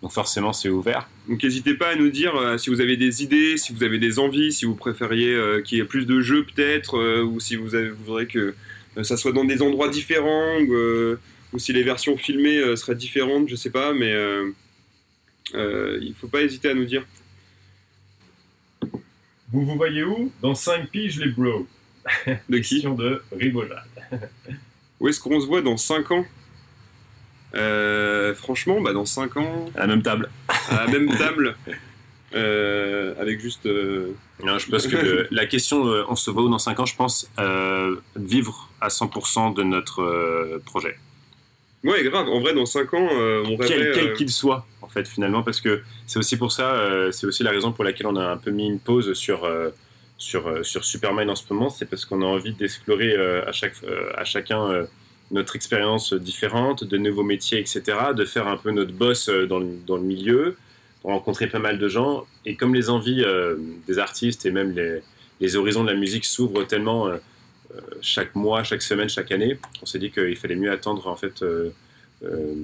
donc 0.00 0.12
forcément, 0.12 0.52
c'est 0.52 0.68
ouvert. 0.68 1.08
Donc 1.28 1.42
n'hésitez 1.42 1.74
pas 1.74 1.88
à 1.88 1.96
nous 1.96 2.10
dire 2.10 2.34
si 2.58 2.70
vous 2.70 2.80
avez 2.80 2.96
des 2.96 3.24
idées, 3.24 3.56
si 3.56 3.72
vous 3.72 3.82
avez 3.82 3.98
des 3.98 4.20
envies, 4.20 4.52
si 4.52 4.64
vous 4.64 4.76
préfériez 4.76 5.36
qu'il 5.64 5.78
y 5.78 5.80
ait 5.80 5.84
plus 5.84 6.06
de 6.06 6.20
jeux 6.20 6.44
peut-être, 6.44 7.22
ou 7.22 7.40
si 7.40 7.56
vous, 7.56 7.74
avez, 7.74 7.90
vous 7.90 8.04
voudrez 8.04 8.26
que 8.26 8.54
ça 9.02 9.16
soit 9.16 9.32
dans 9.32 9.44
des 9.44 9.62
endroits 9.62 9.88
différents, 9.88 10.60
ou 10.60 11.58
si 11.58 11.72
les 11.72 11.82
versions 11.82 12.16
filmées 12.16 12.76
seraient 12.76 12.94
différentes, 12.94 13.48
je 13.48 13.56
sais 13.56 13.70
pas, 13.70 13.92
mais 13.92 14.14
il 15.54 16.14
faut 16.20 16.28
pas 16.28 16.42
hésiter 16.42 16.68
à 16.68 16.74
nous 16.74 16.84
dire. 16.84 17.02
Vous 19.52 19.64
vous 19.64 19.76
voyez 19.76 20.02
où? 20.02 20.32
Dans 20.42 20.54
5 20.54 20.90
piges, 20.90 21.18
les 21.18 21.30
bros. 21.30 21.66
De 22.48 22.58
qui? 22.58 22.82
De 22.82 23.22
rigolade. 23.32 23.84
où 25.00 25.08
est-ce 25.08 25.20
qu'on 25.20 25.40
se 25.40 25.46
voit 25.46 25.62
dans 25.62 25.76
5 25.76 26.10
ans? 26.10 26.24
Euh, 27.54 28.34
Franchement, 28.34 28.80
bah, 28.80 28.92
dans 28.92 29.04
5 29.04 29.36
ans. 29.36 29.66
À 29.74 29.80
la 29.80 29.86
même 29.86 30.02
table. 30.02 30.30
À 30.68 30.86
la 30.86 30.92
même 30.92 31.16
table. 31.16 31.56
Euh, 32.34 33.14
avec 33.20 33.40
juste. 33.40 33.66
Euh, 33.66 34.14
non, 34.44 34.58
je 34.58 34.68
pense 34.68 34.86
que 34.86 35.28
la 35.30 35.46
question, 35.46 35.82
on 36.08 36.16
se 36.16 36.30
voit 36.30 36.42
où 36.42 36.48
dans 36.48 36.58
5 36.58 36.80
ans, 36.80 36.86
je 36.86 36.96
pense 36.96 37.30
vivre 38.16 38.70
à 38.80 38.88
100% 38.88 39.54
de 39.54 39.62
notre 39.62 40.58
projet. 40.66 40.96
Ouais, 41.86 42.02
grave. 42.02 42.28
En 42.28 42.40
vrai, 42.40 42.52
dans 42.52 42.66
5 42.66 42.94
ans, 42.94 43.08
euh, 43.12 43.44
on 43.46 43.56
rêverait... 43.56 43.92
Quel 43.94 44.12
qu'il 44.14 44.28
soit, 44.28 44.66
en 44.82 44.88
fait, 44.88 45.06
finalement, 45.06 45.44
parce 45.44 45.60
que 45.60 45.82
c'est 46.06 46.18
aussi 46.18 46.36
pour 46.36 46.50
ça, 46.50 46.74
euh, 46.74 47.12
c'est 47.12 47.28
aussi 47.28 47.44
la 47.44 47.52
raison 47.52 47.70
pour 47.70 47.84
laquelle 47.84 48.08
on 48.08 48.16
a 48.16 48.26
un 48.26 48.36
peu 48.36 48.50
mis 48.50 48.66
une 48.66 48.80
pause 48.80 49.12
sur, 49.14 49.44
euh, 49.44 49.70
sur, 50.18 50.66
sur 50.66 50.84
Superman 50.84 51.30
en 51.30 51.36
ce 51.36 51.44
moment, 51.52 51.70
c'est 51.70 51.88
parce 51.88 52.04
qu'on 52.04 52.22
a 52.22 52.24
envie 52.24 52.52
d'explorer 52.54 53.14
à, 53.14 53.52
chaque, 53.52 53.74
à 54.16 54.24
chacun 54.24 54.86
notre 55.30 55.54
expérience 55.54 56.12
différente, 56.12 56.82
de 56.82 56.96
nouveaux 56.96 57.22
métiers, 57.22 57.60
etc., 57.60 57.82
de 58.16 58.24
faire 58.24 58.48
un 58.48 58.56
peu 58.56 58.72
notre 58.72 58.92
boss 58.92 59.28
dans 59.28 59.60
le, 59.60 59.68
dans 59.86 59.96
le 59.96 60.02
milieu, 60.02 60.56
rencontrer 61.04 61.46
pas 61.46 61.60
mal 61.60 61.78
de 61.78 61.88
gens, 61.88 62.26
et 62.44 62.56
comme 62.56 62.74
les 62.74 62.90
envies 62.90 63.24
des 63.86 63.98
artistes 63.98 64.44
et 64.44 64.50
même 64.50 64.72
les, 64.72 65.02
les 65.40 65.56
horizons 65.56 65.84
de 65.84 65.90
la 65.90 65.96
musique 65.96 66.24
s'ouvrent 66.24 66.64
tellement 66.64 67.10
chaque 68.00 68.34
mois, 68.34 68.62
chaque 68.62 68.82
semaine, 68.82 69.08
chaque 69.08 69.32
année. 69.32 69.58
On 69.82 69.86
s'est 69.86 69.98
dit 69.98 70.10
qu'il 70.10 70.36
fallait 70.36 70.56
mieux 70.56 70.70
attendre 70.70 71.06
en 71.06 71.16
fait 71.16 71.42
euh, 71.42 71.70
euh, 72.24 72.54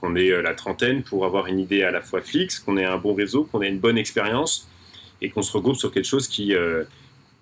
qu'on 0.00 0.16
ait 0.16 0.30
euh, 0.30 0.42
la 0.42 0.54
trentaine 0.54 1.02
pour 1.02 1.24
avoir 1.24 1.46
une 1.46 1.58
idée 1.58 1.82
à 1.82 1.90
la 1.90 2.00
fois 2.00 2.20
fixe, 2.20 2.58
qu'on 2.58 2.76
ait 2.76 2.84
un 2.84 2.98
bon 2.98 3.14
réseau, 3.14 3.44
qu'on 3.44 3.62
ait 3.62 3.68
une 3.68 3.80
bonne 3.80 3.98
expérience 3.98 4.68
et 5.22 5.30
qu'on 5.30 5.42
se 5.42 5.52
regroupe 5.52 5.76
sur 5.76 5.92
quelque 5.92 6.06
chose 6.06 6.28
qui 6.28 6.54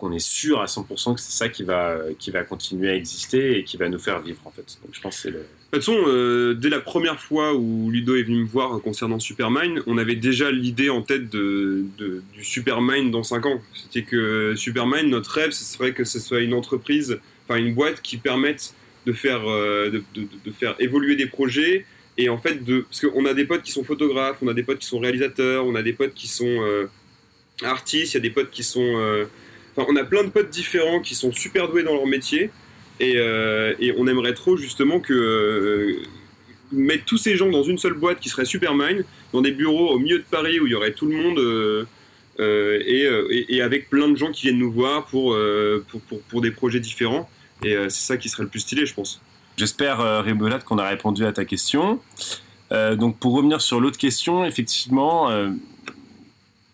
on 0.05 0.13
est 0.13 0.25
sûr 0.25 0.61
à 0.61 0.67
100% 0.67 1.15
que 1.15 1.21
c'est 1.21 1.33
ça 1.33 1.49
qui 1.49 1.65
va, 1.65 1.99
qui 2.19 2.31
va 2.31 2.45
continuer 2.45 2.91
à 2.91 2.95
exister 2.95 3.59
et 3.59 3.65
qui 3.65 3.77
va 3.77 3.89
nous 3.89 3.99
faire 3.99 4.21
vivre 4.21 4.41
en 4.45 4.51
fait. 4.51 4.79
Je 4.93 5.01
pense 5.01 5.17
c'est 5.17 5.31
le... 5.31 5.39
De 5.39 5.79
toute 5.81 5.87
façon, 5.87 6.05
euh, 6.07 6.55
dès 6.55 6.69
la 6.69 6.79
première 6.79 7.19
fois 7.19 7.55
où 7.55 7.91
Ludo 7.91 8.15
est 8.15 8.23
venu 8.23 8.45
me 8.45 8.47
voir 8.47 8.81
concernant 8.81 9.19
Supermind, 9.19 9.83
on 9.87 9.99
avait 9.99 10.15
déjà 10.15 10.53
l'idée 10.53 10.89
en 10.89 11.03
tête 11.03 11.31
de, 11.31 11.85
du 11.99 12.45
Supermind 12.45 13.11
dans 13.11 13.25
5 13.25 13.47
ans. 13.47 13.61
C'était 13.75 14.03
que 14.03 14.55
Supermind, 14.55 15.09
notre 15.09 15.33
rêve, 15.33 15.51
ce 15.51 15.65
serait 15.65 15.93
que 15.93 16.05
ce 16.05 16.21
soit 16.21 16.43
une 16.43 16.55
entreprise, 16.55 17.19
enfin 17.49 17.59
une 17.59 17.75
boîte 17.75 18.03
qui 18.03 18.19
permette 18.19 18.75
de 19.07 19.13
faire, 19.13 19.49
euh, 19.49 19.91
de, 19.91 20.53
faire 20.53 20.77
évoluer 20.79 21.17
des 21.17 21.27
projets. 21.27 21.87
Et 22.19 22.29
en 22.29 22.39
fait, 22.39 22.63
de, 22.63 22.83
parce 22.83 23.01
qu'on 23.01 23.25
a 23.27 23.35
des 23.35 23.45
potes 23.45 23.63
qui 23.63 23.73
sont 23.73 23.83
photographes, 23.83 24.39
on 24.43 24.49
a 24.49 24.55
des 24.55 24.63
potes 24.63 24.79
qui 24.79 24.87
sont 24.87 25.01
réalisateurs, 25.01 25.67
on 25.67 25.75
a 25.75 25.83
des 25.83 25.93
potes 25.93 26.15
qui 26.15 26.29
sont 26.29 26.63
euh, 26.63 26.87
artistes, 27.63 28.13
il 28.13 28.19
y 28.19 28.21
a 28.21 28.23
des 28.23 28.31
potes 28.31 28.51
qui 28.51 28.63
sont 28.63 29.27
on 29.77 29.97
a 29.97 30.05
plein 30.05 30.25
de 30.25 30.31
potes 30.31 30.51
différents 30.51 31.01
qui 31.01 31.15
sont 31.15 31.33
super 31.33 31.69
doués 31.69 31.83
dans 31.83 31.95
leur 31.95 32.07
métier. 32.07 32.51
Et, 33.01 33.15
euh, 33.17 33.75
on 33.99 34.07
aimerait 34.07 34.35
trop 34.35 34.57
justement 34.57 35.01
que 35.01 35.13
euh, 35.13 36.03
mettre 36.73 37.05
tous 37.05 37.19
ces 37.19 37.37
gens 37.37 37.51
dans 37.51 37.63
une 37.63 37.79
seule 37.79 37.95
boîte 37.95 38.21
qui 38.21 38.29
serait 38.29 38.45
Supermind, 38.45 39.05
dans 39.33 39.41
des 39.41 39.53
bureaux 39.53 39.91
au 39.91 39.99
milieu 39.99 40.19
de 40.19 40.25
Paris 40.25 40.61
où 40.61 40.67
il 40.67 40.73
y 40.73 40.75
aurait 40.75 40.93
tout 40.93 41.07
le 41.07 41.17
monde 41.17 41.39
euh, 41.39 42.83
et, 43.49 43.63
avec 43.63 43.91
plein 43.91 44.09
de 44.09 44.17
gens 44.17 44.31
qui 44.31 44.43
viennent 44.47 44.59
nous 44.59 44.73
voir 44.73 45.07
pour, 45.07 45.37
des 46.41 46.51
projets 46.51 46.81
différents. 46.81 47.29
Et 47.65 47.75
c'est 47.89 48.07
ça 48.07 48.17
qui 48.17 48.29
serait 48.29 48.43
le 48.45 48.49
plus 48.49 48.61
stylé, 48.61 48.87
je 48.87 48.95
pense. 48.95 49.21
J'espère, 49.57 50.01
euh, 50.01 50.23
qu'on 50.65 50.79
a 50.79 50.89
répondu 50.89 51.25
à 51.25 51.33
ta 51.33 51.45
question. 51.45 52.01
donc 52.71 53.19
pour 53.19 53.35
revenir 53.35 53.61
sur 53.61 53.81
l'autre 53.81 53.99
question, 53.99 54.45
effectivement, 54.45 55.31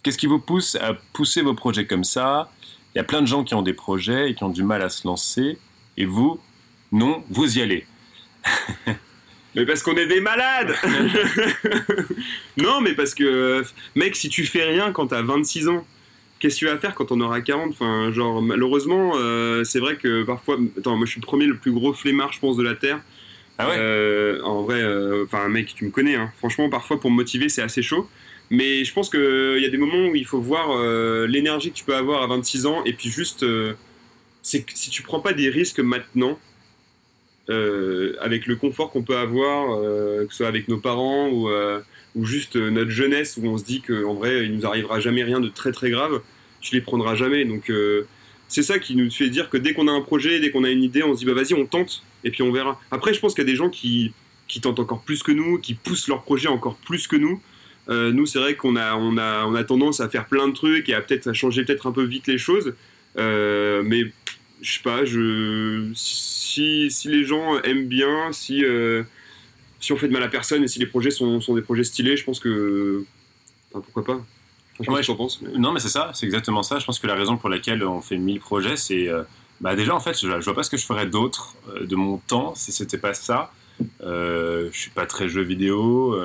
qu'est-ce 0.03 0.19
qui 0.19 0.27
vous 0.27 0.39
pousse 0.39 0.77
à 0.77 0.95
pousser 1.13 1.43
vos 1.43 1.55
projets 1.55 1.87
comme 1.87 2.05
ça? 2.05 2.51
Il 2.95 2.99
y 2.99 3.01
a 3.01 3.05
plein 3.05 3.23
de 3.23 3.27
gens 3.27 3.45
qui 3.45 3.55
ont 3.55 3.63
des 3.63 3.73
projets 3.73 4.31
et 4.31 4.35
qui 4.35 4.45
ont 4.45 4.49
du 4.51 4.63
mal 4.63 4.83
à 4.83 4.89
se 4.89 5.07
lancer. 5.07 5.59
Et 5.97 6.05
vous, 6.05 6.41
non, 6.93 7.23
vous 7.31 7.59
y 7.59 7.63
allez. 7.63 7.87
mais 9.55 9.67
parce 9.67 9.83
qu'on 9.83 9.97
est 9.97 10.07
des 10.07 10.21
malades 10.21 10.75
Non, 12.57 12.81
mais 12.81 12.95
parce 12.95 13.15
que, 13.15 13.63
mec, 13.95 14.17
si 14.17 14.29
tu 14.29 14.45
fais 14.47 14.65
rien 14.65 14.93
quand 14.93 15.09
t'as 15.09 15.23
26 15.23 15.69
ans, 15.69 15.87
qu'est-ce 16.39 16.57
que 16.57 16.59
tu 16.61 16.67
vas 16.67 16.79
faire 16.79 16.95
quand 16.95 17.13
on 17.13 17.21
aura 17.21 17.41
40 17.41 17.71
Enfin, 17.71 18.11
genre, 18.13 18.43
malheureusement, 18.43 19.13
euh, 19.17 19.63
c'est 19.65 19.79
vrai 19.79 19.97
que 19.97 20.25
parfois. 20.25 20.59
Attends, 20.79 20.97
moi 20.97 21.07
je 21.07 21.13
suis 21.13 21.21
le 21.21 21.27
premier, 21.27 21.47
le 21.47 21.57
plus 21.57 21.73
gros 21.73 21.93
flemmard, 21.93 22.33
je 22.33 22.41
pense, 22.41 22.57
de 22.57 22.63
la 22.63 22.75
Terre. 22.75 23.01
Ah 23.59 23.69
ouais? 23.69 23.77
Euh, 23.79 24.43
En 24.43 24.63
vrai, 24.63 24.81
euh, 24.81 25.25
enfin, 25.27 25.49
mec, 25.49 25.75
tu 25.75 25.85
me 25.85 25.91
connais, 25.91 26.17
hein. 26.17 26.33
franchement, 26.39 26.69
parfois 26.71 26.99
pour 26.99 27.11
me 27.11 27.17
motiver, 27.17 27.49
c'est 27.49 27.63
assez 27.63 27.83
chaud. 27.83 28.09
Mais 28.51 28.85
je 28.85 28.93
pense 28.93 29.09
qu'il 29.09 29.59
y 29.61 29.65
a 29.65 29.69
des 29.69 29.79
moments 29.79 30.09
où 30.09 30.17
il 30.17 30.27
faut 30.27 30.41
voir 30.41 30.73
euh, 30.73 31.27
l'énergie 31.29 31.71
que 31.71 31.77
tu 31.77 31.85
peux 31.85 31.95
avoir 31.95 32.23
à 32.23 32.27
26 32.27 32.67
ans 32.67 32.83
et 32.85 32.93
puis 32.93 33.09
juste, 33.09 33.45
euh, 33.45 33.75
c'est 34.43 34.63
que 34.63 34.73
si 34.75 34.91
tu 34.91 35.03
prends 35.03 35.21
pas 35.21 35.33
des 35.33 35.49
risques 35.49 35.79
maintenant, 35.79 36.39
euh, 37.49 38.17
avec 38.21 38.47
le 38.47 38.57
confort 38.57 38.91
qu'on 38.91 39.03
peut 39.03 39.17
avoir, 39.17 39.81
que 39.81 40.27
ce 40.31 40.37
soit 40.37 40.49
avec 40.49 40.69
nos 40.69 40.79
parents 40.79 41.29
ou, 41.29 41.49
ou 42.17 42.25
juste 42.25 42.57
notre 42.57 42.91
jeunesse 42.91 43.39
où 43.41 43.47
on 43.47 43.57
se 43.57 43.65
dit 43.65 43.83
qu'en 43.83 44.15
vrai 44.15 44.45
il 44.45 44.57
nous 44.57 44.67
arrivera 44.67 45.01
jamais 45.01 45.23
rien 45.23 45.41
de 45.41 45.49
très 45.49 45.73
très 45.73 45.91
grave, 45.91 46.21
tu 46.61 46.75
les 46.75 46.81
prendras 46.81 47.15
jamais. 47.15 47.45
Donc 47.45 47.73
c'est 48.49 48.63
ça 48.63 48.79
qui 48.79 48.97
nous 48.97 49.11
fait 49.11 49.31
dire 49.31 49.49
que 49.49 49.57
dès 49.57 49.75
qu'on 49.75 49.89
a 49.89 49.93
un 49.93 50.01
projet, 50.01 50.41
dès 50.41 50.51
qu'on 50.51 50.65
a 50.65 50.71
une 50.71 50.83
idée, 50.83 51.03
on 51.03 51.15
se 51.15 51.21
dit 51.21 51.25
bah 51.25 51.35
vas-y 51.35 51.55
on 51.55 51.67
tente 51.67 52.03
et 52.25 52.31
puis 52.31 52.43
on 52.43 52.53
verra. 52.53 52.81
Après 52.91 53.15
je 53.15 53.21
pense 53.21 53.35
qu'il 53.35 53.43
y 53.45 53.49
a 53.49 53.51
des 53.51 53.57
gens 53.57 53.71
qui, 53.71 54.13
qui 54.49 54.61
tentent 54.61 54.81
encore 54.81 55.03
plus 55.03 55.23
que 55.23 55.33
nous, 55.33 55.59
qui 55.59 55.75
poussent 55.75 56.09
leur 56.09 56.23
projet 56.23 56.49
encore 56.49 56.77
plus 56.77 57.07
que 57.07 57.17
nous. 57.17 57.41
Euh, 57.89 58.13
nous, 58.13 58.27
c'est 58.27 58.39
vrai 58.39 58.55
qu'on 58.55 58.77
a, 58.77 58.95
on 58.95 59.17
a, 59.17 59.45
on 59.47 59.55
a 59.55 59.65
tendance 59.65 60.01
à 60.01 60.09
faire 60.09 60.27
plein 60.27 60.49
de 60.49 60.55
trucs 60.55 60.89
et 60.89 60.95
à 60.95 61.01
peut-être 61.01 61.33
changer 61.33 61.65
peut-être 61.65 61.87
un 61.87 61.93
peu 61.93 62.05
vite 62.05 62.27
les 62.27 62.39
choses. 62.39 62.75
Euh, 63.19 63.83
mais 63.85 64.05
je 64.61 64.73
sais 64.75 64.83
pas, 64.83 65.05
je, 65.05 65.91
si, 65.95 66.91
si, 66.91 67.09
les 67.09 67.25
gens 67.25 67.61
aiment 67.63 67.87
bien, 67.87 68.33
si, 68.33 68.65
euh, 68.65 69.03
si 69.81 69.93
on 69.93 69.97
fait 69.97 70.09
de 70.09 70.13
mal 70.13 70.23
à 70.23 70.29
personne 70.29 70.63
et 70.63 70.69
si 70.69 70.79
les 70.79 70.87
projets 70.87 71.11
sont, 71.11 71.41
sont 71.41 71.55
des 71.55 71.63
projets 71.63 71.85
stylés, 71.85 72.17
je 72.17 72.25
pense 72.25 72.39
que. 72.39 73.05
Enfin, 73.73 73.83
pourquoi 73.85 74.05
pas 74.05 74.25
je 75.03 75.13
pense. 75.13 75.43
Non, 75.43 75.73
mais 75.73 75.81
c'est 75.81 75.91
ça, 75.91 76.11
c'est 76.15 76.25
exactement 76.25 76.63
ça. 76.63 76.79
Je 76.79 76.87
pense 76.87 76.99
que 76.99 77.07
la 77.07 77.15
raison 77.15 77.37
pour 77.37 77.51
laquelle 77.51 77.85
on 77.85 78.01
fait 78.01 78.17
1000 78.17 78.41
projets, 78.41 78.77
c'est. 78.77 79.11
bah 79.61 79.75
déjà, 79.77 79.95
en 79.95 80.01
fait, 80.01 80.15
je, 80.19 80.27
je, 80.27 80.45
vois 80.45 80.55
pas 80.55 80.63
ce 80.63 80.71
que 80.71 80.79
je 80.79 80.87
ferais 80.87 81.07
d'autre 81.07 81.55
de 81.79 81.97
mon 81.97 82.17
temps 82.17 82.55
si 82.55 82.73
c'était 82.73 82.97
pas 82.97 83.13
ça. 83.13 83.53
je 84.01 84.71
suis 84.73 84.91
pas 84.91 85.05
très 85.05 85.29
jeu 85.29 85.43
vidéo. 85.43 86.17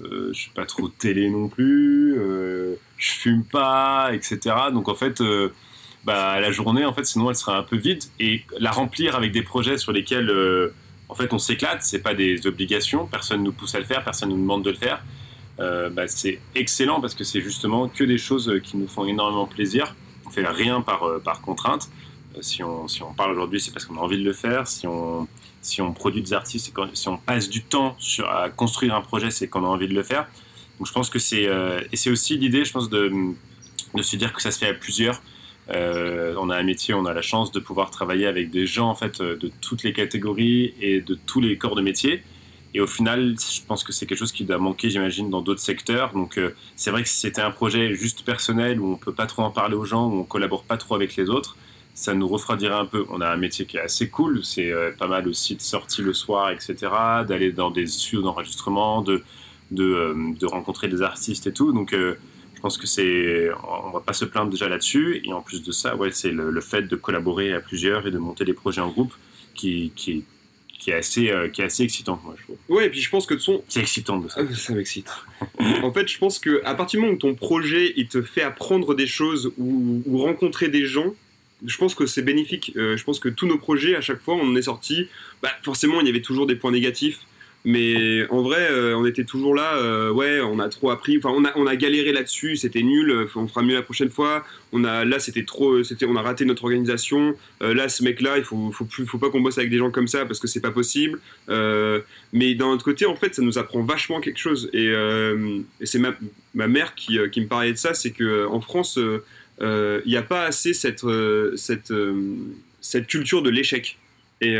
Euh, 0.00 0.30
je 0.32 0.38
suis 0.38 0.50
pas 0.50 0.64
trop 0.64 0.88
télé 0.88 1.28
non 1.28 1.48
plus, 1.48 2.18
euh, 2.18 2.76
je 2.96 3.12
fume 3.12 3.44
pas, 3.44 4.10
etc. 4.14 4.38
Donc 4.72 4.88
en 4.88 4.94
fait, 4.94 5.20
euh, 5.20 5.52
bah, 6.04 6.40
la 6.40 6.50
journée, 6.50 6.84
en 6.84 6.92
fait, 6.92 7.04
sinon 7.04 7.28
elle 7.28 7.36
serait 7.36 7.56
un 7.56 7.62
peu 7.62 7.76
vide 7.76 8.02
et 8.18 8.42
la 8.58 8.70
remplir 8.70 9.16
avec 9.16 9.32
des 9.32 9.42
projets 9.42 9.78
sur 9.78 9.92
lesquels 9.92 10.32
en 11.08 11.14
fait 11.14 11.32
on 11.32 11.38
s'éclate, 11.38 11.82
c'est 11.82 12.00
pas 12.00 12.14
des 12.14 12.46
obligations, 12.46 13.06
personne 13.06 13.42
nous 13.42 13.52
pousse 13.52 13.74
à 13.74 13.78
le 13.78 13.84
faire, 13.84 14.02
personne 14.02 14.30
nous 14.30 14.40
demande 14.40 14.64
de 14.64 14.70
le 14.70 14.76
faire. 14.76 15.04
Bah, 15.58 16.08
c'est 16.08 16.40
excellent 16.54 17.00
parce 17.00 17.14
que 17.14 17.24
c'est 17.24 17.40
justement 17.40 17.88
que 17.88 18.02
des 18.04 18.18
choses 18.18 18.52
qui 18.64 18.76
nous 18.76 18.88
font 18.88 19.04
énormément 19.04 19.46
plaisir. 19.46 19.94
On 20.26 20.30
fait 20.30 20.46
rien 20.46 20.80
par, 20.80 21.20
par 21.22 21.40
contrainte. 21.42 21.88
Si 22.40 22.64
on, 22.64 22.88
si 22.88 23.02
on 23.02 23.12
parle 23.12 23.32
aujourd'hui, 23.32 23.60
c'est 23.60 23.72
parce 23.72 23.84
qu'on 23.84 23.98
a 23.98 24.00
envie 24.00 24.18
de 24.18 24.24
le 24.24 24.32
faire. 24.32 24.66
Si 24.66 24.86
on, 24.86 25.28
si 25.62 25.80
on 25.80 25.92
produit 25.92 26.22
des 26.22 26.32
artistes, 26.32 26.72
si 26.92 27.08
on 27.08 27.16
passe 27.16 27.48
du 27.48 27.62
temps 27.62 27.96
à 28.28 28.50
construire 28.50 28.94
un 28.94 29.00
projet, 29.00 29.30
c'est 29.30 29.48
qu'on 29.48 29.64
a 29.64 29.68
envie 29.68 29.88
de 29.88 29.94
le 29.94 30.02
faire. 30.02 30.26
Donc 30.78 30.88
je 30.88 30.92
pense 30.92 31.08
que 31.08 31.18
c'est 31.18 31.46
euh, 31.46 31.80
et 31.92 31.96
c'est 31.96 32.10
aussi 32.10 32.36
l'idée, 32.36 32.64
je 32.64 32.72
pense, 32.72 32.90
de, 32.90 33.10
se 34.00 34.16
dire 34.16 34.32
que 34.32 34.42
ça 34.42 34.50
se 34.50 34.58
fait 34.58 34.68
à 34.68 34.74
plusieurs. 34.74 35.22
Euh, 35.70 36.34
on 36.38 36.50
a 36.50 36.56
un 36.56 36.64
métier, 36.64 36.92
on 36.92 37.06
a 37.06 37.14
la 37.14 37.22
chance 37.22 37.52
de 37.52 37.60
pouvoir 37.60 37.90
travailler 37.90 38.26
avec 38.26 38.50
des 38.50 38.66
gens 38.66 38.90
en 38.90 38.94
fait 38.96 39.22
de 39.22 39.50
toutes 39.60 39.84
les 39.84 39.92
catégories 39.92 40.74
et 40.80 41.00
de 41.00 41.14
tous 41.14 41.40
les 41.40 41.56
corps 41.56 41.76
de 41.76 41.82
métier. 41.82 42.22
Et 42.74 42.80
au 42.80 42.86
final, 42.86 43.34
je 43.38 43.60
pense 43.66 43.84
que 43.84 43.92
c'est 43.92 44.06
quelque 44.06 44.18
chose 44.18 44.32
qui 44.32 44.44
doit 44.44 44.58
manquer, 44.58 44.88
j'imagine, 44.88 45.28
dans 45.28 45.42
d'autres 45.42 45.60
secteurs. 45.60 46.12
Donc, 46.14 46.38
euh, 46.38 46.54
c'est 46.74 46.90
vrai 46.90 47.02
que 47.02 47.08
si 47.08 47.16
c'était 47.16 47.42
un 47.42 47.50
projet 47.50 47.94
juste 47.94 48.22
personnel 48.24 48.80
où 48.80 48.92
on 48.92 48.96
peut 48.96 49.12
pas 49.12 49.26
trop 49.26 49.42
en 49.42 49.50
parler 49.50 49.74
aux 49.74 49.84
gens, 49.84 50.08
où 50.08 50.20
on 50.20 50.24
collabore 50.24 50.64
pas 50.64 50.78
trop 50.78 50.94
avec 50.94 51.16
les 51.16 51.28
autres, 51.28 51.56
ça 51.94 52.14
nous 52.14 52.28
refroidirait 52.28 52.74
un 52.74 52.86
peu. 52.86 53.04
On 53.10 53.20
a 53.20 53.28
un 53.28 53.36
métier 53.36 53.66
qui 53.66 53.76
est 53.76 53.80
assez 53.80 54.08
cool, 54.08 54.44
c'est 54.44 54.70
euh, 54.70 54.92
pas 54.92 55.06
mal 55.06 55.28
aussi 55.28 55.56
de 55.56 55.60
sorties 55.60 56.02
le 56.02 56.14
soir, 56.14 56.50
etc., 56.50 56.74
d'aller 57.26 57.52
dans 57.52 57.70
des 57.70 57.86
studios 57.86 58.22
d'enregistrement, 58.22 59.02
de, 59.02 59.22
de, 59.70 59.84
euh, 59.84 60.14
de, 60.38 60.46
rencontrer 60.46 60.88
des 60.88 61.02
artistes 61.02 61.46
et 61.46 61.52
tout. 61.52 61.72
Donc, 61.72 61.92
euh, 61.92 62.14
je 62.54 62.60
pense 62.60 62.78
que 62.78 62.86
c'est, 62.86 63.50
on 63.86 63.90
va 63.90 64.00
pas 64.00 64.12
se 64.12 64.24
plaindre 64.24 64.50
déjà 64.50 64.68
là-dessus. 64.68 65.20
Et 65.24 65.32
en 65.32 65.42
plus 65.42 65.62
de 65.62 65.72
ça, 65.72 65.96
ouais, 65.96 66.10
c'est 66.12 66.30
le, 66.30 66.60
fait 66.60 66.82
de 66.82 66.96
collaborer 66.96 67.52
à 67.52 67.60
plusieurs 67.60 68.06
et 68.06 68.10
de 68.10 68.18
monter 68.18 68.44
des 68.44 68.54
projets 68.54 68.80
en 68.80 68.88
groupe 68.88 69.12
qui, 69.54 69.92
qui, 69.96 70.24
qui 70.78 70.90
est 70.90 70.94
assez, 70.94 71.32
qui 71.52 71.60
est 71.60 71.64
assez 71.64 71.82
excitant, 71.82 72.20
moi, 72.24 72.36
je 72.38 72.44
trouve. 72.44 72.56
Ouais, 72.68 72.86
et 72.86 72.90
puis 72.90 73.00
je 73.00 73.10
pense 73.10 73.26
que 73.26 73.34
de 73.34 73.40
son. 73.40 73.62
C'est 73.68 73.80
excitant 73.80 74.18
de 74.18 74.28
ça. 74.28 74.40
Ah, 74.40 74.54
ça 74.54 74.74
m'excite. 74.74 75.10
en 75.82 75.92
fait, 75.92 76.06
je 76.06 76.18
pense 76.18 76.38
que 76.38 76.62
à 76.64 76.74
partir 76.74 77.00
du 77.00 77.06
moment 77.06 77.16
où 77.16 77.20
ton 77.20 77.34
projet 77.34 77.92
il 77.96 78.06
te 78.06 78.22
fait 78.22 78.42
apprendre 78.42 78.94
des 78.94 79.08
choses 79.08 79.52
ou, 79.58 80.02
ou 80.06 80.18
rencontrer 80.22 80.68
des 80.68 80.86
gens, 80.86 81.14
je 81.64 81.76
pense 81.76 81.94
que 81.94 82.06
c'est 82.06 82.22
bénéfique. 82.22 82.72
Euh, 82.76 82.96
je 82.96 83.04
pense 83.04 83.20
que 83.20 83.28
tous 83.28 83.46
nos 83.46 83.58
projets, 83.58 83.96
à 83.96 84.00
chaque 84.00 84.20
fois, 84.20 84.34
on 84.34 84.48
en 84.48 84.56
est 84.56 84.62
sorti. 84.62 85.08
Bah, 85.42 85.50
forcément, 85.62 86.00
il 86.00 86.06
y 86.06 86.10
avait 86.10 86.22
toujours 86.22 86.46
des 86.46 86.56
points 86.56 86.72
négatifs. 86.72 87.20
Mais 87.64 88.26
en 88.30 88.42
vrai, 88.42 88.66
euh, 88.72 88.96
on 88.96 89.06
était 89.06 89.22
toujours 89.22 89.54
là. 89.54 89.76
Euh, 89.76 90.10
ouais, 90.10 90.40
on 90.40 90.58
a 90.58 90.68
trop 90.68 90.90
appris. 90.90 91.16
Enfin, 91.18 91.30
on 91.54 91.66
a, 91.66 91.76
galéré 91.76 92.12
là-dessus. 92.12 92.56
C'était 92.56 92.82
nul. 92.82 93.28
On 93.36 93.46
fera 93.46 93.62
mieux 93.62 93.74
la 93.74 93.82
prochaine 93.82 94.10
fois. 94.10 94.44
On 94.72 94.82
a, 94.82 95.04
là, 95.04 95.20
c'était 95.20 95.44
trop. 95.44 95.84
C'était, 95.84 96.04
on 96.04 96.16
a 96.16 96.22
raté 96.22 96.44
notre 96.44 96.64
organisation. 96.64 97.36
là, 97.60 97.88
ce 97.88 98.02
mec-là, 98.02 98.38
il 98.38 98.42
faut, 98.42 98.72
faut 98.72 99.18
pas 99.18 99.30
qu'on 99.30 99.40
bosse 99.40 99.58
avec 99.58 99.70
des 99.70 99.78
gens 99.78 99.92
comme 99.92 100.08
ça 100.08 100.26
parce 100.26 100.40
que 100.40 100.48
c'est 100.48 100.60
pas 100.60 100.72
possible. 100.72 101.20
mais 101.48 102.56
d'un 102.56 102.66
autre 102.66 102.84
côté, 102.84 103.06
en 103.06 103.14
fait, 103.14 103.36
ça 103.36 103.42
nous 103.42 103.58
apprend 103.58 103.84
vachement 103.84 104.20
quelque 104.20 104.40
chose. 104.40 104.68
Et, 104.72 104.92
c'est 105.84 106.00
ma, 106.00 106.66
mère 106.66 106.96
qui, 106.96 107.16
qui, 107.30 107.42
me 107.42 107.46
parlait 107.46 107.72
de 107.72 107.78
ça. 107.78 107.94
C'est 107.94 108.10
que 108.10 108.44
en 108.46 108.60
France 108.60 108.98
il 109.62 109.68
euh, 109.68 110.00
n'y 110.06 110.16
a 110.16 110.22
pas 110.22 110.44
assez 110.44 110.74
cette, 110.74 111.04
euh, 111.04 111.54
cette, 111.56 111.92
euh, 111.92 112.34
cette 112.80 113.06
culture 113.06 113.42
de 113.42 113.50
l'échec. 113.50 113.98
Et 114.44 114.56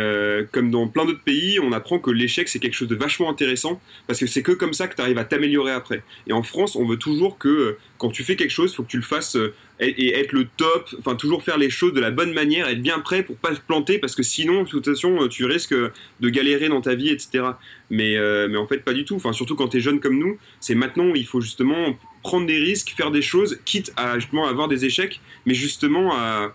comme 0.52 0.70
dans 0.70 0.86
plein 0.86 1.04
d'autres 1.04 1.24
pays, 1.24 1.58
on 1.58 1.72
apprend 1.72 1.98
que 1.98 2.12
l'échec 2.12 2.48
c'est 2.48 2.60
quelque 2.60 2.74
chose 2.74 2.86
de 2.86 2.94
vachement 2.94 3.28
intéressant 3.28 3.80
parce 4.06 4.20
que 4.20 4.28
c'est 4.28 4.44
que 4.44 4.52
comme 4.52 4.74
ça 4.74 4.86
que 4.86 4.94
tu 4.94 5.02
arrives 5.02 5.18
à 5.18 5.24
t'améliorer 5.24 5.72
après. 5.72 6.04
Et 6.28 6.32
en 6.32 6.44
France, 6.44 6.76
on 6.76 6.86
veut 6.86 6.98
toujours 6.98 7.36
que 7.36 7.76
quand 7.98 8.10
tu 8.10 8.22
fais 8.22 8.36
quelque 8.36 8.52
chose, 8.52 8.70
il 8.70 8.76
faut 8.76 8.84
que 8.84 8.90
tu 8.92 8.98
le 8.98 9.02
fasses 9.02 9.36
et, 9.80 10.16
être 10.16 10.30
le 10.30 10.46
top, 10.56 10.88
enfin 11.00 11.16
toujours 11.16 11.42
faire 11.42 11.58
les 11.58 11.68
choses 11.68 11.94
de 11.94 12.00
la 12.00 12.12
bonne 12.12 12.32
manière, 12.32 12.68
être 12.68 12.80
bien 12.80 13.00
prêt 13.00 13.24
pour 13.24 13.34
pas 13.34 13.56
se 13.56 13.60
planter 13.60 13.98
parce 13.98 14.14
que 14.14 14.22
sinon, 14.22 14.62
de 14.62 14.68
toute 14.68 14.84
façon, 14.84 15.26
tu 15.26 15.46
risques 15.46 15.74
de 15.74 16.28
galérer 16.28 16.68
dans 16.68 16.80
ta 16.80 16.94
vie, 16.94 17.08
etc. 17.08 17.42
Mais, 17.90 18.16
mais 18.48 18.58
en 18.58 18.68
fait, 18.68 18.84
pas 18.84 18.92
du 18.92 19.04
tout. 19.04 19.16
Enfin, 19.16 19.32
surtout 19.32 19.56
quand 19.56 19.66
tu 19.66 19.78
es 19.78 19.80
jeune 19.80 19.98
comme 19.98 20.16
nous, 20.16 20.38
c'est 20.60 20.76
maintenant 20.76 21.12
il 21.12 21.26
faut 21.26 21.40
justement 21.40 21.98
prendre 22.22 22.46
des 22.46 22.58
risques, 22.58 22.94
faire 22.96 23.10
des 23.10 23.22
choses, 23.22 23.58
quitte 23.64 23.92
à 23.96 24.12
avoir 24.48 24.68
des 24.68 24.84
échecs, 24.84 25.20
mais 25.46 25.54
justement 25.54 26.14
à, 26.14 26.52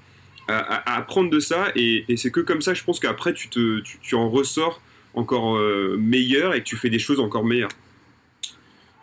apprendre 0.47 1.29
de 1.29 1.39
ça. 1.39 1.67
Et, 1.75 2.05
c'est 2.15 2.31
que 2.31 2.39
comme 2.39 2.61
ça, 2.61 2.73
je 2.73 2.83
pense 2.83 2.99
qu'après, 2.99 3.33
tu, 3.33 3.83
en 4.13 4.29
ressors 4.29 4.81
encore 5.13 5.57
euh, 5.57 5.97
meilleur 5.99 6.53
et 6.53 6.59
que 6.59 6.65
tu 6.65 6.77
fais 6.77 6.89
des 6.89 6.99
choses 6.99 7.19
encore 7.19 7.43
meilleures. 7.43 7.71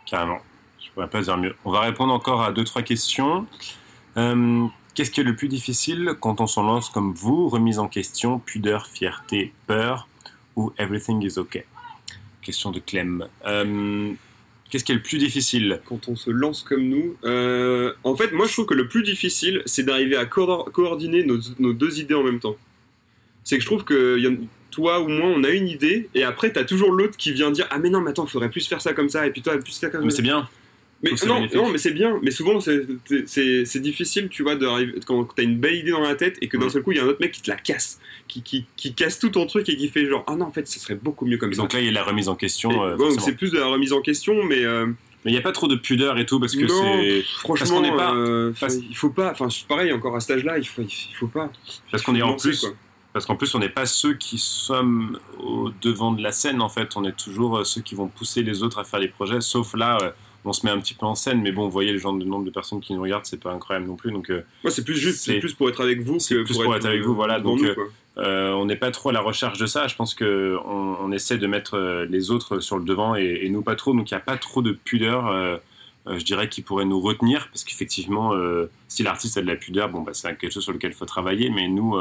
Carrément. 0.05 0.39
Je 0.83 0.89
pourrais 0.91 1.09
pas 1.09 1.21
dire 1.21 1.37
mieux. 1.37 1.55
On 1.65 1.71
va 1.71 1.81
répondre 1.81 2.13
encore 2.13 2.41
à 2.41 2.51
deux, 2.51 2.63
trois 2.63 2.81
questions. 2.81 3.45
Euh, 4.17 4.67
Qu'est-ce 4.95 5.11
qui 5.11 5.19
est 5.19 5.25
le 5.25 5.35
plus 5.35 5.49
difficile 5.49 6.13
quand 6.21 6.39
on 6.39 6.47
s'en 6.47 6.63
lance 6.63 6.89
comme 6.89 7.13
vous 7.13 7.49
Remise 7.49 7.79
en 7.79 7.89
question, 7.89 8.39
pudeur, 8.39 8.87
fierté, 8.87 9.51
peur 9.67 10.07
ou 10.55 10.71
everything 10.77 11.21
is 11.21 11.37
okay? 11.37 11.65
Question 12.41 12.71
de 12.71 12.79
Clem. 12.79 13.27
Euh, 13.45 14.13
Qu'est-ce 14.75 14.83
qui 14.83 14.91
est 14.91 14.95
le 14.95 15.01
plus 15.01 15.19
difficile 15.19 15.79
Quand 15.85 16.09
on 16.09 16.17
se 16.17 16.29
lance 16.29 16.61
comme 16.61 16.83
nous, 16.89 17.15
euh, 17.23 17.93
en 18.03 18.13
fait, 18.17 18.33
moi 18.33 18.45
je 18.45 18.51
trouve 18.51 18.65
que 18.65 18.73
le 18.73 18.89
plus 18.89 19.03
difficile, 19.03 19.61
c'est 19.65 19.83
d'arriver 19.83 20.17
à 20.17 20.25
co- 20.25 20.65
coordonner 20.65 21.23
nos, 21.23 21.37
nos 21.59 21.71
deux 21.71 22.01
idées 22.01 22.13
en 22.13 22.23
même 22.23 22.41
temps. 22.41 22.57
C'est 23.45 23.55
que 23.55 23.61
je 23.61 23.67
trouve 23.67 23.85
que 23.85 24.19
y 24.19 24.37
toi 24.71 24.99
ou 24.99 25.07
moi, 25.07 25.27
on 25.33 25.45
a 25.45 25.49
une 25.51 25.69
idée, 25.69 26.09
et 26.13 26.23
après, 26.25 26.51
t'as 26.51 26.65
toujours 26.65 26.91
l'autre 26.91 27.15
qui 27.15 27.31
vient 27.31 27.51
dire 27.51 27.67
Ah, 27.69 27.79
mais 27.79 27.89
non, 27.89 28.01
mais 28.01 28.09
attends, 28.09 28.25
faudrait 28.25 28.49
plus 28.49 28.67
faire 28.67 28.81
ça 28.81 28.91
comme 28.91 29.07
ça, 29.07 29.25
et 29.25 29.29
puis 29.31 29.41
toi, 29.41 29.57
plus 29.57 29.77
faire 29.79 29.89
comme 29.89 30.03
Mais 30.03 30.09
ça. 30.09 30.17
c'est 30.17 30.21
bien. 30.23 30.49
Mais 31.03 31.11
non, 31.27 31.45
non, 31.53 31.69
mais 31.69 31.77
c'est 31.77 31.91
bien. 31.91 32.19
Mais 32.23 32.31
souvent, 32.31 32.59
c'est- 32.59 33.79
difficile, 33.79 34.29
tu 34.29 34.43
vois, 34.43 34.55
quand 35.05 35.27
t'as 35.35 35.43
une 35.43 35.57
belle 35.57 35.75
idée 35.75 35.91
dans 35.91 35.99
la 36.01 36.15
tête 36.15 36.37
et 36.41 36.47
que 36.47 36.57
d'un 36.57 36.69
seul 36.69 36.81
coup, 36.83 36.91
il 36.93 36.97
y 36.97 37.01
a 37.01 37.03
un 37.03 37.07
autre 37.07 37.19
mec 37.21 37.31
qui 37.31 37.41
te 37.41 37.51
la 37.51 37.57
casse, 37.57 37.99
qui, 38.27 38.41
qui, 38.41 38.65
qui 38.75 38.93
casse 38.93 39.19
tout 39.19 39.29
ton 39.29 39.45
truc 39.45 39.67
et 39.69 39.75
qui 39.75 39.89
fait 39.89 40.07
genre 40.07 40.23
Ah 40.27 40.35
non, 40.35 40.45
en 40.45 40.51
fait, 40.51 40.67
ça 40.67 40.79
serait 40.79 40.95
beaucoup 40.95 41.25
mieux 41.25 41.37
comme 41.37 41.51
Et 41.51 41.55
ça. 41.55 41.61
donc 41.61 41.73
là, 41.73 41.79
il 41.79 41.85
y 41.85 41.89
a 41.89 41.91
la 41.91 42.03
remise 42.03 42.29
en 42.29 42.35
question. 42.35 42.83
Euh, 42.83 42.95
ouais, 42.95 43.11
c'est 43.19 43.35
plus 43.35 43.51
de 43.51 43.59
la 43.59 43.67
remise 43.67 43.93
en 43.93 44.01
question, 44.01 44.43
mais 44.43 44.63
euh, 44.63 44.85
Mais 45.25 45.31
il 45.31 45.33
n'y 45.33 45.37
a 45.37 45.41
pas 45.41 45.51
trop 45.51 45.67
de 45.67 45.75
pudeur 45.75 46.17
et 46.17 46.25
tout 46.25 46.39
parce 46.39 46.55
que 46.55 46.67
c'est. 46.67 47.21
franchement, 47.39 47.81
pas- 47.95 48.13
euh, 48.15 48.51
parce- 48.59 48.75
il 48.77 48.95
faut 48.95 49.09
pas. 49.09 49.31
Enfin, 49.31 49.49
c'est 49.49 49.67
pareil, 49.67 49.91
encore 49.91 50.15
à 50.15 50.19
cet 50.21 50.37
âge-là, 50.37 50.57
il 50.57 50.65
faut, 50.67 50.81
il 50.81 51.15
faut 51.15 51.27
pas. 51.27 51.51
Parce 51.91 52.03
qu'on 52.03 52.15
est 52.15 52.21
en 52.21 52.35
plus. 52.35 52.61
quoi. 52.61 52.69
Parce 53.13 53.25
qu'en 53.25 53.35
plus, 53.37 53.53
on 53.55 53.59
n'est 53.59 53.69
pas 53.69 53.85
ceux 53.85 54.13
qui 54.15 54.37
sommes 54.37 55.19
au 55.39 55.69
devant 55.81 56.11
de 56.11 56.21
la 56.21 56.33
scène, 56.33 56.61
en 56.61 56.67
fait. 56.67 56.89
On 56.97 57.05
est 57.05 57.15
toujours 57.15 57.59
euh, 57.59 57.63
ceux 57.63 57.79
qui 57.81 57.95
vont 57.95 58.07
pousser 58.07 58.43
les 58.43 58.61
autres 58.61 58.77
à 58.79 58.83
faire 58.83 58.99
les 58.99 59.07
projets. 59.07 59.39
Sauf 59.39 59.73
là, 59.75 59.97
on 60.45 60.53
se 60.53 60.65
met 60.65 60.71
un 60.71 60.79
petit 60.79 60.93
peu 60.93 61.05
en 61.05 61.15
scène. 61.15 61.41
Mais 61.41 61.51
bon, 61.51 61.63
vous 61.65 61.71
voyez 61.71 61.91
le 61.91 61.97
genre 61.97 62.13
de 62.13 62.23
nombre 62.23 62.45
de 62.45 62.51
personnes 62.51 62.79
qui 62.81 62.93
nous 62.93 63.01
regardent, 63.01 63.25
c'est 63.25 63.39
pas 63.41 63.51
incroyable 63.51 63.87
non 63.87 63.95
plus. 63.95 64.11
Donc, 64.11 64.29
euh, 64.29 64.43
Moi, 64.63 64.71
c'est 64.71 64.83
plus 64.83 64.95
juste, 64.97 65.19
C'est- 65.25 65.39
plus 65.39 65.53
pour 65.53 65.69
être 65.69 65.81
avec 65.81 66.01
vous 66.01 66.19
c'est 66.19 66.35
que 66.35 66.43
plus 66.43 66.57
pour 66.57 66.75
être 66.75 66.85
avec 66.85 67.01
vous, 67.01 67.15
voilà, 67.15 67.39
donc, 67.39 67.61
nous, 67.61 67.67
euh, 67.67 67.75
euh, 68.17 68.51
on 68.53 68.65
n'est 68.65 68.75
pas 68.75 68.91
trop 68.91 69.09
à 69.09 69.13
la 69.13 69.21
recherche 69.21 69.57
de 69.57 69.65
ça. 69.65 69.87
Je 69.87 69.95
pense 69.95 70.13
que 70.15 70.57
on, 70.65 70.97
on 71.01 71.11
essaie 71.11 71.37
de 71.37 71.47
mettre 71.47 72.05
les 72.09 72.31
autres 72.31 72.59
sur 72.59 72.77
le 72.77 72.85
devant 72.85 73.15
et, 73.15 73.39
et 73.43 73.49
nous 73.49 73.61
pas 73.61 73.75
trop. 73.75 73.93
Donc, 73.93 74.09
il 74.11 74.13
n'y 74.13 74.17
a 74.17 74.21
pas 74.21 74.37
trop 74.37 74.61
de 74.61 74.71
pudeur. 74.71 75.27
euh, 75.27 75.57
je 76.07 76.23
dirais 76.23 76.47
qui 76.49 76.61
pourrait 76.61 76.85
nous 76.85 76.99
retenir 77.01 77.47
parce 77.49 77.63
qu'effectivement 77.63 78.31
si 78.87 79.01
l'artiste 79.01 79.37
a 79.39 79.41
de 79.41 79.47
la 79.47 79.55
pudeur 79.55 79.89
bon 79.89 80.01
bah 80.01 80.11
c'est 80.13 80.37
quelque 80.37 80.53
chose 80.53 80.61
sur 80.63 80.71
lequel 80.71 80.91
il 80.91 80.95
faut 80.95 81.07
travailler 81.07 81.49
mais 81.49 81.67
nous 81.67 81.95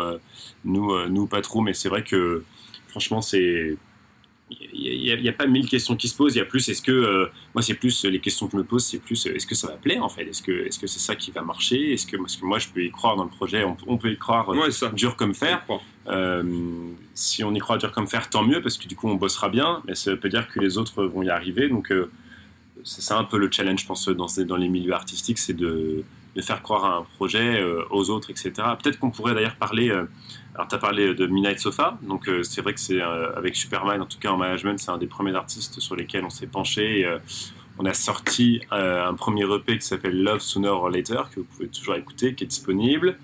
nous 0.67 1.09
nous 1.09 1.27
pas 1.27 1.41
trop 1.41 1.63
mais 1.63 1.73
c'est 1.73 1.89
vrai 1.89 2.05
que 2.05 2.45
franchement 2.89 3.23
c'est 3.23 3.79
il 4.51 5.21
n'y 5.23 5.29
a, 5.29 5.33
pas 5.33 5.47
mille 5.47 5.69
questions 5.69 5.97
qui 5.97 6.07
se 6.09 6.15
posent. 6.17 6.35
Il 6.35 6.39
y 6.39 6.43
a 6.43 6.45
plus 6.45 6.69
est-ce 6.69 6.83
que 6.83 6.93
euh, 6.93 7.27
moi 7.55 7.63
c'est 7.63 7.75
plus 7.75 8.05
les 8.05 8.21
questions 8.21 8.47
que 8.47 8.53
je 8.53 8.57
me 8.59 8.65
pose 8.65 8.85
c'est 8.85 8.99
plus 8.99 9.25
est-ce 9.27 9.47
que 9.47 9.55
ça 9.55 9.69
va 9.69 9.75
plaire 9.75 10.05
en 10.05 10.09
fait? 10.09 10.25
Est-ce 10.25 10.43
que 10.43 10.53
est-ce 10.67 10.79
que 10.79 10.87
c'est 10.87 10.99
ça 10.99 11.17
qui 11.17 11.31
va 11.31 11.43
marcher? 11.43 11.93
Est-ce 11.95 12.07
que 12.07 12.17
parce 12.17 12.37
que 12.37 12.45
moi 12.45 12.59
je 12.59 12.69
peux 12.69 12.83
y 12.85 12.91
croire 12.91 13.17
dans 13.17 13.25
le 13.25 13.31
projet. 13.31 13.65
On, 13.65 13.75
peut- 13.75 13.85
on 13.87 13.97
peut 13.97 14.11
y 14.13 14.19
croire 14.19 14.49
euh, 14.51 14.57
Ouais, 14.57 14.71
c'est 14.71 14.87
ça. 14.87 14.91
dur 14.91 15.17
comme 15.17 15.35
fer. 15.35 15.65
Euh, 16.09 16.43
si 17.15 17.43
on 17.43 17.55
y 17.55 17.59
croit 17.59 17.79
dur 17.79 17.91
comme 17.93 18.07
fer, 18.07 18.29
tant 18.29 18.43
mieux, 18.45 18.61
parce 18.61 18.77
que 18.77 18.87
du 18.87 18.97
coup 18.97 19.09
on 19.09 19.15
bossera 19.15 19.49
bien, 19.49 19.83
mais 19.87 19.95
ça 19.95 20.15
veut 20.15 20.29
dire 20.29 20.47
que 20.49 20.61
les 20.61 20.77
autres 20.77 21.05
vont 21.05 21.23
y 21.23 21.31
arriver. 21.31 21.69
Donc 21.69 21.93
c'est 22.85 23.01
ça 23.03 23.19
un 23.19 23.25
peu 23.25 23.39
le 23.39 23.51
challenge, 23.51 23.81
je 23.81 23.87
pense, 23.87 24.07
dans 24.09 24.57
les 24.57 24.69
milieux 24.69 24.93
artistiques, 24.93 25.39
c'est 25.39 25.55
de, 25.55 26.05
de 26.35 26.43
faire 26.43 26.63
croire 26.63 26.85
à 26.85 26.97
un 26.97 27.03
projet 27.17 27.61
euh, 27.61 27.85
aux 27.91 28.11
autres, 28.11 28.31
etc. 28.31 28.53
Peut-être 28.83 28.99
qu'on 28.99 29.11
pourrait 29.11 29.35
d'ailleurs 29.35 29.57
parler, 29.57 29.91
euh, 29.91 30.05
alors 30.55 30.69
tu 30.69 30.75
as 30.75 30.79
parlé 30.79 31.15
de 31.15 31.27
Midnight 31.27 31.61
Sofa, 31.61 31.99
donc 32.03 32.29
euh, 32.29 32.43
c'est 32.43 32.61
vrai 32.61 32.75
que 32.75 32.81
c'est 32.81 33.01
avec 33.01 33.55
Superman, 33.55 34.03
en 34.03 34.07
tout 34.07 34.19
cas 34.19 34.31
en 34.31 34.37
management, 34.37 34.79
c'est 34.79 34.91
un 34.91 34.99
des 34.99 35.07
premiers 35.07 35.35
artistes 35.35 35.81
sur 35.81 35.97
lesquels 35.97 36.25
on 36.25 36.31
s'est 36.31 36.47
penché. 36.47 37.07
on 37.79 37.85
a 37.87 37.95
sorti 37.95 38.61
un 38.71 39.15
premier 39.15 39.45
EP 39.45 39.79
qui 39.79 39.87
s'appelle 39.87 40.23
Love 40.23 40.41
Sooner 40.41 40.69
or 40.69 40.91
Later, 40.91 41.23
que 41.31 41.41
vous 41.41 41.47
pouvez 41.47 41.69
toujours 41.69 41.95
écouter, 41.95 42.35
qui 42.35 42.45
est 42.45 42.49
disponible. 42.49 43.19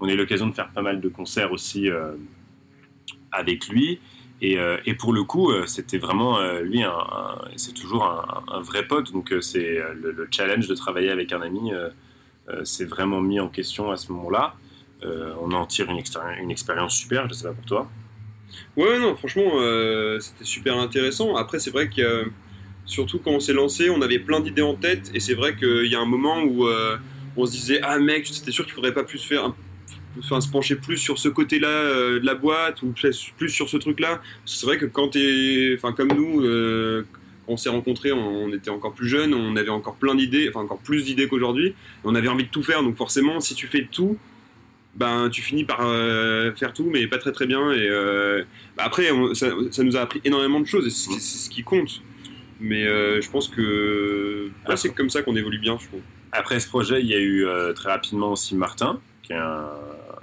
On 0.00 0.08
a 0.08 0.12
eu 0.12 0.16
l'occasion 0.16 0.46
de 0.48 0.52
faire 0.52 0.70
pas 0.70 0.82
mal 0.82 1.00
de 1.00 1.08
concerts 1.08 1.52
aussi 1.52 1.88
avec 3.30 3.68
lui. 3.68 4.00
Et, 4.40 4.58
pour 4.98 5.12
le 5.12 5.22
coup, 5.22 5.52
c'était 5.66 5.98
vraiment 5.98 6.40
lui, 6.62 6.82
c'est 7.56 7.74
toujours 7.74 8.04
un, 8.48 8.60
vrai 8.60 8.86
pote. 8.86 9.12
Donc 9.12 9.32
c'est 9.40 9.80
le, 9.94 10.10
le 10.10 10.28
challenge 10.30 10.66
de 10.66 10.74
travailler 10.74 11.10
avec 11.10 11.32
un 11.32 11.40
ami, 11.40 11.70
c'est 12.64 12.84
vraiment 12.84 13.20
mis 13.20 13.40
en 13.40 13.48
question 13.48 13.90
à 13.90 13.96
ce 13.96 14.12
moment-là. 14.12 14.54
Euh, 15.04 15.34
on 15.40 15.50
en 15.52 15.66
tire 15.66 15.90
une, 15.90 15.98
expéri- 15.98 16.40
une 16.40 16.50
expérience 16.50 16.94
super. 16.96 17.28
Je 17.28 17.34
sais 17.34 17.44
pas 17.44 17.54
pour 17.54 17.64
toi. 17.64 17.90
Ouais, 18.76 18.98
non, 18.98 19.16
franchement, 19.16 19.52
euh, 19.56 20.20
c'était 20.20 20.44
super 20.44 20.76
intéressant. 20.76 21.36
Après, 21.36 21.58
c'est 21.58 21.70
vrai 21.70 21.88
que 21.88 22.02
euh, 22.02 22.24
surtout 22.84 23.18
quand 23.18 23.32
on 23.32 23.40
s'est 23.40 23.52
lancé, 23.52 23.90
on 23.90 24.02
avait 24.02 24.18
plein 24.18 24.40
d'idées 24.40 24.62
en 24.62 24.74
tête, 24.74 25.10
et 25.14 25.20
c'est 25.20 25.34
vrai 25.34 25.56
qu'il 25.56 25.86
y 25.86 25.94
a 25.94 26.00
un 26.00 26.06
moment 26.06 26.42
où 26.42 26.66
euh, 26.66 26.96
on 27.36 27.46
se 27.46 27.52
disait 27.52 27.80
Ah 27.82 27.98
mec, 27.98 28.26
c'était 28.26 28.52
sûr 28.52 28.64
qu'il 28.64 28.74
faudrait 28.74 28.94
pas 28.94 29.04
plus 29.04 29.22
faire, 29.24 29.52
enfin, 30.18 30.40
se 30.40 30.48
pencher 30.50 30.76
plus 30.76 30.98
sur 30.98 31.18
ce 31.18 31.28
côté-là 31.28 31.68
euh, 31.68 32.20
de 32.20 32.26
la 32.26 32.34
boîte 32.34 32.82
ou 32.82 32.94
plus 33.36 33.48
sur 33.48 33.68
ce 33.68 33.76
truc-là? 33.76 34.20
C'est 34.44 34.66
vrai 34.66 34.78
que 34.78 34.86
quand 34.86 35.08
t'es, 35.08 35.74
enfin 35.76 35.92
comme 35.92 36.12
nous, 36.12 36.42
euh, 36.44 37.06
on 37.48 37.56
s'est 37.56 37.68
rencontrés, 37.68 38.12
on, 38.12 38.52
était 38.52 38.70
encore 38.70 38.92
plus 38.92 39.08
jeunes, 39.08 39.34
on 39.34 39.56
avait 39.56 39.70
encore 39.70 39.96
plein 39.96 40.14
d'idées, 40.14 40.48
enfin 40.48 40.60
encore 40.60 40.78
plus 40.78 41.04
d'idées 41.04 41.28
qu'aujourd'hui. 41.28 41.74
On 42.04 42.14
avait 42.14 42.28
envie 42.28 42.44
de 42.44 42.48
tout 42.50 42.62
faire, 42.62 42.82
donc 42.82 42.96
forcément, 42.96 43.40
si 43.40 43.54
tu 43.54 43.66
fais 43.66 43.86
tout, 43.90 44.16
ben 44.94 45.28
tu 45.30 45.42
finis 45.42 45.64
par 45.64 45.80
euh, 45.82 46.52
faire 46.54 46.72
tout, 46.72 46.88
mais 46.92 47.06
pas 47.06 47.18
très 47.18 47.32
très 47.32 47.46
bien. 47.46 47.72
Et 47.72 47.88
euh, 47.88 48.44
bah, 48.76 48.84
après, 48.86 49.10
on- 49.10 49.34
ça, 49.34 49.48
ça 49.70 49.82
nous 49.82 49.96
a 49.96 50.00
appris 50.00 50.20
énormément 50.24 50.60
de 50.60 50.66
choses, 50.66 50.86
et 50.86 50.90
c'est 50.90 51.20
ce 51.20 51.50
qui 51.50 51.62
compte. 51.62 52.02
Mais 52.60 52.86
euh, 52.86 53.20
je 53.20 53.28
pense 53.30 53.48
que 53.48 54.50
c'est 54.76 54.94
comme 54.94 55.10
ça 55.10 55.22
qu'on 55.22 55.34
évolue 55.34 55.58
bien, 55.58 55.78
je 55.80 55.88
trouve. 55.88 56.00
Après 56.30 56.60
ce 56.60 56.68
projet, 56.68 57.00
il 57.00 57.06
y 57.08 57.14
a 57.14 57.20
eu 57.20 57.46
très 57.74 57.90
rapidement 57.90 58.32
aussi 58.32 58.54
Martin, 58.54 59.00
qui 59.22 59.32
est 59.32 59.36
un 59.36 59.68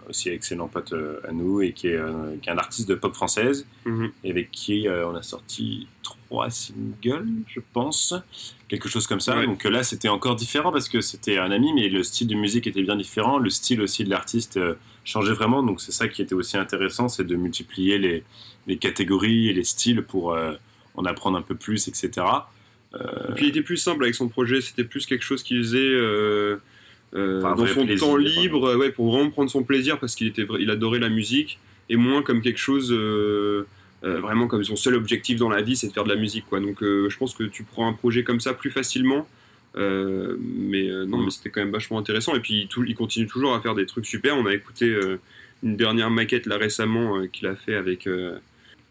aussi 0.09 0.29
excellent 0.29 0.67
pote 0.67 0.93
euh, 0.93 1.19
à 1.27 1.31
nous 1.31 1.61
et 1.61 1.71
qui 1.71 1.87
est, 1.87 1.95
euh, 1.95 2.35
qui 2.41 2.49
est 2.49 2.51
un 2.51 2.57
artiste 2.57 2.89
de 2.89 2.95
pop 2.95 3.13
française. 3.13 3.65
Mhm. 3.85 4.11
et 4.23 4.31
avec 4.31 4.51
qui 4.51 4.87
euh, 4.87 5.07
on 5.07 5.15
a 5.15 5.21
sorti 5.21 5.87
trois 6.03 6.49
singles, 6.49 7.27
je 7.47 7.59
pense, 7.73 8.13
quelque 8.67 8.89
chose 8.89 9.07
comme 9.07 9.19
ça. 9.19 9.37
Ouais. 9.37 9.45
Donc 9.45 9.63
là, 9.63 9.83
c'était 9.83 10.09
encore 10.09 10.35
différent 10.35 10.71
parce 10.71 10.89
que 10.89 11.01
c'était 11.01 11.37
un 11.37 11.51
ami, 11.51 11.73
mais 11.73 11.89
le 11.89 12.03
style 12.03 12.27
de 12.27 12.35
musique 12.35 12.67
était 12.67 12.81
bien 12.81 12.95
différent, 12.95 13.37
le 13.37 13.49
style 13.49 13.81
aussi 13.81 14.03
de 14.03 14.09
l'artiste 14.09 14.59
changeait 15.05 15.33
vraiment. 15.33 15.63
Donc 15.63 15.81
c'est 15.81 15.91
ça 15.91 16.07
qui 16.07 16.21
était 16.21 16.35
aussi 16.35 16.57
intéressant, 16.57 17.07
c'est 17.07 17.23
de 17.23 17.35
multiplier 17.35 17.97
les, 17.97 18.23
les 18.67 18.77
catégories 18.77 19.49
et 19.49 19.53
les 19.53 19.63
styles 19.63 20.03
pour 20.03 20.37
en 20.95 21.05
apprendre 21.05 21.37
un 21.37 21.41
peu 21.41 21.55
plus, 21.55 21.87
etc. 21.87 22.25
Et 22.93 23.33
puis 23.35 23.45
il 23.45 23.49
était 23.49 23.61
plus 23.61 23.77
simple 23.77 24.03
avec 24.03 24.15
son 24.15 24.27
projet, 24.27 24.61
c'était 24.61 24.83
plus 24.83 25.05
quelque 25.05 25.23
chose 25.23 25.43
qu'il 25.43 25.57
faisait 25.59 25.95
euh, 27.15 27.39
Enfin, 27.39 27.55
dans 27.55 27.65
son 27.65 27.85
plaisir, 27.85 28.07
temps 28.07 28.15
libre, 28.17 28.65
euh, 28.65 28.77
ouais, 28.77 28.91
pour 28.91 29.11
vraiment 29.11 29.29
prendre 29.31 29.49
son 29.49 29.63
plaisir 29.63 29.99
parce 29.99 30.15
qu'il 30.15 30.27
était, 30.27 30.45
il 30.59 30.69
adorait 30.69 30.99
la 30.99 31.09
musique 31.09 31.59
et 31.89 31.95
moins 31.95 32.21
comme 32.21 32.41
quelque 32.41 32.59
chose 32.59 32.91
euh, 32.91 33.65
euh, 34.03 34.19
vraiment 34.19 34.47
comme 34.47 34.63
son 34.63 34.75
seul 34.75 34.95
objectif 34.95 35.39
dans 35.39 35.49
la 35.49 35.61
vie, 35.61 35.75
c'est 35.75 35.87
de 35.87 35.93
faire 35.93 36.03
de 36.03 36.09
la 36.09 36.15
musique, 36.15 36.45
quoi. 36.47 36.59
Donc 36.59 36.77
je 36.81 37.17
pense 37.17 37.33
que 37.33 37.43
tu 37.43 37.63
prends 37.63 37.87
un 37.87 37.93
projet 37.93 38.23
comme 38.23 38.39
ça 38.39 38.53
plus 38.53 38.69
facilement. 38.71 39.27
mais 39.75 40.87
non, 41.07 41.17
Mm. 41.17 41.25
mais 41.25 41.31
c'était 41.31 41.49
quand 41.49 41.61
même 41.61 41.71
vachement 41.71 41.97
intéressant. 41.97 42.35
Et 42.35 42.39
puis 42.39 42.69
il, 42.85 42.95
continue 42.95 43.27
toujours 43.27 43.53
à 43.55 43.61
faire 43.61 43.75
des 43.75 43.85
trucs 43.85 44.05
super. 44.05 44.37
On 44.37 44.45
a 44.45 44.53
écouté 44.53 44.95
une 45.63 45.75
dernière 45.75 46.09
maquette 46.11 46.45
là 46.45 46.57
récemment 46.57 47.27
qu'il 47.27 47.47
a 47.47 47.55
fait 47.55 47.75
avec 47.75 48.07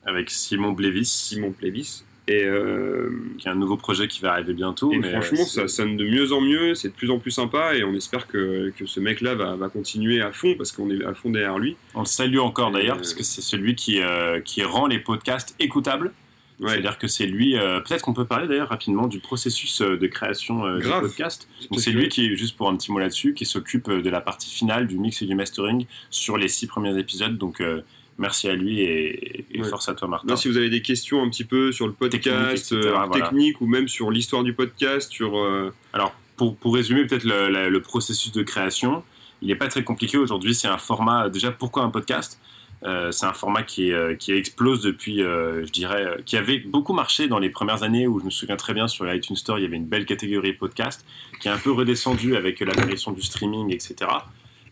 avec 0.05 0.31
Simon 0.31 0.73
Blévis, 0.73 1.05
Simon 1.07 1.53
Plévis. 1.53 2.05
Et, 2.29 2.45
euh, 2.45 3.11
qui 3.39 3.49
est 3.49 3.51
un 3.51 3.55
nouveau 3.55 3.76
projet 3.76 4.07
qui 4.07 4.20
va 4.20 4.33
arriver 4.33 4.53
bientôt. 4.53 4.93
et 4.93 4.99
mais, 4.99 5.11
franchement, 5.11 5.45
ça 5.45 5.66
sonne 5.66 5.97
de 5.97 6.05
mieux 6.05 6.33
en 6.33 6.41
mieux, 6.41 6.74
c'est 6.74 6.89
de 6.89 6.95
plus 6.95 7.11
en 7.11 7.18
plus 7.18 7.31
sympa 7.31 7.74
et 7.74 7.85
on 7.85 7.95
espère 7.95 8.26
que, 8.26 8.70
que 8.76 8.87
ce 8.87 9.01
mec-là 9.01 9.35
va, 9.35 9.57
va 9.57 9.68
continuer 9.68 10.20
à 10.20 10.31
fond 10.31 10.55
parce 10.55 10.72
qu'on 10.72 10.91
est 10.91 11.05
à 11.05 11.14
fond 11.14 11.31
derrière 11.31 11.59
lui. 11.59 11.76
On 11.95 12.01
le 12.01 12.07
salue 12.07 12.39
encore 12.39 12.70
d'ailleurs, 12.70 12.97
parce 12.97 13.14
que 13.14 13.22
c'est 13.22 13.41
celui 13.41 13.74
qui, 13.74 14.01
euh, 14.01 14.41
qui 14.41 14.62
rend 14.62 14.87
les 14.87 14.99
podcasts 14.99 15.55
écoutables. 15.59 16.12
Ouais. 16.61 16.70
C'est-à-dire 16.70 16.99
que 16.99 17.07
c'est 17.07 17.26
lui, 17.26 17.57
euh, 17.57 17.81
peut-être 17.81 18.03
qu'on 18.03 18.14
peut 18.14 18.24
parler 18.24 18.49
d'ailleurs 18.49 18.68
rapidement 18.68 19.07
du 19.07 19.20
processus 19.20 19.81
euh, 19.81 19.97
de 19.97 20.07
création 20.09 20.66
euh, 20.66 20.79
du 20.79 20.89
podcast. 20.89 21.49
Donc 21.70 21.81
c'est 21.81 21.93
lui 21.93 22.09
qui, 22.09 22.37
juste 22.37 22.57
pour 22.57 22.68
un 22.68 22.76
petit 22.76 22.91
mot 22.91 22.99
là-dessus, 22.99 23.33
qui 23.33 23.47
s'occupe 23.47 23.89
de 23.89 24.11
la 24.11 24.20
partie 24.20 24.51
finale 24.51 24.89
du 24.89 24.99
mix 24.99 25.22
et 25.22 25.26
du 25.26 25.37
mastering 25.37 25.87
sur 26.11 26.37
les 26.37 26.49
six 26.49 26.66
premiers 26.66 26.99
épisodes. 26.99 27.39
Donc 27.39 27.61
euh, 27.61 27.83
merci 28.19 28.49
à 28.49 28.55
lui 28.55 28.81
et, 28.81 29.45
et 29.53 29.62
Ouais. 29.62 29.69
force 29.69 29.89
à 29.89 29.95
toi 29.95 30.09
Martin. 30.09 30.29
Là, 30.29 30.37
si 30.37 30.49
vous 30.49 30.57
avez 30.57 30.71
des 30.71 30.83
questions 30.83 31.23
un 31.23 31.29
petit 31.31 31.45
peu 31.45 31.73
sur 31.73 31.87
le 31.87 31.93
podcast, 31.93 32.69
Technique, 32.69 32.85
etc., 32.85 32.93
euh, 33.01 33.05
voilà. 33.07 33.25
technique 33.25 33.61
ou 33.61 33.66
même 33.66 33.89
sur 33.89 34.11
l'histoire 34.11 34.43
du 34.45 34.53
podcast, 34.55 35.11
sur 35.11 35.39
euh, 35.39 35.73
Alors, 35.93 36.14
pour, 36.37 36.57
pour 36.57 36.75
résumer 36.75 37.07
peut-être 37.07 37.25
le, 37.25 37.79
processus 37.81 38.33
de 38.33 38.43
création, 38.43 39.03
il 39.43 39.49
n'est 39.49 39.57
pas 39.57 39.69
très 39.69 39.85
compliqué 39.85 40.16
aujourd'hui. 40.19 40.55
C'est 40.55 40.69
un 40.69 40.79
format, 40.79 41.29
déjà, 41.29 41.51
pourquoi 41.51 41.83
un 41.83 41.91
podcast? 41.91 42.41
Euh, 42.85 43.11
C'est 43.11 43.27
un 43.27 43.33
format 43.33 43.64
qui, 43.64 43.91
euh, 43.93 44.14
qui 44.14 44.31
explose 44.33 44.83
depuis, 44.83 45.21
euh, 45.21 45.66
je 45.66 45.73
dirais, 45.73 46.05
euh, 46.05 46.16
qui 46.25 46.37
avait 46.37 46.59
beaucoup 46.61 46.93
marché 46.93 47.27
dans 47.27 47.41
les 47.41 47.51
premières 47.51 47.83
années 47.83 48.07
où 48.07 48.21
je 48.21 48.25
me 48.25 48.31
souviens 48.31 48.55
très 48.57 48.73
bien 48.73 48.87
sur 48.87 49.05
l'iTunes 49.05 49.35
Store, 49.35 49.59
il 49.59 49.62
y 49.62 49.64
avait 49.64 49.77
une 49.77 49.87
belle 49.87 50.07
catégorie 50.07 50.53
podcast 50.53 51.05
qui 51.41 51.49
est 51.49 51.51
un 51.51 51.59
peu 51.59 51.73
redescendue 51.73 52.37
avec 52.37 52.61
l'apparition 52.61 53.11
du 53.11 53.23
streaming, 53.23 53.73
etc. 53.75 53.97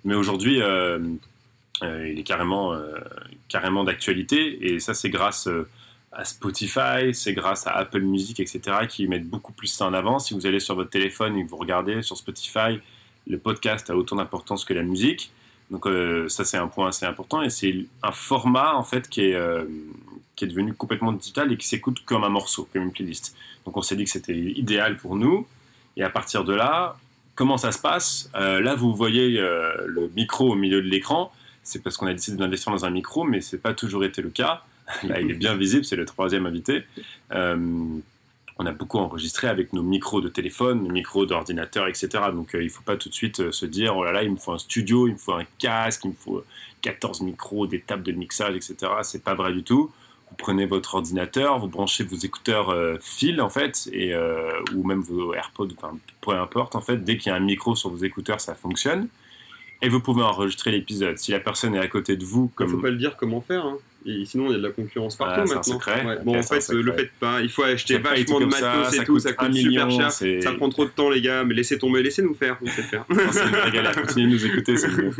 Mais 0.05 0.14
aujourd'hui, 0.14 0.62
euh, 0.62 0.99
euh, 0.99 0.99
il 1.83 2.18
est 2.18 2.22
carrément, 2.24 2.72
euh, 2.72 2.93
carrément 3.49 3.85
d'actualité 3.85 4.72
et 4.72 4.81
ça, 4.81 4.95
c'est 4.95 5.11
grâce. 5.11 5.47
euh, 5.49 5.68
à 6.12 6.24
Spotify, 6.24 7.12
c'est 7.12 7.35
grâce 7.35 7.66
à 7.66 7.72
Apple 7.72 8.01
Music, 8.01 8.41
etc., 8.41 8.87
qui 8.89 9.07
mettent 9.07 9.29
beaucoup 9.29 9.53
plus 9.53 9.66
ça 9.66 9.85
en 9.85 9.93
avant. 9.93 10.18
Si 10.18 10.33
vous 10.33 10.47
allez 10.47 10.61
sur 10.61 10.74
votre 10.74 10.89
téléphone 10.89 11.37
et 11.37 11.45
que 11.45 11.51
vous 11.51 11.59
regardez 11.59 12.01
sur 12.01 12.16
Spotify, 12.16 12.81
le 13.27 13.39
podcast 13.39 13.91
a 13.91 13.97
autant 13.97 14.16
d'importance 14.16 14.64
que 14.64 14.72
la 14.72 14.83
musique. 14.83 15.31
Donc 15.70 15.87
euh, 15.87 16.27
ça 16.29 16.45
c'est 16.45 16.57
un 16.57 16.68
point 16.68 16.89
assez 16.89 17.05
important 17.05 17.43
et 17.43 17.51
c'est 17.51 17.85
un 18.03 18.12
format 18.12 18.77
en 18.77 18.85
fait 18.85 19.09
qui 19.11 19.22
est, 19.22 19.35
euh, 19.35 19.64
qui 20.37 20.45
est 20.45 20.49
devenu 20.49 20.72
complètement 20.72 21.12
digital 21.12 21.53
et 21.53 21.57
qui 21.59 21.66
s'écoute 21.66 22.03
comme 22.07 22.24
un 22.24 22.29
morceau, 22.31 22.66
comme 22.72 22.85
une 22.85 22.93
playlist. 22.93 23.37
Donc 23.66 23.77
on 23.77 23.83
s'est 23.83 23.97
dit 23.97 24.05
que 24.05 24.11
c'était 24.11 24.37
idéal 24.39 24.97
pour 24.97 25.16
nous 25.16 25.47
et 25.99 26.03
à 26.05 26.09
partir 26.09 26.45
de 26.45 26.55
là, 26.55 26.97
comment 27.35 27.59
ça 27.59 27.72
se 27.72 27.79
passe? 27.79 28.31
Euh, 28.37 28.61
Là 28.61 28.74
vous 28.74 28.95
voyez 28.95 29.39
euh, 29.39 29.72
le 29.87 30.09
micro 30.14 30.53
au 30.53 30.55
milieu 30.55 30.81
de 30.81 30.89
l'écran, 30.89 31.31
c'est 31.66 31.82
parce 31.82 31.96
qu'on 31.96 32.06
a 32.06 32.12
décidé 32.12 32.36
d'investir 32.36 32.72
dans 32.72 32.84
un 32.84 32.90
micro 32.90 33.24
mais 33.24 33.40
c'est 33.40 33.58
pas 33.58 33.74
toujours 33.74 34.04
été 34.04 34.22
le 34.22 34.30
cas. 34.30 34.62
Là 35.02 35.20
il 35.20 35.30
est 35.30 35.34
bien 35.34 35.56
visible, 35.56 35.84
c'est 35.84 35.96
le 35.96 36.06
troisième 36.06 36.46
invité. 36.46 36.84
Euh, 37.32 37.56
on 38.58 38.64
a 38.64 38.72
beaucoup 38.72 38.98
enregistré 38.98 39.48
avec 39.48 39.72
nos 39.72 39.82
micros 39.82 40.22
de 40.22 40.28
téléphone, 40.28 40.84
nos 40.84 40.92
micros 40.92 41.26
d'ordinateur, 41.26 41.88
etc. 41.88 42.08
Donc 42.32 42.54
euh, 42.54 42.62
il 42.62 42.66
ne 42.66 42.70
faut 42.70 42.84
pas 42.84 42.96
tout 42.96 43.08
de 43.08 43.14
suite 43.14 43.40
euh, 43.40 43.52
se 43.52 43.66
dire, 43.66 43.96
oh 43.96 44.04
là 44.04 44.12
là, 44.12 44.22
il 44.22 44.30
me 44.30 44.36
faut 44.36 44.52
un 44.52 44.58
studio, 44.58 45.08
il 45.08 45.14
me 45.14 45.18
faut 45.18 45.34
un 45.34 45.44
casque, 45.58 46.04
il 46.04 46.12
me 46.12 46.16
faut 46.16 46.42
14 46.82 47.20
micros, 47.22 47.66
des 47.66 47.80
tables 47.80 48.04
de 48.04 48.12
mixage, 48.12 48.54
etc. 48.54 48.92
C'est 49.02 49.24
pas 49.24 49.34
vrai 49.34 49.52
du 49.52 49.64
tout. 49.64 49.90
Vous 50.30 50.36
prenez 50.36 50.66
votre 50.66 50.94
ordinateur, 50.94 51.58
vous 51.58 51.68
branchez 51.68 52.04
vos 52.04 52.16
écouteurs 52.16 52.74
fil 53.00 53.40
en 53.40 53.48
fait, 53.48 53.88
et, 53.92 54.12
ou 54.74 54.82
même 54.82 55.00
vos 55.00 55.32
AirPods, 55.34 55.68
enfin 55.76 55.96
peu 56.20 56.32
importe 56.32 56.74
en 56.74 56.80
fait, 56.80 56.96
dès 56.96 57.16
qu'il 57.16 57.30
y 57.30 57.32
a 57.32 57.36
un 57.36 57.40
micro 57.40 57.76
sur 57.76 57.90
vos 57.90 58.04
écouteurs, 58.04 58.40
ça 58.40 58.56
fonctionne. 58.56 59.08
Et 59.83 59.89
vous 59.89 60.01
pouvez 60.01 60.22
enregistrer 60.22 60.70
l'épisode. 60.70 61.18
Si 61.18 61.33
la 61.33 61.41
personne 61.41 61.74
est 61.74 61.79
à 61.79 61.89
côté 61.89 62.16
de 62.16 62.24
vous, 62.24 62.51
Il 62.53 62.55
comme 62.55 62.68
faut 62.68 62.79
pas 62.79 62.91
le 62.91 62.97
dire 62.97 63.16
comment 63.16 63.41
faire. 63.41 63.64
Hein. 63.66 63.77
Et 64.07 64.24
sinon, 64.24 64.47
il 64.47 64.53
y 64.53 64.55
a 64.55 64.59
de 64.59 64.62
la 64.62 64.70
concurrence 64.70 65.16
partout 65.16 65.41
Ah, 65.41 65.47
c'est 65.47 65.53
un 65.53 65.57
maintenant. 65.57 65.74
secret 65.74 66.07
Ouais. 66.07 66.16
Ok, 66.16 66.24
Bon, 66.24 66.39
en 66.39 66.43
fait, 66.43 66.70
euh, 66.70 66.81
le 66.83 66.93
faites 66.93 67.12
pas. 67.18 67.41
Il 67.41 67.49
faut 67.51 67.64
acheter 67.64 67.99
vachement 67.99 68.39
de 68.39 68.45
comme 68.45 68.61
matos 68.61 68.95
ça 68.95 69.03
et 69.03 69.05
tout. 69.05 69.12
coûte 69.14 69.22
Ça 69.22 69.33
coûte 69.33 69.53
super 69.53 69.91
cher. 69.91 70.12
Ça 70.12 70.53
prend 70.53 70.68
trop 70.68 70.85
de 70.85 70.91
temps, 70.91 71.11
les 71.11 71.20
gars. 71.20 71.45
Mais 71.45 71.55
laissez 71.55 71.77
tomber, 71.77 72.03
laissez-nous 72.03 72.35
faire. 72.35 72.57
On 72.62 72.66
sait 72.66 72.83
faire. 72.83 73.05
C'est. 73.33 74.01
Continuez 74.01 74.27
de 74.29 74.33
nous 74.33 74.47
écouter, 74.47 74.74
mieux. 74.74 75.11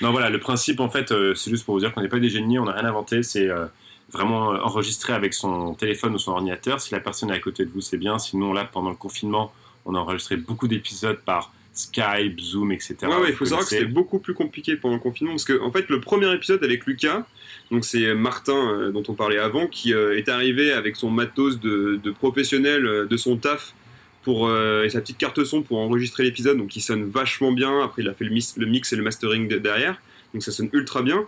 Non, 0.00 0.12
voilà, 0.12 0.30
le 0.30 0.38
principe, 0.38 0.80
en 0.80 0.88
fait, 0.88 1.10
euh, 1.10 1.34
c'est 1.34 1.50
juste 1.50 1.64
pour 1.64 1.74
vous 1.74 1.80
dire 1.80 1.92
qu'on 1.92 2.02
n'est 2.02 2.08
pas 2.08 2.20
des 2.20 2.28
génies, 2.28 2.58
on 2.58 2.66
n'a 2.66 2.72
rien 2.72 2.84
inventé. 2.84 3.22
C'est 3.22 3.48
euh, 3.50 3.66
vraiment 4.12 4.50
enregistrer 4.50 5.12
avec 5.12 5.34
son 5.34 5.74
téléphone 5.74 6.14
ou 6.14 6.18
son 6.18 6.32
ordinateur. 6.32 6.80
Si 6.80 6.92
la 6.92 7.00
personne 7.00 7.30
est 7.30 7.34
à 7.34 7.40
côté 7.40 7.64
de 7.64 7.70
vous, 7.70 7.80
c'est 7.80 7.98
bien. 7.98 8.18
Sinon, 8.18 8.52
là, 8.52 8.64
pendant 8.64 8.90
le 8.90 8.96
confinement, 8.96 9.52
on 9.84 9.94
a 9.94 9.98
enregistré 9.98 10.36
beaucoup 10.36 10.68
d'épisodes 10.68 11.18
par 11.24 11.52
Skype, 11.76 12.40
Zoom, 12.40 12.72
etc. 12.72 12.96
Ouais, 13.02 13.08
ouais, 13.16 13.28
il 13.28 13.34
faut 13.34 13.44
savoir 13.44 13.64
que 13.64 13.70
c'était 13.70 13.84
beaucoup 13.84 14.18
plus 14.18 14.32
compliqué 14.34 14.76
pendant 14.76 14.94
le 14.94 15.00
confinement 15.00 15.32
parce 15.34 15.44
que, 15.44 15.60
en 15.60 15.70
fait, 15.70 15.88
le 15.90 16.00
premier 16.00 16.32
épisode 16.34 16.64
avec 16.64 16.86
Lucas, 16.86 17.26
donc 17.70 17.84
c'est 17.84 18.14
Martin 18.14 18.72
euh, 18.72 18.90
dont 18.92 19.02
on 19.08 19.12
parlait 19.14 19.38
avant, 19.38 19.66
qui 19.66 19.92
euh, 19.92 20.16
est 20.16 20.28
arrivé 20.30 20.72
avec 20.72 20.96
son 20.96 21.10
matos 21.10 21.60
de, 21.60 22.00
de 22.02 22.10
professionnel 22.10 22.86
euh, 22.86 23.04
de 23.06 23.16
son 23.18 23.36
taf 23.36 23.74
pour, 24.22 24.50
et 24.50 24.88
sa 24.90 25.00
petite 25.00 25.18
carte 25.18 25.44
son 25.44 25.62
pour 25.62 25.78
enregistrer 25.78 26.24
l'épisode, 26.24 26.56
donc 26.58 26.74
il 26.74 26.80
sonne 26.80 27.04
vachement 27.08 27.52
bien. 27.52 27.84
Après, 27.84 28.02
il 28.02 28.08
a 28.08 28.14
fait 28.14 28.24
le 28.24 28.32
mix, 28.32 28.56
le 28.56 28.66
mix 28.66 28.92
et 28.92 28.96
le 28.96 29.04
mastering 29.04 29.46
de- 29.46 29.58
derrière, 29.58 30.00
donc 30.34 30.42
ça 30.42 30.50
sonne 30.50 30.68
ultra 30.72 31.02
bien. 31.02 31.24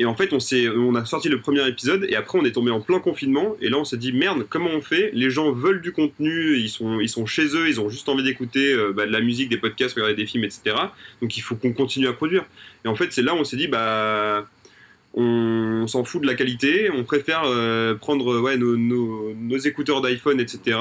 Et 0.00 0.06
en 0.06 0.14
fait, 0.14 0.32
on, 0.32 0.94
a 0.94 1.04
sorti 1.04 1.28
le 1.28 1.40
premier 1.42 1.68
épisode 1.68 2.06
et 2.08 2.16
après, 2.16 2.38
on 2.38 2.44
est 2.46 2.52
tombé 2.52 2.70
en 2.70 2.80
plein 2.80 3.00
confinement. 3.00 3.54
Et 3.60 3.68
là, 3.68 3.76
on 3.76 3.84
s'est 3.84 3.98
dit 3.98 4.14
merde, 4.14 4.46
comment 4.48 4.70
on 4.70 4.80
fait? 4.80 5.10
Les 5.12 5.28
gens 5.28 5.52
veulent 5.52 5.82
du 5.82 5.92
contenu, 5.92 6.56
ils 6.56 6.70
sont, 6.70 7.26
chez 7.26 7.54
eux, 7.54 7.68
ils 7.68 7.80
ont 7.82 7.90
juste 7.90 8.08
envie 8.08 8.22
d'écouter 8.22 8.72
euh, 8.72 8.94
bah, 8.94 9.04
de 9.06 9.12
la 9.12 9.20
musique, 9.20 9.50
des 9.50 9.58
podcasts, 9.58 9.94
regarder 9.94 10.14
des 10.14 10.24
films, 10.24 10.44
etc. 10.44 10.74
Donc 11.20 11.36
il 11.36 11.42
faut 11.42 11.54
qu'on 11.54 11.74
continue 11.74 12.08
à 12.08 12.14
produire. 12.14 12.46
Et 12.86 12.88
en 12.88 12.94
fait, 12.94 13.12
c'est 13.12 13.20
là 13.20 13.34
où 13.34 13.36
on 13.36 13.44
s'est 13.44 13.58
dit, 13.58 13.68
bah, 13.68 14.46
on 15.12 15.86
s'en 15.86 16.02
fout 16.04 16.22
de 16.22 16.26
la 16.26 16.34
qualité, 16.34 16.90
on 16.90 17.04
préfère 17.04 17.42
euh, 17.44 17.94
prendre 17.94 18.40
ouais, 18.40 18.56
nos- 18.56 18.78
nos 18.78 19.58
écouteurs 19.58 20.00
d'iPhone, 20.00 20.40
etc. 20.40 20.78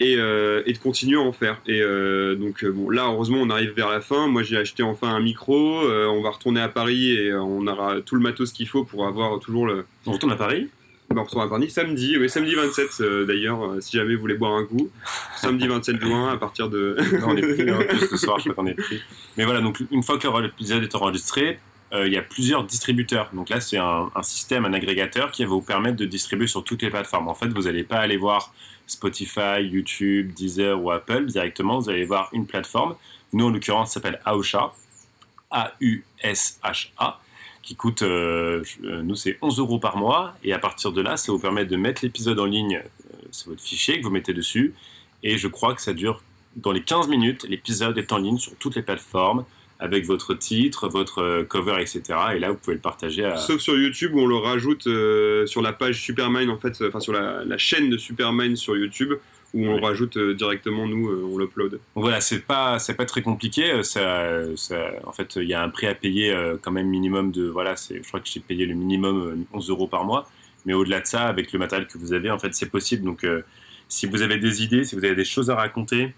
Et, 0.00 0.14
euh, 0.16 0.62
et 0.64 0.72
de 0.72 0.78
continuer 0.78 1.16
à 1.18 1.20
en 1.22 1.32
faire. 1.32 1.60
Et 1.66 1.80
euh, 1.82 2.36
donc, 2.36 2.62
euh, 2.62 2.70
bon, 2.70 2.88
là, 2.88 3.06
heureusement, 3.06 3.38
on 3.40 3.50
arrive 3.50 3.72
vers 3.72 3.90
la 3.90 4.00
fin. 4.00 4.28
Moi, 4.28 4.44
j'ai 4.44 4.56
acheté 4.56 4.84
enfin 4.84 5.08
un 5.08 5.18
micro. 5.20 5.80
euh, 5.82 6.06
on 6.06 6.22
va 6.22 6.30
retourner 6.30 6.60
à 6.60 6.68
Paris 6.68 7.10
et 7.12 7.34
on 7.34 7.66
aura 7.66 8.00
tout 8.00 8.14
le 8.14 8.20
matos 8.20 8.52
qu'il 8.52 8.68
faut 8.68 8.84
pour 8.84 9.06
avoir 9.06 9.40
toujours 9.40 9.66
le. 9.66 9.86
On 10.06 10.12
retourne 10.12 10.32
à 10.32 10.36
Paris? 10.36 10.68
Bah, 11.10 11.16
on 11.22 11.24
retourne 11.24 11.44
à 11.44 11.48
Paris 11.48 11.70
samedi, 11.70 12.16
oui, 12.18 12.28
samedi 12.28 12.54
27 12.54 12.88
euh, 13.00 13.24
d'ailleurs, 13.24 13.76
si 13.80 13.96
jamais 13.96 14.14
vous 14.14 14.20
voulez 14.20 14.34
boire 14.36 14.52
un 14.52 14.64
coup. 14.66 14.88
Samedi 15.36 15.66
27 15.66 16.00
juin 16.00 16.32
à 16.32 16.36
partir 16.36 16.68
de. 16.68 16.96
Non, 17.20 17.28
on 17.30 17.36
est 17.36 17.54
pris, 17.54 17.68
hein, 17.68 17.78
ce 18.10 18.16
soir, 18.18 18.38
je 18.38 18.50
crois 18.50 18.54
qu'on 18.62 18.66
est 18.70 18.74
pris. 18.74 19.00
Mais 19.36 19.44
voilà, 19.46 19.60
donc 19.62 19.80
une 19.90 20.02
fois 20.04 20.18
que 20.18 20.28
l'épisode 20.42 20.82
est 20.82 20.94
enregistré, 20.94 21.58
euh, 21.94 22.06
il 22.06 22.12
y 22.12 22.18
a 22.18 22.22
plusieurs 22.22 22.62
distributeurs. 22.62 23.30
Donc 23.32 23.48
là, 23.48 23.60
c'est 23.60 23.78
un, 23.78 24.10
un 24.14 24.22
système, 24.22 24.64
un 24.66 24.74
agrégateur 24.74 25.32
qui 25.32 25.42
va 25.42 25.48
vous 25.48 25.62
permettre 25.62 25.96
de 25.96 26.04
distribuer 26.04 26.46
sur 26.46 26.62
toutes 26.62 26.82
les 26.82 26.90
plateformes. 26.90 27.26
En 27.28 27.34
fait, 27.34 27.48
vous 27.48 27.62
n'allez 27.62 27.84
pas 27.84 27.96
aller 27.96 28.18
voir 28.18 28.52
Spotify, 28.88 29.60
YouTube, 29.62 30.32
Deezer 30.32 30.82
ou 30.82 30.90
Apple 30.90 31.26
directement. 31.26 31.78
Vous 31.78 31.88
allez 31.88 32.04
voir 32.04 32.28
une 32.32 32.46
plateforme. 32.46 32.96
Nous, 33.32 33.46
en 33.46 33.50
l'occurrence, 33.50 33.92
s'appelle 33.92 34.20
Aosha. 34.24 34.72
A-U-S-H-A. 35.50 37.20
Qui 37.62 37.76
coûte, 37.76 38.02
euh, 38.02 38.64
euh, 38.84 39.02
nous, 39.02 39.14
c'est 39.14 39.38
11 39.42 39.58
euros 39.60 39.78
par 39.78 39.96
mois. 39.96 40.34
Et 40.42 40.52
à 40.52 40.58
partir 40.58 40.90
de 40.90 41.00
là, 41.00 41.16
ça 41.16 41.30
vous 41.30 41.38
permet 41.38 41.64
de 41.64 41.76
mettre 41.76 42.04
l'épisode 42.04 42.40
en 42.40 42.46
ligne. 42.46 42.76
euh, 42.76 43.16
c'est 43.30 43.46
votre 43.46 43.62
fichier 43.62 43.98
que 43.98 44.04
vous 44.04 44.10
mettez 44.10 44.32
dessus. 44.32 44.74
Et 45.22 45.38
je 45.38 45.48
crois 45.48 45.74
que 45.74 45.82
ça 45.82 45.92
dure 45.92 46.22
dans 46.56 46.72
les 46.72 46.82
15 46.82 47.08
minutes, 47.08 47.44
l'épisode 47.48 47.98
est 47.98 48.12
en 48.12 48.18
ligne 48.18 48.38
sur 48.38 48.54
toutes 48.56 48.74
les 48.74 48.82
plateformes 48.82 49.44
avec 49.80 50.04
votre 50.06 50.34
titre, 50.34 50.88
votre 50.88 51.18
euh, 51.22 51.44
cover, 51.44 51.76
etc. 51.80 52.02
Et 52.34 52.38
là, 52.38 52.50
vous 52.50 52.56
pouvez 52.56 52.74
le 52.74 52.80
partager 52.82 53.24
à. 53.24 53.36
Sauf 53.36 53.60
sur 53.60 53.76
YouTube 53.78 54.14
où 54.14 54.20
on 54.20 54.26
le 54.26 54.36
rajoute 54.36 54.86
euh, 54.86 55.46
sur 55.46 55.62
la 55.62 55.72
page 55.72 56.00
Supermine, 56.00 56.50
en 56.50 56.58
fait, 56.58 56.80
euh, 56.82 56.88
enfin 56.88 57.00
sur 57.00 57.12
la, 57.12 57.44
la 57.44 57.58
chaîne 57.58 57.88
de 57.90 57.96
Supermine 57.96 58.56
sur 58.56 58.76
YouTube, 58.76 59.12
où 59.54 59.64
on 59.66 59.74
Ouais. 59.76 59.80
rajoute 59.80 60.16
euh, 60.16 60.34
directement, 60.34 60.86
nous, 60.86 61.08
euh, 61.08 61.22
on 61.32 61.38
l'upload. 61.38 61.78
Voilà, 61.94 62.20
c'est 62.20 62.40
pas, 62.44 62.78
c'est 62.78 62.94
pas 62.94 63.06
très 63.06 63.22
compliqué. 63.22 63.82
Ça, 63.82 64.40
ça- 64.56 64.90
en 65.06 65.12
fait, 65.12 65.36
il 65.36 65.48
y 65.48 65.54
a 65.54 65.62
un 65.62 65.68
prix 65.68 65.86
à 65.86 65.94
payer 65.94 66.32
euh, 66.32 66.56
quand 66.60 66.72
même 66.72 66.88
minimum 66.88 67.30
de. 67.30 67.46
Voilà, 67.46 67.76
c'est, 67.76 68.02
je 68.02 68.08
crois 68.08 68.20
que 68.20 68.28
j'ai 68.28 68.40
payé 68.40 68.66
le 68.66 68.74
minimum 68.74 69.20
euh, 69.20 69.36
11 69.56 69.70
euros 69.70 69.86
par 69.86 70.04
mois. 70.04 70.28
Mais 70.66 70.74
au-delà 70.74 71.00
de 71.00 71.06
ça, 71.06 71.22
avec 71.26 71.52
le 71.52 71.58
matériel 71.58 71.86
que 71.86 71.96
vous 71.98 72.12
avez, 72.12 72.30
en 72.30 72.38
fait, 72.38 72.52
c'est 72.52 72.68
possible. 72.70 73.04
Donc, 73.04 73.24
si 73.88 74.06
vous 74.06 74.20
avez 74.22 74.36
des 74.38 74.62
idées, 74.62 74.84
si 74.84 74.96
vous 74.96 75.04
avez 75.04 75.14
des 75.14 75.24
choses 75.24 75.48
à 75.50 75.54
raconter, 75.54 76.12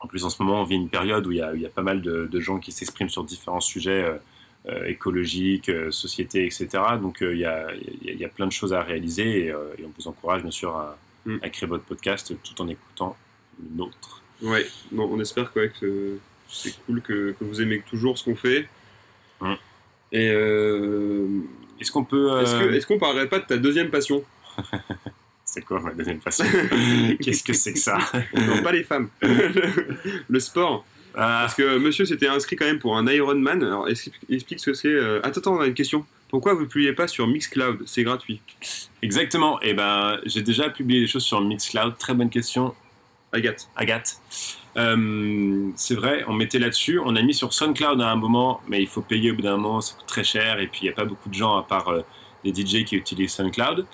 en 0.00 0.06
plus 0.06 0.24
en 0.24 0.30
ce 0.30 0.42
moment, 0.42 0.60
on 0.60 0.64
vit 0.64 0.76
une 0.76 0.88
période 0.88 1.26
où 1.26 1.32
il 1.32 1.38
y 1.38 1.42
a, 1.42 1.54
il 1.54 1.60
y 1.60 1.66
a 1.66 1.70
pas 1.70 1.82
mal 1.82 2.00
de, 2.02 2.26
de 2.26 2.40
gens 2.40 2.58
qui 2.58 2.72
s'expriment 2.72 3.08
sur 3.10 3.24
différents 3.24 3.60
sujets 3.60 4.02
euh, 4.02 4.14
euh, 4.68 4.84
écologiques, 4.86 5.68
euh, 5.68 5.90
société, 5.90 6.44
etc. 6.46 6.68
Donc, 7.00 7.22
euh, 7.22 7.32
il 7.34 7.40
y, 7.40 7.44
a, 7.44 7.68
il 8.02 8.18
y 8.18 8.24
a- 8.24 8.28
plein 8.28 8.46
de 8.46 8.52
choses 8.52 8.72
à 8.72 8.82
réaliser 8.82 9.46
et, 9.46 9.46
et 9.48 9.84
on 9.84 9.92
vous 9.98 10.08
encourage, 10.08 10.42
bien 10.42 10.50
sûr, 10.50 10.76
à, 10.76 10.96
Mm. 11.26 11.36
à 11.42 11.50
créer 11.50 11.68
votre 11.68 11.84
podcast 11.84 12.32
tout 12.42 12.62
en 12.62 12.68
écoutant 12.68 13.14
le 13.62 13.76
nôtre. 13.76 14.22
Ouais, 14.40 14.66
non, 14.90 15.06
on 15.12 15.20
espère 15.20 15.52
quoi, 15.52 15.68
que 15.68 16.16
c'est 16.48 16.74
cool 16.86 17.02
que, 17.02 17.32
que 17.38 17.44
vous 17.44 17.60
aimez 17.60 17.82
toujours 17.90 18.16
ce 18.16 18.24
qu'on 18.24 18.36
fait. 18.36 18.66
Hum. 19.42 19.54
Et 20.12 20.24
Est-ce 21.78 21.92
qu'on 21.92 22.04
peut. 22.04 22.40
est-ce 22.42 22.86
qu'on 22.86 22.98
parlerait 22.98 23.28
pas 23.28 23.38
de 23.38 23.44
ta 23.44 23.58
deuxième 23.58 23.90
passion? 23.90 24.24
C'est 25.52 25.62
quoi 25.64 25.80
ma 25.80 25.92
deuxième 25.92 26.20
passion 26.20 26.44
Qu'est-ce 27.20 27.42
que 27.42 27.52
c'est 27.52 27.72
que 27.72 27.78
ça 27.80 27.98
Non, 28.34 28.62
pas 28.62 28.70
les 28.70 28.84
femmes. 28.84 29.08
le 30.28 30.38
sport. 30.40 30.84
Ah, 31.14 31.40
Parce 31.42 31.54
que 31.56 31.76
monsieur 31.78 32.04
s'était 32.04 32.28
inscrit 32.28 32.54
quand 32.54 32.66
même 32.66 32.78
pour 32.78 32.96
un 32.96 33.04
Ironman. 33.08 33.62
Alors 33.64 33.88
explique, 33.88 34.60
ce 34.60 34.66
que 34.70 34.74
c'est. 34.74 34.86
euh, 34.88 35.18
Attends, 35.24 35.40
attends, 35.40 35.56
on 35.56 35.60
a 35.60 35.66
une 35.66 35.74
question. 35.74 36.06
Pourquoi 36.28 36.54
vous 36.54 36.60
ne 36.60 36.66
publiez 36.66 36.92
pas 36.92 37.08
sur 37.08 37.26
Mixcloud? 37.26 37.82
C'est 37.86 38.04
gratuit. 38.04 38.40
Exactement. 39.02 39.60
Et 39.60 39.74
ben, 39.74 40.20
j'ai 40.24 40.42
déjà 40.42 40.70
publié 40.70 41.00
des 41.00 41.08
choses 41.08 41.24
sur 41.24 41.40
Mixcloud. 41.40 41.98
Très 41.98 42.14
bonne 42.14 42.30
question, 42.30 42.72
Agathe. 43.32 43.68
Agathe. 43.74 44.20
Euh, 44.76 45.68
c'est 45.74 45.96
vrai, 45.96 46.22
on 46.28 46.32
mettait 46.32 46.60
là-dessus. 46.60 47.00
On 47.04 47.16
a 47.16 47.22
mis 47.22 47.34
sur 47.34 47.52
SoundCloud 47.52 48.00
à 48.00 48.08
un 48.08 48.14
moment, 48.14 48.60
mais 48.68 48.80
il 48.80 48.86
faut 48.86 49.00
payer 49.00 49.32
au 49.32 49.34
bout 49.34 49.42
d'un 49.42 49.56
moment, 49.56 49.80
ça 49.80 49.94
coûte 49.96 50.06
très 50.06 50.22
cher. 50.22 50.60
Et 50.60 50.68
puis, 50.68 50.82
il 50.82 50.84
n'y 50.84 50.90
a 50.90 50.92
pas 50.94 51.04
beaucoup 51.04 51.28
de 51.28 51.34
gens 51.34 51.56
à 51.58 51.64
part 51.64 51.88
euh, 51.88 52.02
les 52.44 52.52
DJ 52.54 52.84
qui 52.84 52.94
utilisent 52.94 53.32
SoundCloud. 53.32 53.84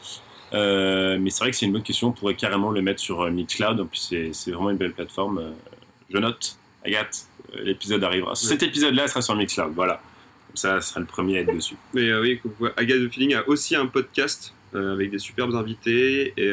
Euh, 0.53 1.19
mais 1.21 1.31
c'est 1.31 1.41
vrai 1.41 1.51
que 1.51 1.57
c'est 1.57 1.67
une 1.67 1.73
bonne 1.73 1.83
question. 1.83 2.09
On 2.09 2.13
pourrait 2.13 2.35
carrément 2.35 2.71
le 2.71 2.81
mettre 2.83 3.01
sur 3.01 3.23
euh, 3.23 3.31
Mixcloud. 3.31 3.81
En 3.81 3.87
plus, 3.87 4.15
c'est 4.33 4.51
vraiment 4.51 4.71
une 4.71 4.77
belle 4.77 4.93
plateforme. 4.93 5.39
Euh, 5.39 5.51
je 6.13 6.19
note, 6.19 6.57
Agathe, 6.85 7.27
l'épisode 7.55 8.03
arrivera. 8.05 8.35
Cet 8.35 8.63
épisode-là 8.63 9.09
sera 9.09 9.23
sur 9.23 9.35
Mixcloud. 9.35 9.73
Voilà. 9.75 10.01
Comme 10.49 10.57
ça, 10.57 10.81
ça 10.81 10.89
sera 10.91 11.01
le 11.01 11.07
premier 11.07 11.39
à 11.39 11.41
être 11.43 11.55
dessus. 11.55 11.77
Mais 11.95 12.09
euh, 12.09 12.21
oui, 12.21 12.41
Agathe 12.77 13.01
de 13.01 13.09
Feeling 13.09 13.35
a 13.35 13.49
aussi 13.49 13.75
un 13.77 13.87
podcast 13.87 14.55
euh, 14.75 14.93
avec 14.95 15.11
des 15.11 15.19
superbes 15.19 15.55
invités. 15.55 16.33
Et 16.37 16.47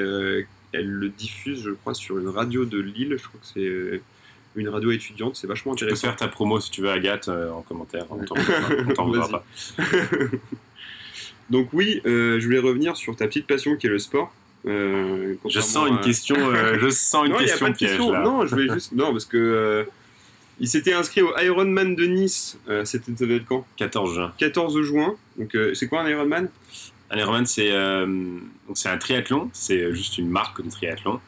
elle 0.73 0.89
le 0.89 1.09
diffuse, 1.09 1.61
je 1.63 1.69
crois, 1.71 1.93
sur 1.93 2.17
une 2.17 2.29
radio 2.29 2.65
de 2.65 2.79
Lille. 2.79 3.15
Je 3.19 3.27
crois 3.27 3.39
que 3.39 3.45
c'est 3.53 4.01
une 4.55 4.69
radio 4.69 4.91
étudiante. 4.91 5.35
C'est 5.35 5.45
vachement 5.47 5.75
Tu 5.75 5.85
peux 5.85 5.91
intéressant. 5.91 6.07
faire 6.07 6.15
ta 6.15 6.27
promo 6.27 6.59
si 6.59 6.71
tu 6.71 6.81
veux, 6.81 6.89
Agathe, 6.89 7.27
euh, 7.27 7.51
en 7.51 7.61
commentaire. 7.61 8.05
On 8.09 8.23
t'en 8.25 8.33
pas. 8.35 8.41
On 8.89 8.93
t'en 8.93 9.05
voudra 9.05 9.27
Vas-y. 9.27 9.31
pas. 9.31 10.37
Donc 11.53 11.69
oui, 11.71 12.01
euh, 12.05 12.39
je 12.39 12.45
voulais 12.45 12.59
revenir 12.59 12.97
sur 12.97 13.15
ta 13.15 13.27
petite 13.27 13.47
passion 13.47 13.77
qui 13.77 13.87
est 13.87 13.89
le 13.91 13.99
sport. 13.99 14.33
Euh, 14.65 15.35
Je 15.47 15.59
sens 15.59 15.87
une 15.87 15.95
à- 15.95 16.01
question, 16.01 16.35
euh, 16.37 16.77
je 16.81 16.89
sens 16.89 17.25
une 17.25 17.33
non, 17.33 17.39
il 17.39 17.45
n'y 17.45 17.51
a 17.51 17.53
question 17.53 17.65
pas 17.67 17.71
de 17.71 17.77
piège 17.77 17.89
question. 17.91 18.11
là. 18.11 18.21
Non, 18.23 18.45
je 18.47 18.55
vais 18.55 18.67
juste. 18.73 18.91
Non, 18.91 19.11
parce 19.11 19.25
que. 19.25 19.37
euh, 19.37 19.83
il 20.59 20.67
s'était 20.67 20.93
inscrit 20.93 21.21
au 21.21 21.31
Ironman 21.39 21.95
de 21.95 22.05
Nice. 22.05 22.59
Euh, 22.69 22.85
C'était 22.85 23.11
ça 23.15 23.25
devait 23.25 23.37
être 23.37 23.45
quand? 23.47 23.65
14 23.77 24.13
juin. 24.13 24.33
14 24.37 24.81
juin. 24.83 25.15
Donc, 25.37 25.55
euh, 25.55 25.73
c'est 25.73 25.87
quoi 25.87 26.01
un 26.01 26.09
Ironman? 26.09 26.47
Un 27.09 27.17
Ironman, 27.17 27.45
c'est 27.45 27.71
euh, 27.71 28.05
donc 28.05 28.75
c'est 28.77 28.89
un 28.89 28.97
triathlon, 28.97 29.49
c'est 29.53 29.93
juste 29.93 30.17
une 30.17 30.29
marque 30.29 30.63
de 30.63 30.69
triathlon. 30.69 31.19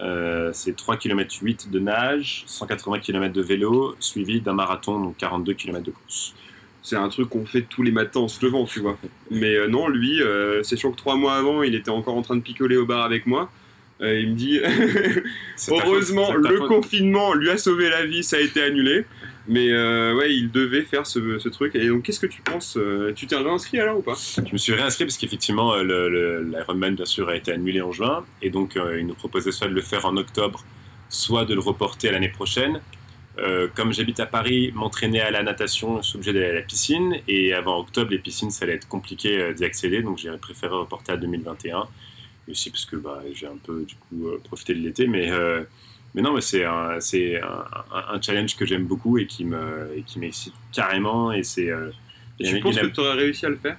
Euh, 0.00 0.50
c'est 0.52 0.74
3 0.76 0.96
km 0.96 1.32
8 1.42 1.70
de 1.70 1.78
nage, 1.78 2.42
180 2.46 2.98
km 2.98 3.32
de 3.32 3.40
vélo, 3.42 3.94
suivi 4.00 4.40
d'un 4.40 4.52
marathon, 4.52 4.98
donc 5.00 5.16
42 5.16 5.54
km 5.54 5.82
de 5.84 5.90
course. 5.92 6.34
C'est 6.82 6.96
un 6.96 7.08
truc 7.08 7.28
qu'on 7.28 7.46
fait 7.46 7.62
tous 7.62 7.82
les 7.82 7.92
matins 7.92 8.20
en 8.20 8.28
se 8.28 8.44
levant, 8.44 8.64
tu 8.64 8.80
vois. 8.80 8.98
Mais 9.30 9.54
euh, 9.54 9.68
non, 9.68 9.88
lui, 9.88 10.20
euh, 10.20 10.62
c'est 10.64 10.76
sûr 10.76 10.90
que 10.90 10.96
trois 10.96 11.14
mois 11.14 11.34
avant, 11.34 11.62
il 11.62 11.76
était 11.76 11.90
encore 11.90 12.16
en 12.16 12.22
train 12.22 12.34
de 12.34 12.40
picoler 12.40 12.76
au 12.76 12.86
bar 12.86 13.04
avec 13.04 13.26
moi. 13.26 13.50
Euh, 14.00 14.18
il 14.18 14.30
me 14.30 14.34
dit 14.34 14.60
Heureusement, 15.68 16.34
le 16.34 16.66
confinement 16.66 17.34
lui 17.34 17.50
a 17.50 17.56
sauvé 17.56 17.88
la 17.88 18.04
vie, 18.04 18.24
ça 18.24 18.36
a 18.36 18.40
été 18.40 18.62
annulé. 18.62 19.04
Mais 19.48 19.72
ouais, 20.12 20.34
il 20.34 20.50
devait 20.52 20.82
faire 20.82 21.04
ce, 21.06 21.38
ce 21.38 21.48
truc. 21.48 21.74
Et 21.74 21.88
donc, 21.88 22.02
qu'est-ce 22.02 22.20
que 22.20 22.26
tu 22.26 22.42
penses 22.42 22.78
Tu 23.16 23.26
t'es 23.26 23.36
réinscrit 23.36 23.80
alors 23.80 23.98
ou 23.98 24.02
pas? 24.02 24.14
Je 24.36 24.52
me 24.52 24.58
suis 24.58 24.72
réinscrit 24.72 25.04
parce 25.04 25.18
qu'effectivement, 25.18 25.74
l'Ironman, 25.76 26.94
bien 26.94 27.04
sûr, 27.04 27.28
a 27.28 27.36
été 27.36 27.52
annulé 27.52 27.80
en 27.80 27.90
juin. 27.90 28.24
Et 28.40 28.50
donc, 28.50 28.78
il 28.96 29.04
nous 29.04 29.14
proposait 29.14 29.50
soit 29.50 29.66
de 29.66 29.74
le 29.74 29.82
faire 29.82 30.06
en 30.06 30.16
octobre, 30.16 30.64
soit 31.08 31.44
de 31.44 31.54
le 31.54 31.60
reporter 31.60 32.08
à 32.08 32.12
l'année 32.12 32.28
prochaine. 32.28 32.80
Euh, 33.38 33.66
comme 33.74 33.92
j'habite 33.92 34.20
à 34.20 34.26
Paris, 34.26 34.72
m'entraîner 34.74 35.20
à 35.20 35.30
la 35.30 35.42
natation, 35.42 36.02
je 36.02 36.08
suis 36.08 36.16
obligé 36.16 36.32
d'aller 36.34 36.46
à 36.50 36.52
la 36.54 36.62
piscine. 36.62 37.16
Et 37.28 37.54
avant 37.54 37.78
octobre, 37.80 38.10
les 38.10 38.18
piscines, 38.18 38.50
ça 38.50 38.64
allait 38.64 38.74
être 38.74 38.88
compliqué 38.88 39.38
euh, 39.40 39.52
d'y 39.54 39.64
accéder. 39.64 40.02
Donc, 40.02 40.18
j'ai 40.18 40.30
préféré 40.36 40.74
reporter 40.74 41.12
à 41.12 41.16
2021. 41.16 41.88
Et 42.48 42.50
aussi 42.50 42.70
parce 42.70 42.84
que 42.84 42.96
bah, 42.96 43.22
j'ai 43.34 43.46
un 43.46 43.56
peu, 43.56 43.84
du 43.84 43.94
coup, 43.94 44.28
euh, 44.28 44.40
profité 44.44 44.74
de 44.74 44.80
l'été. 44.80 45.06
Mais, 45.06 45.30
euh, 45.30 45.62
mais 46.14 46.20
non, 46.22 46.34
mais 46.34 46.40
c'est 46.42 46.64
un, 46.64 47.00
c'est 47.00 47.40
un, 47.40 47.64
un- 47.92 48.14
un 48.16 48.20
challenge 48.20 48.54
que 48.56 48.66
j'aime 48.66 48.84
beaucoup 48.84 49.16
et 49.18 49.26
qui 49.26 49.44
me- 49.44 49.90
et 49.96 50.02
qui 50.02 50.18
m'excite 50.18 50.54
carrément. 50.72 51.32
Et 51.32 51.42
c'est. 51.42 51.70
a- 51.70 51.76
en 51.76 52.70
a- 52.76 52.80
que 52.82 52.86
tu 52.86 53.00
aurais 53.00 53.14
réussi 53.14 53.46
à 53.46 53.48
le 53.48 53.56
faire? 53.56 53.78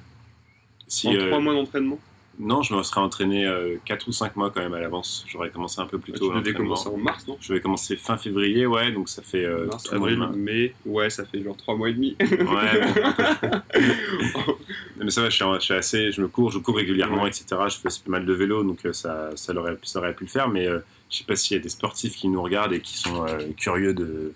Si, 0.87 1.07
en 1.07 1.13
trois 1.17 1.39
mois 1.39 1.53
d'entraînement? 1.53 1.99
Non, 2.39 2.61
je 2.63 2.73
me 2.75 2.81
serais 2.84 3.01
entraîné 3.01 3.47
4 3.86 4.07
ou 4.07 4.11
5 4.11 4.36
mois 4.36 4.49
quand 4.49 4.61
même 4.61 4.73
à 4.73 4.79
l'avance. 4.79 5.23
J'aurais 5.27 5.49
commencé 5.51 5.79
un 5.79 5.86
peu 5.86 5.97
plus 5.99 6.13
Tu 6.13 6.19
tôt. 6.19 6.25
devais 6.29 6.38
l'entraînement. 6.38 6.59
commencer 6.75 6.89
en 6.89 6.97
mars, 6.97 7.27
non? 7.27 7.38
Je 7.39 7.53
vais 7.53 7.59
commencer 7.61 7.95
fin 7.95 8.17
février, 8.17 8.65
ouais, 8.65 8.91
donc 8.91 9.07
ça 9.09 9.21
fait 9.21 9.45
euh, 9.45 9.67
Mars, 9.67 9.91
mois 9.91 10.09
avril, 10.09 10.27
mai, 10.36 10.73
ouais, 10.86 11.09
ça 11.09 11.25
fait 11.25 11.41
genre 11.43 11.55
trois 11.55 11.75
mois 11.75 11.89
et 11.89 11.93
demi. 11.93 12.15
Ouais, 12.19 12.36
bon. 12.36 13.51
mais 14.97 15.11
ça 15.11 15.21
va, 15.21 15.29
je 15.29 15.36
suis, 15.36 15.45
je 15.55 15.59
suis 15.59 15.73
assez, 15.73 16.11
je 16.11 16.21
me 16.21 16.27
cours, 16.27 16.51
je 16.51 16.59
cours 16.59 16.75
régulièrement, 16.77 17.23
Ouais. 17.23 17.29
etc. 17.29 17.45
Je 17.69 17.77
fais 17.77 17.89
pas 18.03 18.11
mal 18.11 18.25
de 18.25 18.34
vélo, 18.34 18.63
donc 18.63 18.86
euh, 18.86 18.93
ça, 18.93 19.29
ça, 19.36 19.53
aurait, 19.53 19.77
ça 19.84 19.99
aurait 19.99 20.15
pu 20.15 20.23
le 20.25 20.29
faire, 20.29 20.49
mais 20.49 20.67
euh, 20.67 20.79
je 21.09 21.17
sais 21.19 21.23
pas 21.25 21.36
s'il 21.36 21.55
y 21.57 21.59
a 21.59 21.63
des 21.63 21.69
sportifs 21.69 22.15
qui 22.15 22.27
nous 22.29 22.41
regardent 22.41 22.73
et 22.73 22.81
qui 22.81 22.97
sont 22.97 23.25
euh, 23.27 23.38
curieux 23.57 23.93
de, 23.93 24.34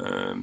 euh, 0.00 0.34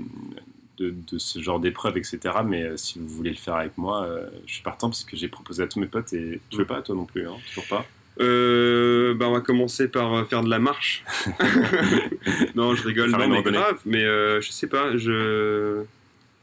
de, 0.79 0.93
de 1.11 1.17
ce 1.17 1.39
genre 1.41 1.59
d'épreuve, 1.59 1.97
etc. 1.97 2.19
Mais 2.45 2.63
euh, 2.63 2.77
si 2.77 2.99
vous 2.99 3.07
voulez 3.07 3.29
le 3.31 3.35
faire 3.37 3.55
avec 3.55 3.77
moi, 3.77 4.03
euh, 4.05 4.27
je 4.47 4.53
suis 4.55 4.63
partant 4.63 4.89
parce 4.89 5.03
que 5.03 5.15
j'ai 5.17 5.27
proposé 5.27 5.63
à 5.63 5.67
tous 5.67 5.79
mes 5.79 5.87
potes 5.87 6.13
et 6.13 6.39
tu 6.49 6.57
veux 6.57 6.65
pas, 6.65 6.81
toi 6.81 6.95
non 6.95 7.05
plus, 7.05 7.27
hein, 7.27 7.35
toujours 7.47 7.67
pas. 7.67 7.85
Euh, 8.21 9.13
bah 9.13 9.27
on 9.29 9.31
va 9.33 9.39
commencer 9.41 9.87
par 9.87 10.13
euh, 10.13 10.25
faire 10.25 10.43
de 10.43 10.49
la 10.49 10.59
marche. 10.59 11.03
non, 12.55 12.75
je 12.75 12.83
rigole, 12.87 13.11
non, 13.11 13.27
mais 13.29 13.41
grave. 13.43 13.79
Mais 13.85 14.03
euh, 14.03 14.41
je 14.41 14.51
sais 14.51 14.67
pas, 14.67 14.97
je 14.97 15.83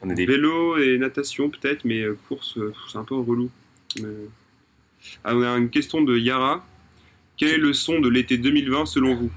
On 0.02 0.08
est 0.10 0.14
des 0.14 0.24
vélo 0.26 0.78
et 0.78 0.96
natation 0.98 1.50
peut-être, 1.50 1.84
mais 1.84 2.04
course, 2.28 2.58
c'est 2.90 2.96
un 2.98 3.04
peu 3.04 3.14
relou. 3.16 3.50
Mais- 4.00 4.08
Ah, 5.24 5.34
on 5.34 5.42
a 5.42 5.56
une 5.58 5.70
question 5.70 6.00
de 6.02 6.16
Yara. 6.16 6.64
Quel 7.36 7.50
est 7.50 7.58
le 7.58 7.72
son 7.74 8.00
de 8.00 8.08
l'été 8.08 8.38
2020 8.38 8.86
selon 8.86 9.14
vous? 9.14 9.30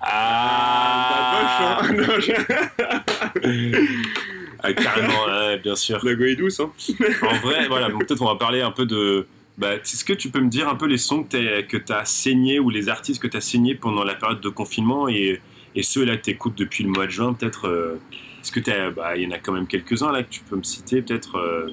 Ah, 0.00 1.82
Pas 1.82 1.92
moche, 1.92 2.30
hein 2.30 2.40
Non, 3.42 3.42
je- 3.42 3.92
Ah, 4.62 4.72
carrément, 4.72 5.26
ouais, 5.26 5.58
bien 5.58 5.74
sûr. 5.74 6.04
La 6.04 6.14
go 6.14 6.24
est 6.24 6.36
douce, 6.36 6.60
hein 6.60 6.70
En 7.22 7.36
vrai, 7.36 7.66
voilà, 7.68 7.90
donc 7.90 8.06
peut-être 8.06 8.22
on 8.22 8.26
va 8.26 8.36
parler 8.36 8.60
un 8.60 8.70
peu 8.70 8.86
de. 8.86 9.26
Bah, 9.58 9.74
Est-ce 9.74 10.04
que 10.04 10.12
tu 10.12 10.30
peux 10.30 10.40
me 10.40 10.48
dire 10.48 10.68
un 10.68 10.76
peu 10.76 10.86
les 10.86 10.98
sons 10.98 11.24
que 11.24 11.76
tu 11.76 11.92
as 11.92 12.04
saignés 12.04 12.58
ou 12.58 12.70
les 12.70 12.88
artistes 12.88 13.20
que 13.20 13.28
tu 13.28 13.36
as 13.36 13.40
saignés 13.40 13.74
pendant 13.74 14.04
la 14.04 14.14
période 14.14 14.40
de 14.40 14.48
confinement 14.48 15.08
et, 15.08 15.40
et 15.74 15.82
ceux-là 15.82 16.16
que 16.16 16.22
tu 16.22 16.30
écoutes 16.30 16.56
depuis 16.56 16.84
le 16.84 16.90
mois 16.90 17.06
de 17.06 17.10
juin, 17.10 17.32
peut-être 17.32 17.66
euh, 17.66 18.00
Est-ce 18.42 18.52
que 18.52 18.90
bah, 18.90 19.16
il 19.16 19.22
y 19.22 19.26
en 19.26 19.30
a 19.30 19.38
quand 19.38 19.52
même 19.52 19.66
quelques-uns 19.66 20.12
là 20.12 20.22
que 20.22 20.30
tu 20.30 20.40
peux 20.40 20.56
me 20.56 20.62
citer, 20.62 21.02
peut-être 21.02 21.36
euh, 21.36 21.70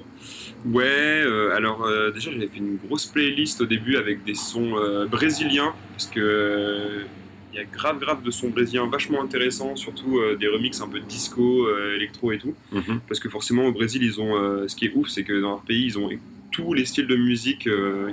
Ouais, 0.66 0.84
euh, 0.86 1.56
alors 1.56 1.86
euh, 1.86 2.12
déjà 2.12 2.32
j'avais 2.32 2.48
fait 2.48 2.58
une 2.58 2.78
grosse 2.78 3.06
playlist 3.06 3.62
au 3.62 3.66
début 3.66 3.98
avec 3.98 4.24
des 4.24 4.36
sons 4.36 4.76
brésiliens, 5.10 5.74
parce 5.92 6.08
que 6.08 7.06
il 7.52 7.58
y 7.58 7.60
a 7.62 7.66
grave 7.66 8.00
grave 8.00 8.22
de 8.24 8.32
sons 8.32 8.50
brésiliens 8.50 8.88
vachement 8.88 9.22
intéressants, 9.24 9.76
surtout 9.76 10.20
euh, 10.20 10.36
des 10.36 10.48
remixes 10.48 10.82
un 10.82 10.88
peu 10.88 11.00
disco, 11.00 11.66
euh, 11.68 11.96
électro 11.96 12.32
et 12.32 12.38
tout. 12.38 12.54
mhm. 12.72 13.02
Parce 13.08 13.20
que 13.20 13.30
forcément 13.30 13.66
au 13.66 13.72
Brésil, 13.72 14.04
ils 14.04 14.20
ont, 14.22 14.36
euh, 14.36 14.68
ce 14.68 14.76
qui 14.76 14.86
est 14.86 14.92
ouf, 14.94 15.10
c'est 15.10 15.24
que 15.24 15.40
dans 15.42 15.50
leur 15.50 15.62
pays, 15.62 15.86
ils 15.86 15.98
ont 15.98 16.10
tous 16.52 16.74
les 16.74 16.86
styles 16.86 17.08
de 17.08 17.16
musique 17.16 17.68
euh, 17.68 18.12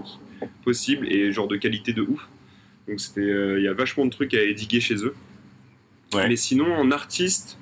possibles 0.64 1.10
et 1.12 1.32
genre 1.32 1.48
de 1.48 1.56
qualité 1.56 1.92
de 1.92 2.02
ouf. 2.02 2.28
Donc 2.88 3.00
c'était, 3.00 3.56
il 3.58 3.62
y 3.62 3.68
a 3.68 3.72
vachement 3.72 4.04
de 4.06 4.10
trucs 4.10 4.32
à 4.34 4.42
édiguer 4.42 4.80
chez 4.80 4.96
eux. 5.04 5.14
Ouais. 6.14 6.28
Mais 6.28 6.36
sinon, 6.36 6.72
en 6.74 6.90
artiste, 6.92 7.58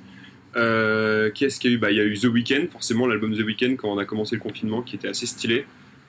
euh, 0.57 1.31
qui 1.31 1.45
est-ce 1.45 1.59
qu'il 1.59 1.70
y 1.70 1.75
a 1.75 1.77
eu? 1.77 1.81
Bah, 1.81 1.91
Il 1.91 1.97
y 1.97 2.01
a 2.01 2.05
eu 2.05 2.16
The 2.18 2.25
Weeknd, 2.27 2.66
forcément 2.70 3.07
l'album 3.07 3.35
The 3.35 3.41
Weeknd 3.41 3.77
quand 3.77 3.93
on 3.93 3.99
a 3.99 4.05
commencé 4.05 4.37
le 4.37 4.41
confinement, 4.43 4.83
qui 4.83 4.97
était 4.97 5.09
assez 5.09 5.27
stylé. 5.27 5.64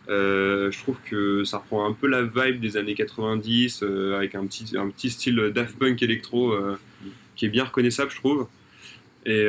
Euh, 0.09 0.71
je 0.71 0.79
trouve 0.79 0.97
que 1.03 1.43
ça 1.43 1.57
reprend 1.57 1.85
un 1.85 1.93
peu 1.93 2.07
la 2.07 2.21
vibe 2.21 2.59
des 2.59 2.77
années 2.77 2.93
90 2.93 3.81
euh, 3.81 4.15
avec 4.15 4.35
un 4.35 4.45
petit, 4.45 4.77
un 4.77 4.89
petit 4.89 5.09
style 5.09 5.51
Daft 5.53 5.77
Punk 5.79 6.01
électro 6.03 6.51
euh, 6.51 6.79
qui 7.35 7.45
est 7.45 7.49
bien 7.49 7.63
reconnaissable, 7.63 8.11
je 8.11 8.17
trouve. 8.17 8.47
Et 9.25 9.47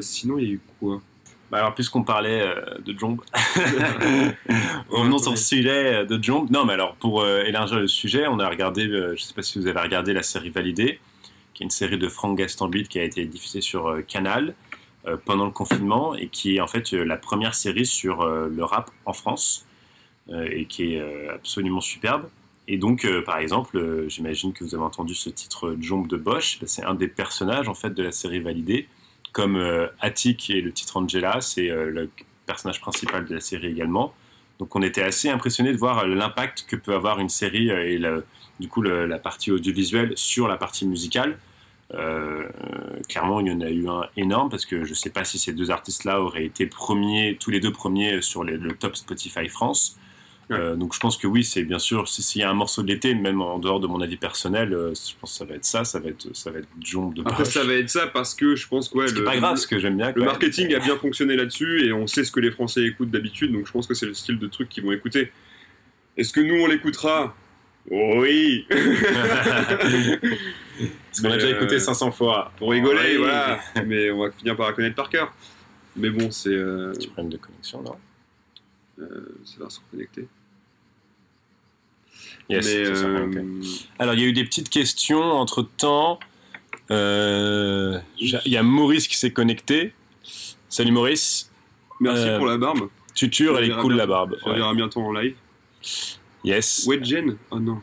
sinon, 0.00 0.38
il 0.38 0.44
y 0.44 0.50
a 0.50 0.52
eu 0.54 0.60
quoi? 0.80 1.02
Bah 1.50 1.58
alors, 1.58 1.74
puisqu'on 1.74 2.02
parlait 2.02 2.44
de 2.84 2.98
Jomb, 2.98 3.18
revenons 4.88 5.18
sur 5.18 5.30
le 5.30 5.36
sujet 5.36 6.04
de 6.06 6.20
Jomb. 6.20 6.48
Non, 6.50 6.64
mais 6.64 6.72
alors, 6.72 6.96
pour 6.96 7.24
élargir 7.26 7.78
le 7.78 7.86
sujet, 7.86 8.26
on 8.26 8.40
a 8.40 8.48
regardé, 8.48 8.88
je 8.88 9.22
sais 9.22 9.34
pas 9.34 9.42
si 9.42 9.60
vous 9.60 9.66
avez 9.66 9.78
regardé 9.78 10.14
la 10.14 10.22
série 10.22 10.48
Validée, 10.48 10.98
qui 11.52 11.62
est 11.62 11.66
une 11.66 11.70
série 11.70 11.98
de 11.98 12.08
Franck 12.08 12.38
Gastambide 12.38 12.88
qui 12.88 12.98
a 12.98 13.04
été 13.04 13.26
diffusée 13.26 13.60
sur 13.60 13.98
Canal 14.08 14.54
pendant 15.26 15.44
le 15.44 15.52
confinement 15.52 16.14
et 16.14 16.28
qui 16.28 16.56
est 16.56 16.60
en 16.60 16.66
fait 16.66 16.90
la 16.92 17.18
première 17.18 17.54
série 17.54 17.86
sur 17.86 18.26
le 18.26 18.64
rap 18.64 18.90
en 19.04 19.12
France 19.12 19.65
et 20.32 20.66
qui 20.66 20.94
est 20.94 21.00
euh, 21.00 21.34
absolument 21.34 21.80
superbe. 21.80 22.28
Et 22.68 22.78
donc, 22.78 23.04
euh, 23.04 23.22
par 23.22 23.38
exemple, 23.38 23.78
euh, 23.78 24.08
j'imagine 24.08 24.52
que 24.52 24.64
vous 24.64 24.74
avez 24.74 24.84
entendu 24.84 25.14
ce 25.14 25.30
titre 25.30 25.68
euh, 25.68 25.76
Jomb 25.80 26.06
de 26.06 26.16
Bosch, 26.16 26.58
bah, 26.60 26.66
c'est 26.66 26.84
un 26.84 26.94
des 26.94 27.08
personnages 27.08 27.68
en 27.68 27.74
fait 27.74 27.90
de 27.90 28.02
la 28.02 28.12
série 28.12 28.40
Validée 28.40 28.88
comme 29.32 29.56
euh, 29.56 29.86
Attic 30.00 30.50
et 30.50 30.60
le 30.62 30.72
titre 30.72 30.96
Angela, 30.96 31.40
c'est 31.40 31.70
euh, 31.70 31.90
le 31.90 32.10
personnage 32.46 32.80
principal 32.80 33.26
de 33.26 33.34
la 33.34 33.40
série 33.40 33.66
également. 33.66 34.14
Donc 34.58 34.74
on 34.74 34.82
était 34.82 35.02
assez 35.02 35.28
impressionné 35.28 35.72
de 35.72 35.76
voir 35.76 35.98
euh, 35.98 36.06
l'impact 36.06 36.64
que 36.66 36.74
peut 36.74 36.94
avoir 36.94 37.20
une 37.20 37.28
série 37.28 37.70
euh, 37.70 37.84
et 37.84 38.00
du 38.58 38.68
coup 38.68 38.80
la 38.80 39.18
partie 39.18 39.50
audiovisuelle 39.52 40.14
sur 40.16 40.48
la 40.48 40.56
partie 40.56 40.86
musicale. 40.86 41.38
Euh, 41.94 42.48
euh, 42.64 43.00
clairement, 43.08 43.40
il 43.40 43.48
y 43.48 43.52
en 43.52 43.60
a 43.60 43.68
eu 43.68 43.88
un 43.88 44.08
énorme 44.16 44.48
parce 44.48 44.64
que 44.64 44.84
je 44.84 44.90
ne 44.90 44.94
sais 44.94 45.10
pas 45.10 45.24
si 45.24 45.38
ces 45.38 45.52
deux 45.52 45.70
artistes-là 45.70 46.20
auraient 46.20 46.46
été 46.46 46.66
premiers, 46.66 47.36
tous 47.38 47.50
les 47.50 47.60
deux 47.60 47.72
premiers 47.72 48.22
sur 48.22 48.42
le 48.42 48.72
top 48.72 48.96
Spotify 48.96 49.48
France. 49.48 49.98
Euh, 50.52 50.76
donc 50.76 50.94
je 50.94 51.00
pense 51.00 51.16
que 51.16 51.26
oui, 51.26 51.42
c'est 51.42 51.64
bien 51.64 51.80
sûr, 51.80 52.06
si- 52.08 52.22
s'il 52.22 52.40
y 52.40 52.44
a 52.44 52.50
un 52.50 52.54
morceau 52.54 52.82
de 52.82 52.86
l'été, 52.86 53.14
même 53.14 53.42
en 53.42 53.58
dehors 53.58 53.80
de 53.80 53.88
mon 53.88 54.00
avis 54.00 54.16
personnel, 54.16 54.72
euh, 54.72 54.92
je 54.94 55.12
pense 55.20 55.32
que 55.32 55.38
ça 55.38 55.44
va 55.44 55.54
être 55.56 55.64
ça, 55.64 55.84
ça 55.84 55.98
va 55.98 56.08
être, 56.10 56.28
ça 56.36 56.52
va 56.52 56.60
être 56.60 56.68
Jomb 56.80 57.10
de 57.12 57.22
Après, 57.26 57.44
ça 57.44 57.64
va 57.64 57.72
être 57.74 57.90
ça 57.90 58.06
parce 58.06 58.32
que 58.34 58.54
je 58.54 58.68
pense 58.68 58.88
que 58.88 58.98
ouais, 58.98 59.10
le, 59.10 59.24
pas 59.24 59.36
grave, 59.36 59.50
parce 59.54 59.66
que 59.66 59.80
j'aime 59.80 59.96
bien. 59.96 60.06
le 60.08 60.12
quand 60.12 60.20
même. 60.20 60.28
marketing 60.28 60.72
a 60.74 60.78
bien 60.78 60.96
fonctionné 60.96 61.34
là-dessus 61.34 61.84
et 61.86 61.92
on 61.92 62.06
sait 62.06 62.22
ce 62.22 62.30
que 62.30 62.38
les 62.38 62.52
Français 62.52 62.84
écoutent 62.84 63.10
d'habitude, 63.10 63.52
donc 63.52 63.66
je 63.66 63.72
pense 63.72 63.88
que 63.88 63.94
c'est 63.94 64.06
le 64.06 64.14
style 64.14 64.38
de 64.38 64.46
truc 64.46 64.68
qu'ils 64.68 64.84
vont 64.84 64.92
écouter. 64.92 65.32
Est-ce 66.16 66.32
que 66.32 66.40
nous 66.40 66.54
on 66.62 66.68
l'écoutera? 66.68 67.34
Oui 67.90 68.66
Parce 68.70 68.90
qu'on 71.22 71.30
a 71.30 71.34
déjà 71.34 71.46
euh, 71.48 71.56
écouté 71.56 71.78
500 71.78 72.10
fois. 72.12 72.52
Pour 72.58 72.70
rigoler, 72.70 73.12
Oui. 73.12 73.16
voilà. 73.18 73.60
Mais 73.86 74.10
on 74.10 74.18
va 74.24 74.30
finir 74.30 74.56
par 74.56 74.66
la 74.68 74.72
connaître 74.74 74.96
par 74.96 75.08
cœur. 75.08 75.32
Mais 75.96 76.10
bon, 76.10 76.30
c'est. 76.30 76.50
Euh, 76.50 76.92
Petit 76.92 77.06
problème 77.08 77.30
de 77.32 77.36
connexion, 77.38 77.82
non 77.82 77.94
euh, 78.98 79.38
ça 79.44 79.64
va 79.64 79.70
se 79.70 79.80
reconnecter. 79.80 80.26
Yes, 82.48 82.64
Mais, 82.66 82.84
ça, 82.94 83.04
euh. 83.06 83.62
Alors, 83.98 84.14
il 84.14 84.20
y 84.20 84.24
a 84.24 84.26
eu 84.26 84.32
des 84.32 84.44
petites 84.44 84.68
questions 84.68 85.20
entre 85.22 85.62
temps. 85.62 86.18
Il 86.90 88.02
y 88.46 88.56
a 88.56 88.62
Maurice 88.62 89.08
qui 89.08 89.16
s'est 89.16 89.32
connecté. 89.32 89.92
Salut 90.68 90.92
Maurice. 90.92 91.50
Merci 92.00 92.28
Euh, 92.28 92.36
pour 92.38 92.46
la 92.46 92.58
barbe. 92.58 92.88
Tuture, 93.14 93.58
elle 93.58 93.70
est 93.70 93.76
cool 93.76 93.94
bien. 93.94 93.96
la 94.02 94.06
barbe. 94.06 94.36
On 94.44 94.50
Ouais. 94.50 94.56
verra 94.56 94.74
bientôt 94.74 95.00
en 95.00 95.12
live. 95.12 95.36
Yes. 96.44 96.86
Wedgen 96.86 97.36
Oh 97.50 97.58
non, 97.58 97.80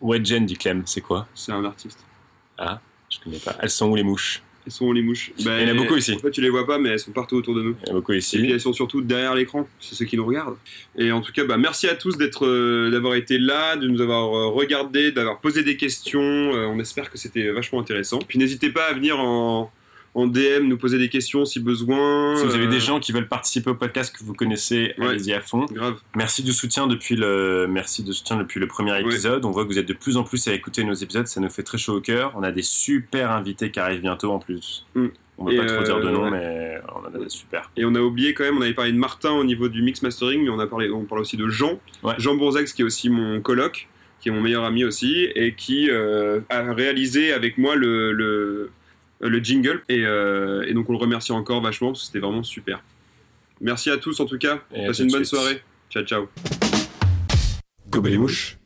Wedgen, 0.00 0.46
dit 0.46 0.56
Clem, 0.56 0.82
c'est 0.86 1.00
quoi? 1.02 1.28
C'est 1.34 1.52
un 1.52 1.64
artiste. 1.64 2.04
Je 2.58 3.18
connais 3.22 3.38
pas. 3.38 3.56
Elles 3.60 3.70
sont 3.70 3.88
où 3.90 3.94
les 3.94 4.02
mouches? 4.02 4.42
Elles 4.64 4.72
sont 4.72 4.86
où 4.86 4.92
les 4.92 5.02
mouches 5.02 5.32
Bah, 5.44 5.60
Il 5.60 5.68
y 5.68 5.70
en 5.70 5.74
a 5.74 5.76
beaucoup 5.76 5.96
ici. 5.96 6.12
En 6.12 6.18
fait, 6.18 6.30
tu 6.30 6.40
les 6.40 6.50
vois 6.50 6.66
pas, 6.66 6.78
mais 6.78 6.90
elles 6.90 6.98
sont 6.98 7.10
partout 7.10 7.36
autour 7.36 7.54
de 7.54 7.62
nous. 7.62 7.76
Il 7.82 7.88
y 7.88 7.90
en 7.90 7.94
a 7.94 7.98
beaucoup 7.98 8.12
Et 8.12 8.18
puis 8.18 8.24
ici. 8.24 8.46
elles 8.50 8.60
sont 8.60 8.72
surtout 8.72 9.00
derrière 9.00 9.34
l'écran, 9.34 9.68
c'est 9.80 9.94
ceux 9.94 10.04
qui 10.04 10.16
nous 10.16 10.24
regardent. 10.24 10.56
Et 10.96 11.10
en 11.10 11.20
tout 11.20 11.32
cas, 11.32 11.44
bah, 11.44 11.56
merci 11.56 11.88
à 11.88 11.94
tous 11.94 12.16
d'être, 12.16 12.46
euh, 12.46 12.90
d'avoir 12.90 13.14
été 13.14 13.38
là, 13.38 13.76
de 13.76 13.88
nous 13.88 14.00
avoir 14.00 14.34
euh, 14.34 14.48
regardé, 14.48 15.10
d'avoir 15.10 15.40
posé 15.40 15.62
des 15.64 15.76
questions. 15.76 16.20
Euh, 16.20 16.66
on 16.66 16.78
espère 16.78 17.10
que 17.10 17.18
c'était 17.18 17.50
vachement 17.50 17.80
intéressant. 17.80 18.20
Puis 18.20 18.38
n'hésitez 18.38 18.70
pas 18.70 18.84
à 18.84 18.92
venir 18.92 19.18
en, 19.18 19.70
en 20.14 20.26
DM, 20.26 20.64
nous 20.68 20.76
poser 20.76 20.98
des 20.98 21.08
questions 21.08 21.44
si 21.44 21.58
besoin. 21.60 22.36
Si 22.36 22.44
vous 22.44 22.54
avez 22.54 22.66
euh, 22.66 22.70
des 22.70 22.80
gens 22.80 23.00
qui 23.00 23.12
veulent 23.12 23.28
participer 23.28 23.70
au 23.70 23.74
podcast 23.74 24.14
que 24.14 24.22
vous 24.22 24.34
connaissez, 24.34 24.94
Ouais. 24.98 25.08
allez-y 25.08 25.32
à 25.32 25.40
fond. 25.40 25.64
Grave. 25.72 25.96
Merci 26.14 26.42
du 26.42 26.52
soutien 26.52 26.86
depuis 26.86 27.16
le, 27.16 27.66
merci 27.68 28.02
de 28.04 28.12
soutien 28.12 28.36
depuis 28.36 28.60
le 28.60 28.66
premier 28.66 28.98
épisode. 29.00 29.44
On 29.44 29.50
voit 29.50 29.64
que 29.64 29.68
vous 29.68 29.78
êtes 29.78 29.88
de 29.88 29.94
plus 29.94 30.16
en 30.18 30.22
plus 30.24 30.46
à 30.48 30.52
écouter 30.52 30.84
nos 30.84 30.92
épisodes, 30.92 31.26
ça 31.26 31.40
nous 31.40 31.48
fait 31.48 31.62
très 31.62 31.78
chaud 31.78 31.96
au 31.96 32.00
cœur. 32.00 32.32
On 32.36 32.42
a 32.42 32.52
des 32.52 32.62
super 32.62 33.30
invités 33.30 33.70
qui 33.70 33.80
arrivent 33.80 34.02
bientôt 34.02 34.30
en 34.32 34.38
plus. 34.38 34.86
Mm. 34.94 35.06
On 35.38 35.44
va 35.46 35.52
Et 35.54 35.56
pas 35.56 35.64
trop 35.66 35.76
euh, 35.80 35.84
dire 35.84 36.00
de 36.00 36.10
nom, 36.10 36.24
ouais. 36.24 36.30
mais 36.30 36.74
on 36.94 37.00
en 37.00 37.14
a 37.20 37.24
des 37.24 37.30
super. 37.30 37.70
Et 37.78 37.84
on 37.86 37.94
a 37.94 38.00
oublié 38.00 38.34
quand 38.34 38.44
même, 38.44 38.58
on 38.58 38.60
avait 38.60 38.74
parlé 38.74 38.92
de 38.92 38.98
Martin 38.98 39.30
au 39.32 39.44
niveau 39.44 39.68
du 39.68 39.80
mix 39.82 40.02
mastering, 40.02 40.42
mais 40.44 40.50
on 40.50 40.58
a 40.60 40.66
parlé, 40.66 40.90
on 40.90 41.04
parle 41.04 41.22
aussi 41.22 41.38
de 41.38 41.48
Jean. 41.48 41.80
Jean 42.18 42.34
Bourzax 42.36 42.74
qui 42.74 42.82
est 42.82 42.84
aussi 42.84 43.08
mon 43.08 43.40
coloc, 43.40 43.88
qui 44.20 44.28
est 44.28 44.32
mon 44.32 44.42
meilleur 44.42 44.64
ami 44.64 44.84
aussi, 44.84 45.26
et 45.34 45.54
qui 45.54 45.88
euh, 45.90 46.40
a 46.50 46.72
réalisé 46.74 47.32
avec 47.32 47.56
moi 47.56 47.74
le, 47.76 48.12
le, 48.12 48.70
le 49.28 49.38
jingle. 49.38 49.82
Et, 49.88 50.04
euh, 50.04 50.64
et 50.66 50.74
donc 50.74 50.88
on 50.88 50.92
le 50.92 50.98
remercie 50.98 51.32
encore 51.32 51.60
vachement 51.60 51.88
parce 51.88 52.00
que 52.00 52.06
c'était 52.06 52.18
vraiment 52.20 52.42
super. 52.42 52.82
Merci 53.60 53.90
à 53.90 53.96
tous 53.96 54.18
en 54.20 54.26
tout 54.26 54.38
cas. 54.38 54.60
Et 54.74 54.86
Passez 54.86 55.04
une 55.04 55.10
bonne 55.12 55.24
suite. 55.24 55.38
soirée. 55.38 55.62
Ciao 55.90 56.02
ciao. 56.04 56.28
Gobelet 57.90 58.18
mouche. 58.18 58.61